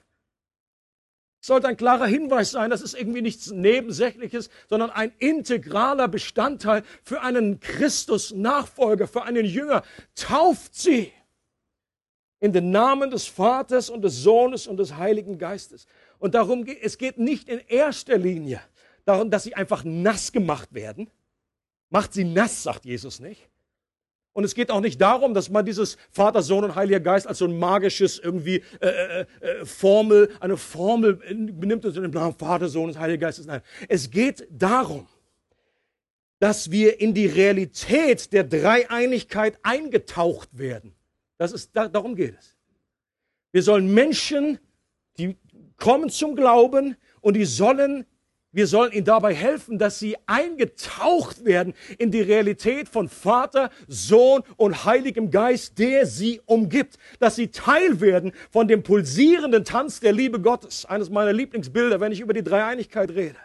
Es 1.42 1.46
sollte 1.46 1.68
ein 1.68 1.76
klarer 1.76 2.06
Hinweis 2.06 2.50
sein, 2.50 2.70
das 2.70 2.82
ist 2.82 2.94
irgendwie 2.94 3.22
nichts 3.22 3.50
Nebensächliches, 3.50 4.50
sondern 4.68 4.90
ein 4.90 5.12
integraler 5.18 6.08
Bestandteil 6.08 6.82
für 7.02 7.22
einen 7.22 7.60
Christus-Nachfolger, 7.60 9.08
für 9.08 9.22
einen 9.22 9.46
Jünger. 9.46 9.82
Tauft 10.14 10.74
sie 10.74 11.12
in 12.40 12.52
den 12.52 12.70
Namen 12.70 13.10
des 13.10 13.26
Vaters 13.26 13.88
und 13.90 14.02
des 14.02 14.22
Sohnes 14.22 14.66
und 14.66 14.78
des 14.78 14.96
Heiligen 14.96 15.38
Geistes. 15.38 15.86
Und 16.18 16.34
darum 16.34 16.64
geht, 16.64 16.82
es 16.82 16.98
geht 16.98 17.18
nicht 17.18 17.48
in 17.48 17.58
erster 17.58 18.18
Linie 18.18 18.60
darum, 19.04 19.30
dass 19.30 19.44
sie 19.44 19.54
einfach 19.54 19.84
nass 19.84 20.32
gemacht 20.32 20.72
werden. 20.74 21.10
Macht 21.90 22.14
sie 22.14 22.24
nass, 22.24 22.62
sagt 22.62 22.84
Jesus 22.84 23.20
nicht. 23.20 23.48
Und 24.32 24.44
es 24.44 24.54
geht 24.54 24.70
auch 24.70 24.80
nicht 24.80 25.00
darum, 25.00 25.34
dass 25.34 25.50
man 25.50 25.66
dieses 25.66 25.98
Vater, 26.10 26.40
Sohn 26.40 26.64
und 26.64 26.76
Heiliger 26.76 27.00
Geist 27.00 27.26
als 27.26 27.38
so 27.38 27.46
ein 27.46 27.58
magisches 27.58 28.18
irgendwie 28.18 28.62
äh, 28.80 28.86
äh, 28.86 29.26
äh 29.40 29.66
Formel, 29.66 30.32
eine 30.38 30.56
Formel 30.56 31.14
benimmt 31.14 31.84
und 31.84 31.96
im 31.96 32.10
Namen 32.12 32.34
Vater, 32.34 32.68
Sohn 32.68 32.90
und 32.90 32.98
Heiliger 32.98 33.26
Geist. 33.26 33.44
Nein, 33.44 33.60
es 33.88 34.10
geht 34.10 34.46
darum, 34.50 35.08
dass 36.38 36.70
wir 36.70 37.00
in 37.00 37.12
die 37.12 37.26
Realität 37.26 38.32
der 38.32 38.44
Dreieinigkeit 38.44 39.58
eingetaucht 39.62 40.56
werden. 40.56 40.94
Das 41.36 41.52
ist, 41.52 41.74
da, 41.74 41.88
darum 41.88 42.14
geht 42.14 42.38
es. 42.38 42.56
Wir 43.52 43.62
sollen 43.62 43.92
Menschen, 43.92 44.58
die 45.18 45.36
kommen 45.76 46.08
zum 46.08 46.36
Glauben 46.36 46.96
und 47.20 47.34
die 47.34 47.44
sollen 47.44 48.06
wir 48.52 48.66
sollen 48.66 48.92
ihnen 48.92 49.04
dabei 49.04 49.32
helfen, 49.32 49.78
dass 49.78 50.00
sie 50.00 50.16
eingetaucht 50.26 51.44
werden 51.44 51.74
in 51.98 52.10
die 52.10 52.20
Realität 52.20 52.88
von 52.88 53.08
Vater, 53.08 53.70
Sohn 53.86 54.42
und 54.56 54.84
Heiligem 54.84 55.30
Geist, 55.30 55.78
der 55.78 56.04
sie 56.06 56.40
umgibt. 56.46 56.98
Dass 57.20 57.36
sie 57.36 57.48
Teil 57.48 58.00
werden 58.00 58.32
von 58.50 58.66
dem 58.66 58.82
pulsierenden 58.82 59.64
Tanz 59.64 60.00
der 60.00 60.12
Liebe 60.12 60.40
Gottes. 60.40 60.84
Eines 60.84 61.10
meiner 61.10 61.32
Lieblingsbilder, 61.32 62.00
wenn 62.00 62.10
ich 62.10 62.20
über 62.20 62.34
die 62.34 62.42
Dreieinigkeit 62.42 63.10
rede. 63.10 63.36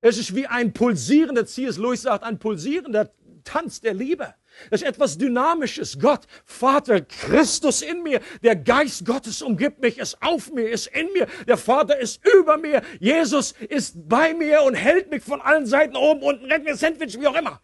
Es 0.00 0.16
ist 0.16 0.34
wie 0.34 0.46
ein 0.46 0.72
pulsierender, 0.72 1.44
C.S. 1.44 1.76
Lewis 1.76 2.02
sagt, 2.02 2.24
ein 2.24 2.38
pulsierender 2.38 3.12
Tanz 3.44 3.80
der 3.82 3.94
Liebe. 3.94 4.34
Das 4.70 4.82
ist 4.82 4.88
etwas 4.88 5.18
Dynamisches. 5.18 5.98
Gott, 5.98 6.26
Vater, 6.44 7.00
Christus 7.00 7.82
in 7.82 8.02
mir. 8.02 8.20
Der 8.42 8.56
Geist 8.56 9.04
Gottes 9.04 9.42
umgibt 9.42 9.80
mich, 9.80 9.98
ist 9.98 10.22
auf 10.22 10.52
mir, 10.52 10.70
ist 10.70 10.86
in 10.88 11.12
mir. 11.12 11.26
Der 11.46 11.56
Vater 11.56 11.98
ist 11.98 12.20
über 12.26 12.56
mir. 12.56 12.82
Jesus 13.00 13.52
ist 13.68 14.08
bei 14.08 14.34
mir 14.34 14.62
und 14.62 14.74
hält 14.74 15.10
mich 15.10 15.22
von 15.22 15.40
allen 15.40 15.66
Seiten 15.66 15.96
oben, 15.96 16.22
unten, 16.22 16.46
rennt 16.46 16.64
mir 16.64 16.76
Sandwich, 16.76 17.18
wie 17.20 17.26
auch 17.26 17.36
immer. 17.36 17.60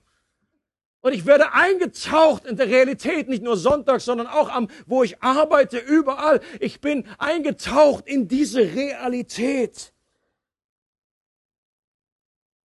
Und 1.00 1.12
ich 1.12 1.26
werde 1.26 1.52
eingetaucht 1.52 2.44
in 2.44 2.56
der 2.56 2.66
Realität, 2.66 3.28
nicht 3.28 3.42
nur 3.42 3.56
sonntags, 3.56 4.04
sondern 4.04 4.26
auch 4.26 4.50
am, 4.50 4.68
wo 4.86 5.04
ich 5.04 5.22
arbeite, 5.22 5.78
überall. 5.78 6.40
Ich 6.58 6.80
bin 6.80 7.06
eingetaucht 7.18 8.06
in 8.06 8.26
diese 8.26 8.60
Realität. 8.60 9.92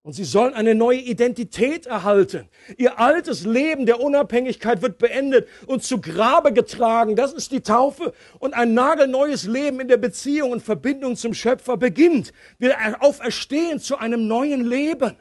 Und 0.04 0.12
sie 0.12 0.26
sollen 0.26 0.54
eine 0.54 0.76
neue 0.76 1.00
Identität 1.00 1.86
erhalten. 1.86 2.50
Ihr 2.78 3.00
altes 3.00 3.46
Leben 3.46 3.86
der 3.86 4.02
Unabhängigkeit 4.02 4.82
wird 4.82 4.98
beendet 4.98 5.48
und 5.66 5.82
zu 5.82 6.02
Grabe 6.02 6.52
getragen. 6.52 7.16
Das 7.16 7.32
ist 7.32 7.54
die 7.54 7.62
Taufe. 7.62 8.14
Und 8.40 8.54
ein 8.54 8.74
nagelneues 8.74 9.46
Leben 9.46 9.80
in 9.80 9.88
der 9.88 9.96
Beziehung 9.96 10.52
und 10.52 10.62
Verbindung 10.62 11.16
zum 11.16 11.34
Schöpfer 11.34 11.78
beginnt. 11.78 12.34
Wir 12.60 12.76
auferstehen 13.02 13.80
zu 13.80 13.98
einem 13.98 14.28
neuen 14.28 14.66
Leben. 14.66 15.16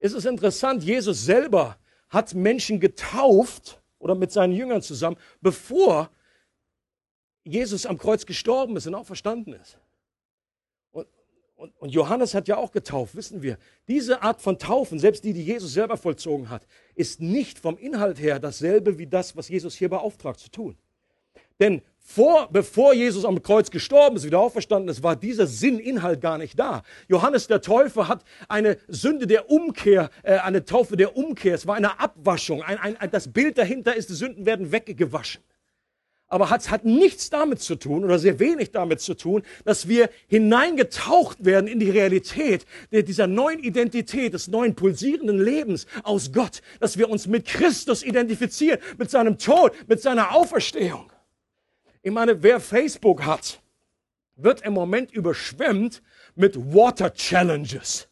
Es 0.00 0.14
ist 0.14 0.26
interessant, 0.26 0.82
Jesus 0.82 1.24
selber 1.24 1.76
hat 2.08 2.34
Menschen 2.34 2.80
getauft 2.80 3.80
oder 4.00 4.16
mit 4.16 4.32
seinen 4.32 4.52
Jüngern 4.52 4.82
zusammen, 4.82 5.16
bevor 5.40 6.10
Jesus 7.44 7.86
am 7.86 7.98
Kreuz 7.98 8.26
gestorben 8.26 8.76
ist 8.76 8.88
und 8.88 8.96
auch 8.96 9.06
verstanden 9.06 9.52
ist. 9.52 9.78
Und, 11.60 11.74
und, 11.78 11.90
Johannes 11.90 12.32
hat 12.32 12.48
ja 12.48 12.56
auch 12.56 12.72
getauft, 12.72 13.14
wissen 13.14 13.42
wir. 13.42 13.58
Diese 13.86 14.22
Art 14.22 14.40
von 14.40 14.58
Taufen, 14.58 14.98
selbst 14.98 15.24
die, 15.24 15.34
die 15.34 15.44
Jesus 15.44 15.74
selber 15.74 15.98
vollzogen 15.98 16.48
hat, 16.48 16.66
ist 16.94 17.20
nicht 17.20 17.58
vom 17.58 17.76
Inhalt 17.76 18.18
her 18.18 18.38
dasselbe 18.38 18.96
wie 18.96 19.06
das, 19.06 19.36
was 19.36 19.50
Jesus 19.50 19.74
hier 19.74 19.90
beauftragt 19.90 20.40
zu 20.40 20.50
tun. 20.50 20.78
Denn 21.60 21.82
vor, 21.98 22.48
bevor 22.50 22.94
Jesus 22.94 23.26
am 23.26 23.42
Kreuz 23.42 23.70
gestorben 23.70 24.16
ist, 24.16 24.24
wieder 24.24 24.40
auferstanden 24.40 24.88
ist, 24.88 25.02
war 25.02 25.16
dieser 25.16 25.46
Sinninhalt 25.46 26.22
gar 26.22 26.38
nicht 26.38 26.58
da. 26.58 26.82
Johannes 27.08 27.46
der 27.46 27.60
Täufer 27.60 28.08
hat 28.08 28.24
eine 28.48 28.78
Sünde 28.88 29.26
der 29.26 29.50
Umkehr, 29.50 30.08
äh, 30.22 30.38
eine 30.38 30.64
Taufe 30.64 30.96
der 30.96 31.14
Umkehr. 31.14 31.54
Es 31.54 31.66
war 31.66 31.74
eine 31.74 32.00
Abwaschung. 32.00 32.62
Ein, 32.62 32.96
ein, 32.96 33.10
das 33.10 33.30
Bild 33.30 33.58
dahinter 33.58 33.94
ist, 33.94 34.08
die 34.08 34.14
Sünden 34.14 34.46
werden 34.46 34.72
weggewaschen 34.72 35.42
aber 36.30 36.48
hat, 36.48 36.70
hat 36.70 36.84
nichts 36.84 37.28
damit 37.28 37.60
zu 37.60 37.74
tun 37.74 38.04
oder 38.04 38.18
sehr 38.18 38.38
wenig 38.38 38.70
damit 38.70 39.00
zu 39.00 39.14
tun, 39.14 39.42
dass 39.64 39.88
wir 39.88 40.08
hineingetaucht 40.28 41.44
werden 41.44 41.66
in 41.66 41.80
die 41.80 41.90
Realität 41.90 42.64
dieser 42.92 43.26
neuen 43.26 43.58
Identität, 43.58 44.32
des 44.32 44.48
neuen 44.48 44.74
pulsierenden 44.74 45.38
Lebens 45.38 45.86
aus 46.04 46.32
Gott, 46.32 46.62
dass 46.78 46.96
wir 46.96 47.10
uns 47.10 47.26
mit 47.26 47.46
Christus 47.46 48.02
identifizieren, 48.02 48.78
mit 48.96 49.10
seinem 49.10 49.36
Tod, 49.38 49.72
mit 49.88 50.00
seiner 50.00 50.34
Auferstehung. 50.34 51.12
Ich 52.02 52.12
meine, 52.12 52.42
wer 52.42 52.60
Facebook 52.60 53.26
hat, 53.26 53.60
wird 54.36 54.62
im 54.62 54.72
Moment 54.72 55.12
überschwemmt 55.12 56.00
mit 56.36 56.56
Water 56.56 57.12
Challenges. 57.12 58.08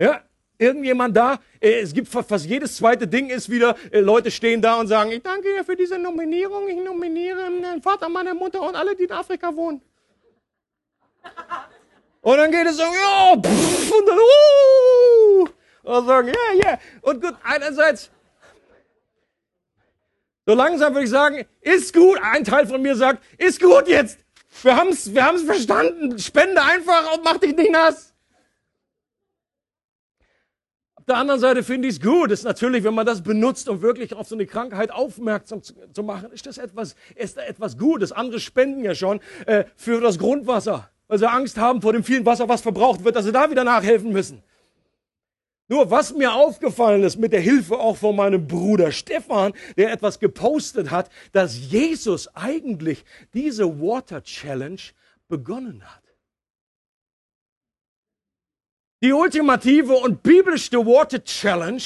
Ja, 0.00 0.24
Irgendjemand 0.62 1.16
da? 1.16 1.40
Äh, 1.60 1.80
es 1.80 1.92
gibt 1.92 2.08
fast 2.08 2.46
jedes 2.46 2.76
zweite 2.76 3.08
Ding 3.08 3.30
ist 3.30 3.50
wieder, 3.50 3.76
äh, 3.90 4.00
Leute 4.00 4.30
stehen 4.30 4.62
da 4.62 4.78
und 4.78 4.86
sagen, 4.86 5.10
ich 5.10 5.22
danke 5.22 5.52
dir 5.52 5.64
für 5.64 5.74
diese 5.74 5.98
Nominierung, 5.98 6.68
ich 6.68 6.82
nominiere 6.82 7.50
meinen 7.50 7.82
Vater, 7.82 8.08
meine 8.08 8.32
Mutter 8.32 8.60
und 8.62 8.76
alle, 8.76 8.94
die 8.94 9.04
in 9.04 9.12
Afrika 9.12 9.54
wohnen. 9.54 9.82
Und 12.20 12.36
dann 12.36 12.50
geht 12.52 12.66
es 12.66 12.76
so, 12.76 12.84
ja, 12.84 13.34
pff, 13.36 13.92
und 13.92 14.08
dann, 14.08 14.18
uh, 14.18 15.48
und 15.82 16.06
sagen, 16.06 16.28
ja, 16.28 16.34
yeah, 16.34 16.54
ja. 16.54 16.68
Yeah. 16.70 16.78
Und 17.02 17.20
gut, 17.20 17.34
einerseits, 17.42 18.10
so 20.46 20.54
langsam 20.54 20.94
würde 20.94 21.04
ich 21.04 21.10
sagen, 21.10 21.44
ist 21.60 21.92
gut. 21.92 22.18
Ein 22.22 22.44
Teil 22.44 22.66
von 22.66 22.80
mir 22.80 22.94
sagt, 22.94 23.24
ist 23.38 23.60
gut 23.60 23.88
jetzt. 23.88 24.18
Wir 24.62 24.76
haben's, 24.76 25.12
wir 25.12 25.24
haben's 25.24 25.42
verstanden. 25.42 26.18
Spende 26.18 26.62
einfach 26.62 27.14
und 27.14 27.24
mach 27.24 27.38
dich 27.38 27.56
nicht 27.56 27.70
nass. 27.70 28.11
Auf 31.02 31.06
der 31.06 31.16
anderen 31.16 31.40
Seite 31.40 31.64
finde 31.64 31.88
ich 31.88 31.96
es 31.96 32.00
gut, 32.00 32.30
ist 32.30 32.44
natürlich, 32.44 32.84
wenn 32.84 32.94
man 32.94 33.04
das 33.04 33.22
benutzt, 33.24 33.68
um 33.68 33.82
wirklich 33.82 34.14
auf 34.14 34.28
so 34.28 34.36
eine 34.36 34.46
Krankheit 34.46 34.92
aufmerksam 34.92 35.60
zu, 35.60 35.74
zu 35.92 36.04
machen, 36.04 36.30
ist 36.30 36.46
das 36.46 36.58
etwas, 36.58 36.94
ist 37.16 37.36
da 37.36 37.42
etwas 37.42 37.76
Gutes. 37.76 38.12
Andere 38.12 38.38
spenden 38.38 38.84
ja 38.84 38.94
schon 38.94 39.18
äh, 39.46 39.64
für 39.74 40.00
das 40.00 40.16
Grundwasser, 40.16 40.88
weil 41.08 41.18
sie 41.18 41.28
Angst 41.28 41.58
haben 41.58 41.82
vor 41.82 41.92
dem 41.92 42.04
vielen 42.04 42.24
Wasser, 42.24 42.48
was 42.48 42.60
verbraucht 42.60 43.02
wird, 43.02 43.16
dass 43.16 43.24
sie 43.24 43.32
da 43.32 43.50
wieder 43.50 43.64
nachhelfen 43.64 44.12
müssen. 44.12 44.44
Nur 45.66 45.90
was 45.90 46.14
mir 46.14 46.34
aufgefallen 46.34 47.02
ist, 47.02 47.16
mit 47.16 47.32
der 47.32 47.40
Hilfe 47.40 47.80
auch 47.80 47.96
von 47.96 48.14
meinem 48.14 48.46
Bruder 48.46 48.92
Stefan, 48.92 49.54
der 49.76 49.90
etwas 49.90 50.20
gepostet 50.20 50.92
hat, 50.92 51.10
dass 51.32 51.58
Jesus 51.58 52.28
eigentlich 52.36 53.04
diese 53.34 53.80
Water 53.80 54.22
Challenge 54.22 54.82
begonnen 55.26 55.82
hat. 55.84 56.01
Die 59.02 59.12
ultimative 59.12 59.94
und 59.94 60.22
biblischste 60.22 60.78
Water 60.78 61.24
Challenge, 61.24 61.82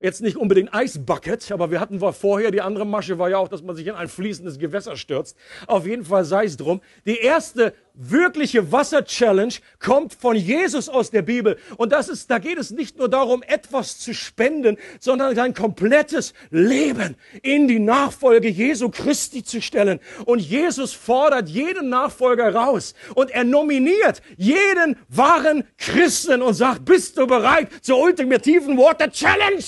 jetzt 0.00 0.22
nicht 0.22 0.38
unbedingt 0.38 0.72
Eisbucket, 0.72 1.52
aber 1.52 1.70
wir 1.70 1.80
hatten 1.80 2.00
vorher, 2.14 2.50
die 2.50 2.62
andere 2.62 2.86
Masche 2.86 3.18
war 3.18 3.28
ja 3.28 3.36
auch, 3.36 3.48
dass 3.48 3.62
man 3.62 3.76
sich 3.76 3.86
in 3.86 3.94
ein 3.94 4.08
fließendes 4.08 4.58
Gewässer 4.58 4.96
stürzt. 4.96 5.36
Auf 5.66 5.86
jeden 5.86 6.06
Fall 6.06 6.24
sei 6.24 6.46
es 6.46 6.56
drum. 6.56 6.80
Die 7.04 7.18
erste 7.18 7.74
wirkliche 8.00 8.72
Wasser-Challenge 8.72 9.54
kommt 9.78 10.14
von 10.14 10.34
Jesus 10.36 10.88
aus 10.88 11.10
der 11.10 11.22
Bibel. 11.22 11.58
Und 11.76 11.92
das 11.92 12.08
ist, 12.08 12.30
da 12.30 12.38
geht 12.38 12.58
es 12.58 12.70
nicht 12.70 12.98
nur 12.98 13.08
darum, 13.08 13.42
etwas 13.42 13.98
zu 13.98 14.14
spenden, 14.14 14.78
sondern 14.98 15.34
sein 15.34 15.54
komplettes 15.54 16.32
Leben 16.50 17.16
in 17.42 17.68
die 17.68 17.78
Nachfolge 17.78 18.48
Jesu 18.48 18.88
Christi 18.88 19.44
zu 19.44 19.60
stellen. 19.60 20.00
Und 20.24 20.40
Jesus 20.40 20.92
fordert 20.92 21.48
jeden 21.48 21.90
Nachfolger 21.90 22.54
raus 22.54 22.94
und 23.14 23.30
er 23.30 23.44
nominiert 23.44 24.22
jeden 24.36 24.96
wahren 25.08 25.64
Christen 25.76 26.42
und 26.42 26.54
sagt, 26.54 26.84
bist 26.84 27.18
du 27.18 27.26
bereit 27.26 27.68
zur 27.82 28.00
ultimativen 28.00 28.78
Water 28.78 29.10
Challenge? 29.10 29.64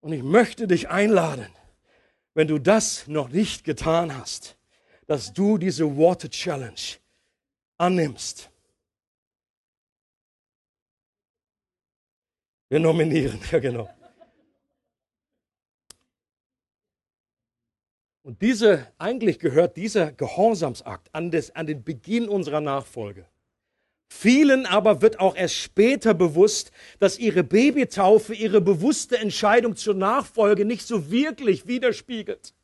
Und 0.00 0.12
ich 0.12 0.22
möchte 0.22 0.66
dich 0.66 0.88
einladen, 0.88 1.46
wenn 2.34 2.48
du 2.48 2.58
das 2.58 3.06
noch 3.06 3.28
nicht 3.28 3.64
getan 3.64 4.16
hast, 4.16 4.56
dass 5.10 5.32
du 5.32 5.58
diese 5.58 5.84
Water 5.98 6.30
Challenge 6.30 6.80
annimmst. 7.78 8.48
Wir 12.68 12.78
nominieren, 12.78 13.40
ja 13.50 13.58
genau. 13.58 13.90
Und 18.22 18.40
diese, 18.40 18.86
eigentlich 18.98 19.40
gehört 19.40 19.76
dieser 19.76 20.12
Gehorsamsakt 20.12 21.12
an, 21.12 21.32
des, 21.32 21.56
an 21.56 21.66
den 21.66 21.82
Beginn 21.82 22.28
unserer 22.28 22.60
Nachfolge. 22.60 23.26
Vielen 24.06 24.64
aber 24.64 25.02
wird 25.02 25.18
auch 25.18 25.34
erst 25.34 25.56
später 25.56 26.14
bewusst, 26.14 26.70
dass 27.00 27.18
ihre 27.18 27.42
Babytaufe 27.42 28.32
ihre 28.32 28.60
bewusste 28.60 29.18
Entscheidung 29.18 29.74
zur 29.74 29.94
Nachfolge 29.94 30.64
nicht 30.64 30.86
so 30.86 31.10
wirklich 31.10 31.66
widerspiegelt. 31.66 32.54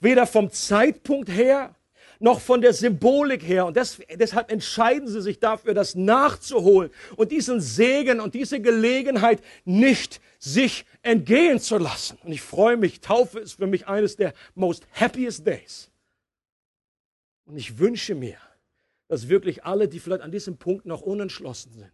Weder 0.00 0.26
vom 0.26 0.50
Zeitpunkt 0.50 1.28
her, 1.28 1.76
noch 2.22 2.40
von 2.40 2.60
der 2.60 2.72
Symbolik 2.72 3.42
her. 3.42 3.66
Und 3.66 3.76
das, 3.76 3.98
deshalb 4.14 4.50
entscheiden 4.50 5.08
sie 5.08 5.20
sich 5.20 5.40
dafür, 5.40 5.74
das 5.74 5.94
nachzuholen 5.94 6.90
und 7.16 7.32
diesen 7.32 7.60
Segen 7.60 8.20
und 8.20 8.34
diese 8.34 8.60
Gelegenheit 8.60 9.42
nicht 9.64 10.20
sich 10.38 10.86
entgehen 11.02 11.58
zu 11.58 11.78
lassen. 11.78 12.18
Und 12.22 12.32
ich 12.32 12.40
freue 12.40 12.76
mich, 12.76 13.00
Taufe 13.00 13.40
ist 13.40 13.54
für 13.54 13.66
mich 13.66 13.88
eines 13.88 14.16
der 14.16 14.34
most 14.54 14.86
happiest 14.92 15.46
days. 15.46 15.90
Und 17.44 17.56
ich 17.56 17.78
wünsche 17.78 18.14
mir, 18.14 18.38
dass 19.08 19.28
wirklich 19.28 19.64
alle, 19.64 19.88
die 19.88 19.98
vielleicht 19.98 20.22
an 20.22 20.30
diesem 20.30 20.56
Punkt 20.56 20.86
noch 20.86 21.02
unentschlossen 21.02 21.72
sind, 21.72 21.92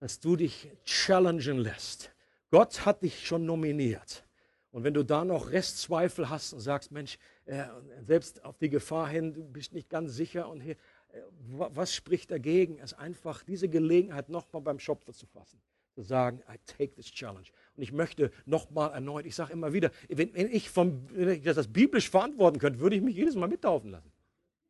dass 0.00 0.18
du 0.18 0.36
dich 0.36 0.68
challengen 0.84 1.58
lässt. 1.58 2.10
Gott 2.50 2.86
hat 2.86 3.02
dich 3.02 3.26
schon 3.26 3.44
nominiert. 3.44 4.24
Und 4.72 4.84
wenn 4.84 4.94
du 4.94 5.04
da 5.04 5.24
noch 5.24 5.50
Restzweifel 5.50 6.30
hast 6.30 6.54
und 6.54 6.60
sagst, 6.60 6.90
Mensch, 6.92 7.18
äh, 7.44 7.64
selbst 8.06 8.42
auf 8.44 8.56
die 8.56 8.70
Gefahr 8.70 9.06
hin, 9.06 9.34
du 9.34 9.44
bist 9.44 9.74
nicht 9.74 9.90
ganz 9.90 10.14
sicher 10.14 10.48
und 10.48 10.60
hier, 10.60 10.76
äh, 11.12 11.20
was 11.50 11.94
spricht 11.94 12.30
dagegen, 12.30 12.78
es 12.78 12.94
einfach 12.94 13.42
diese 13.44 13.68
Gelegenheit 13.68 14.30
nochmal 14.30 14.62
beim 14.62 14.78
Schopfer 14.78 15.12
zu 15.12 15.26
fassen, 15.26 15.60
zu 15.94 16.00
sagen, 16.00 16.42
I 16.48 16.56
take 16.66 16.94
this 16.94 17.06
challenge. 17.06 17.48
Und 17.76 17.82
ich 17.82 17.92
möchte 17.92 18.30
nochmal 18.46 18.92
erneut, 18.92 19.26
ich 19.26 19.34
sage 19.34 19.52
immer 19.52 19.74
wieder, 19.74 19.90
wenn, 20.08 20.34
wenn, 20.34 20.48
ich 20.48 20.70
vom, 20.70 21.06
wenn 21.10 21.28
ich 21.28 21.42
das 21.42 21.68
biblisch 21.68 22.08
verantworten 22.08 22.58
könnte, 22.58 22.80
würde 22.80 22.96
ich 22.96 23.02
mich 23.02 23.14
jedes 23.14 23.36
Mal 23.36 23.48
mittaufen 23.48 23.90
lassen. 23.90 24.10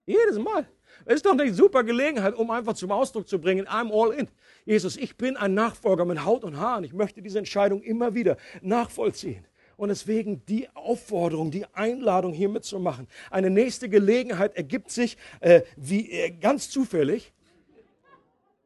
Jedes 0.04 0.36
Mal. 0.36 0.66
Es 1.04 1.14
ist 1.14 1.26
doch 1.26 1.32
eine 1.32 1.54
super 1.54 1.84
Gelegenheit, 1.84 2.34
um 2.34 2.50
einfach 2.50 2.74
zum 2.74 2.90
Ausdruck 2.90 3.28
zu 3.28 3.40
bringen, 3.40 3.68
I'm 3.68 3.92
all 3.92 4.12
in. 4.12 4.28
Jesus, 4.64 4.96
ich 4.96 5.16
bin 5.16 5.36
ein 5.36 5.54
Nachfolger 5.54 6.04
mit 6.04 6.24
Haut 6.24 6.42
und 6.42 6.56
Haaren. 6.56 6.82
Ich 6.82 6.92
möchte 6.92 7.22
diese 7.22 7.38
Entscheidung 7.38 7.82
immer 7.82 8.14
wieder 8.14 8.36
nachvollziehen. 8.62 9.46
Und 9.82 9.88
deswegen 9.88 10.46
die 10.46 10.68
Aufforderung, 10.74 11.50
die 11.50 11.66
Einladung 11.72 12.32
hier 12.32 12.48
mitzumachen. 12.48 13.08
Eine 13.32 13.50
nächste 13.50 13.88
Gelegenheit 13.88 14.54
ergibt 14.54 14.92
sich 14.92 15.16
äh, 15.40 15.62
wie 15.74 16.08
äh, 16.08 16.30
ganz 16.30 16.70
zufällig 16.70 17.32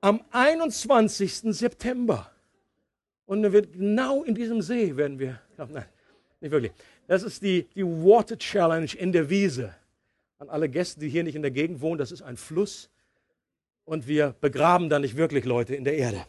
am 0.02 0.22
21. 0.30 1.56
September. 1.56 2.30
Und 3.24 3.42
dann 3.42 3.54
wird 3.54 3.72
genau 3.72 4.24
in 4.24 4.34
diesem 4.34 4.60
See 4.60 4.94
werden 4.94 5.18
wir, 5.18 5.40
nein, 5.56 5.86
nicht 6.42 6.50
wirklich. 6.50 6.72
Das 7.06 7.22
ist 7.22 7.40
die, 7.40 7.62
die 7.74 7.82
Water 7.82 8.36
Challenge 8.36 8.92
in 8.94 9.10
der 9.10 9.30
Wiese. 9.30 9.74
An 10.38 10.50
alle 10.50 10.68
Gäste, 10.68 11.00
die 11.00 11.08
hier 11.08 11.24
nicht 11.24 11.34
in 11.34 11.40
der 11.40 11.50
Gegend 11.50 11.80
wohnen, 11.80 11.96
das 11.96 12.12
ist 12.12 12.20
ein 12.20 12.36
Fluss. 12.36 12.90
Und 13.86 14.06
wir 14.06 14.34
begraben 14.42 14.90
da 14.90 14.98
nicht 14.98 15.16
wirklich 15.16 15.46
Leute 15.46 15.76
in 15.76 15.84
der 15.84 15.96
Erde. 15.96 16.26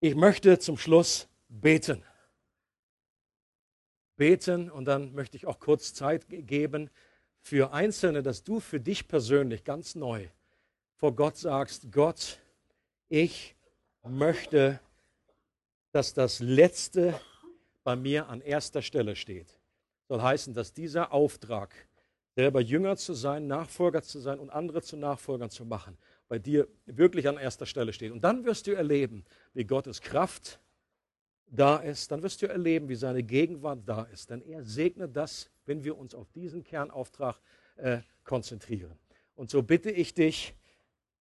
Ich 0.00 0.14
möchte 0.14 0.58
zum 0.58 0.78
Schluss 0.78 1.28
beten. 1.60 2.02
Beten 4.16 4.70
und 4.70 4.84
dann 4.84 5.14
möchte 5.14 5.36
ich 5.36 5.46
auch 5.46 5.58
kurz 5.58 5.94
Zeit 5.94 6.26
geben 6.28 6.90
für 7.40 7.72
Einzelne, 7.72 8.22
dass 8.22 8.44
du 8.44 8.60
für 8.60 8.80
dich 8.80 9.08
persönlich 9.08 9.64
ganz 9.64 9.94
neu 9.94 10.28
vor 10.96 11.14
Gott 11.14 11.36
sagst, 11.36 11.92
Gott, 11.92 12.38
ich 13.08 13.54
möchte, 14.02 14.80
dass 15.92 16.14
das 16.14 16.40
Letzte 16.40 17.20
bei 17.82 17.96
mir 17.96 18.28
an 18.28 18.40
erster 18.40 18.80
Stelle 18.80 19.14
steht. 19.16 19.58
Soll 20.08 20.22
heißen, 20.22 20.54
dass 20.54 20.72
dieser 20.72 21.12
Auftrag, 21.12 21.74
selber 22.36 22.60
Jünger 22.60 22.96
zu 22.96 23.12
sein, 23.12 23.46
Nachfolger 23.46 24.02
zu 24.02 24.18
sein 24.18 24.38
und 24.38 24.50
andere 24.50 24.82
zu 24.82 24.96
Nachfolgern 24.96 25.50
zu 25.50 25.64
machen, 25.64 25.98
bei 26.28 26.38
dir 26.38 26.68
wirklich 26.86 27.28
an 27.28 27.36
erster 27.36 27.66
Stelle 27.66 27.92
steht. 27.92 28.10
Und 28.10 28.22
dann 28.22 28.44
wirst 28.44 28.66
du 28.66 28.72
erleben, 28.72 29.24
wie 29.52 29.64
Gottes 29.64 30.00
Kraft 30.00 30.58
da 31.46 31.76
ist, 31.76 32.10
dann 32.10 32.22
wirst 32.22 32.42
du 32.42 32.48
erleben, 32.48 32.88
wie 32.88 32.94
seine 32.94 33.22
Gegenwart 33.22 33.80
da 33.86 34.02
ist. 34.04 34.30
Denn 34.30 34.42
er 34.42 34.64
segnet 34.64 35.16
das, 35.16 35.50
wenn 35.66 35.84
wir 35.84 35.96
uns 35.96 36.14
auf 36.14 36.30
diesen 36.32 36.64
Kernauftrag 36.64 37.40
äh, 37.76 37.98
konzentrieren. 38.24 38.98
Und 39.34 39.50
so 39.50 39.62
bitte 39.62 39.90
ich 39.90 40.14
dich, 40.14 40.54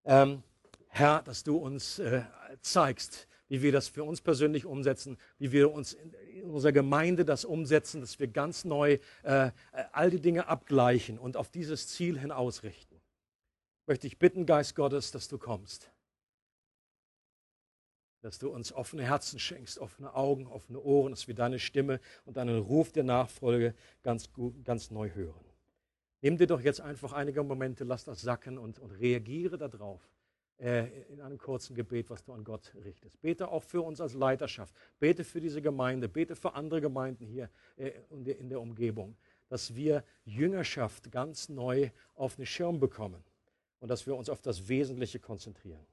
ähm, 0.05 0.43
Herr, 0.87 1.23
dass 1.23 1.43
du 1.43 1.57
uns 1.57 1.99
äh, 1.99 2.23
zeigst, 2.61 3.27
wie 3.47 3.61
wir 3.61 3.71
das 3.71 3.87
für 3.87 4.03
uns 4.03 4.21
persönlich 4.21 4.65
umsetzen, 4.65 5.17
wie 5.37 5.51
wir 5.51 5.71
uns 5.71 5.93
in, 5.93 6.13
in 6.13 6.49
unserer 6.49 6.71
Gemeinde 6.71 7.25
das 7.25 7.45
umsetzen, 7.45 8.01
dass 8.01 8.19
wir 8.19 8.27
ganz 8.27 8.65
neu 8.65 8.99
äh, 9.23 9.51
all 9.91 10.09
die 10.09 10.21
Dinge 10.21 10.47
abgleichen 10.47 11.19
und 11.19 11.37
auf 11.37 11.49
dieses 11.49 11.87
Ziel 11.87 12.19
hin 12.19 12.31
ausrichten. 12.31 13.01
Möchte 13.85 14.07
ich 14.07 14.17
bitten, 14.17 14.45
Geist 14.45 14.75
Gottes, 14.75 15.11
dass 15.11 15.27
du 15.27 15.37
kommst 15.37 15.92
dass 18.23 18.39
du 18.39 18.49
uns 18.49 18.71
offene 18.71 19.03
Herzen 19.03 19.37
schenkst, 19.37 19.79
offene 19.79 20.15
Augen, 20.15 20.47
offene 20.47 20.79
Ohren, 20.79 21.11
dass 21.11 21.27
wir 21.27 21.35
deine 21.35 21.59
Stimme 21.59 21.99
und 22.25 22.37
deinen 22.37 22.57
Ruf 22.57 22.93
der 22.93 23.03
Nachfolge 23.03 23.75
ganz, 24.01 24.29
ganz 24.63 24.91
neu 24.91 25.09
hören. 25.11 25.43
Nimm 26.21 26.37
dir 26.37 26.47
doch 26.47 26.61
jetzt 26.61 26.79
einfach 26.79 27.11
einige 27.11 27.43
Momente, 27.43 27.83
lass 27.83 28.05
das 28.05 28.21
sacken 28.21 28.57
und, 28.57 28.79
und 28.79 28.91
reagiere 28.91 29.57
darauf 29.57 29.99
äh, 30.57 30.87
in 31.11 31.19
einem 31.19 31.37
kurzen 31.37 31.75
Gebet, 31.75 32.09
was 32.09 32.23
du 32.23 32.31
an 32.31 32.45
Gott 32.45 32.73
richtest. 32.85 33.19
Bete 33.21 33.49
auch 33.49 33.61
für 33.61 33.81
uns 33.81 33.99
als 33.99 34.13
Leiterschaft, 34.13 34.73
bete 34.99 35.25
für 35.25 35.41
diese 35.41 35.61
Gemeinde, 35.61 36.07
bete 36.07 36.37
für 36.37 36.53
andere 36.53 36.79
Gemeinden 36.79 37.25
hier 37.25 37.49
äh, 37.75 37.91
in 38.09 38.49
der 38.49 38.61
Umgebung, 38.61 39.17
dass 39.49 39.75
wir 39.75 40.01
Jüngerschaft 40.23 41.11
ganz 41.11 41.49
neu 41.49 41.89
auf 42.15 42.37
den 42.37 42.45
Schirm 42.45 42.79
bekommen 42.79 43.21
und 43.81 43.89
dass 43.89 44.07
wir 44.07 44.15
uns 44.15 44.29
auf 44.29 44.39
das 44.39 44.69
Wesentliche 44.69 45.19
konzentrieren. 45.19 45.85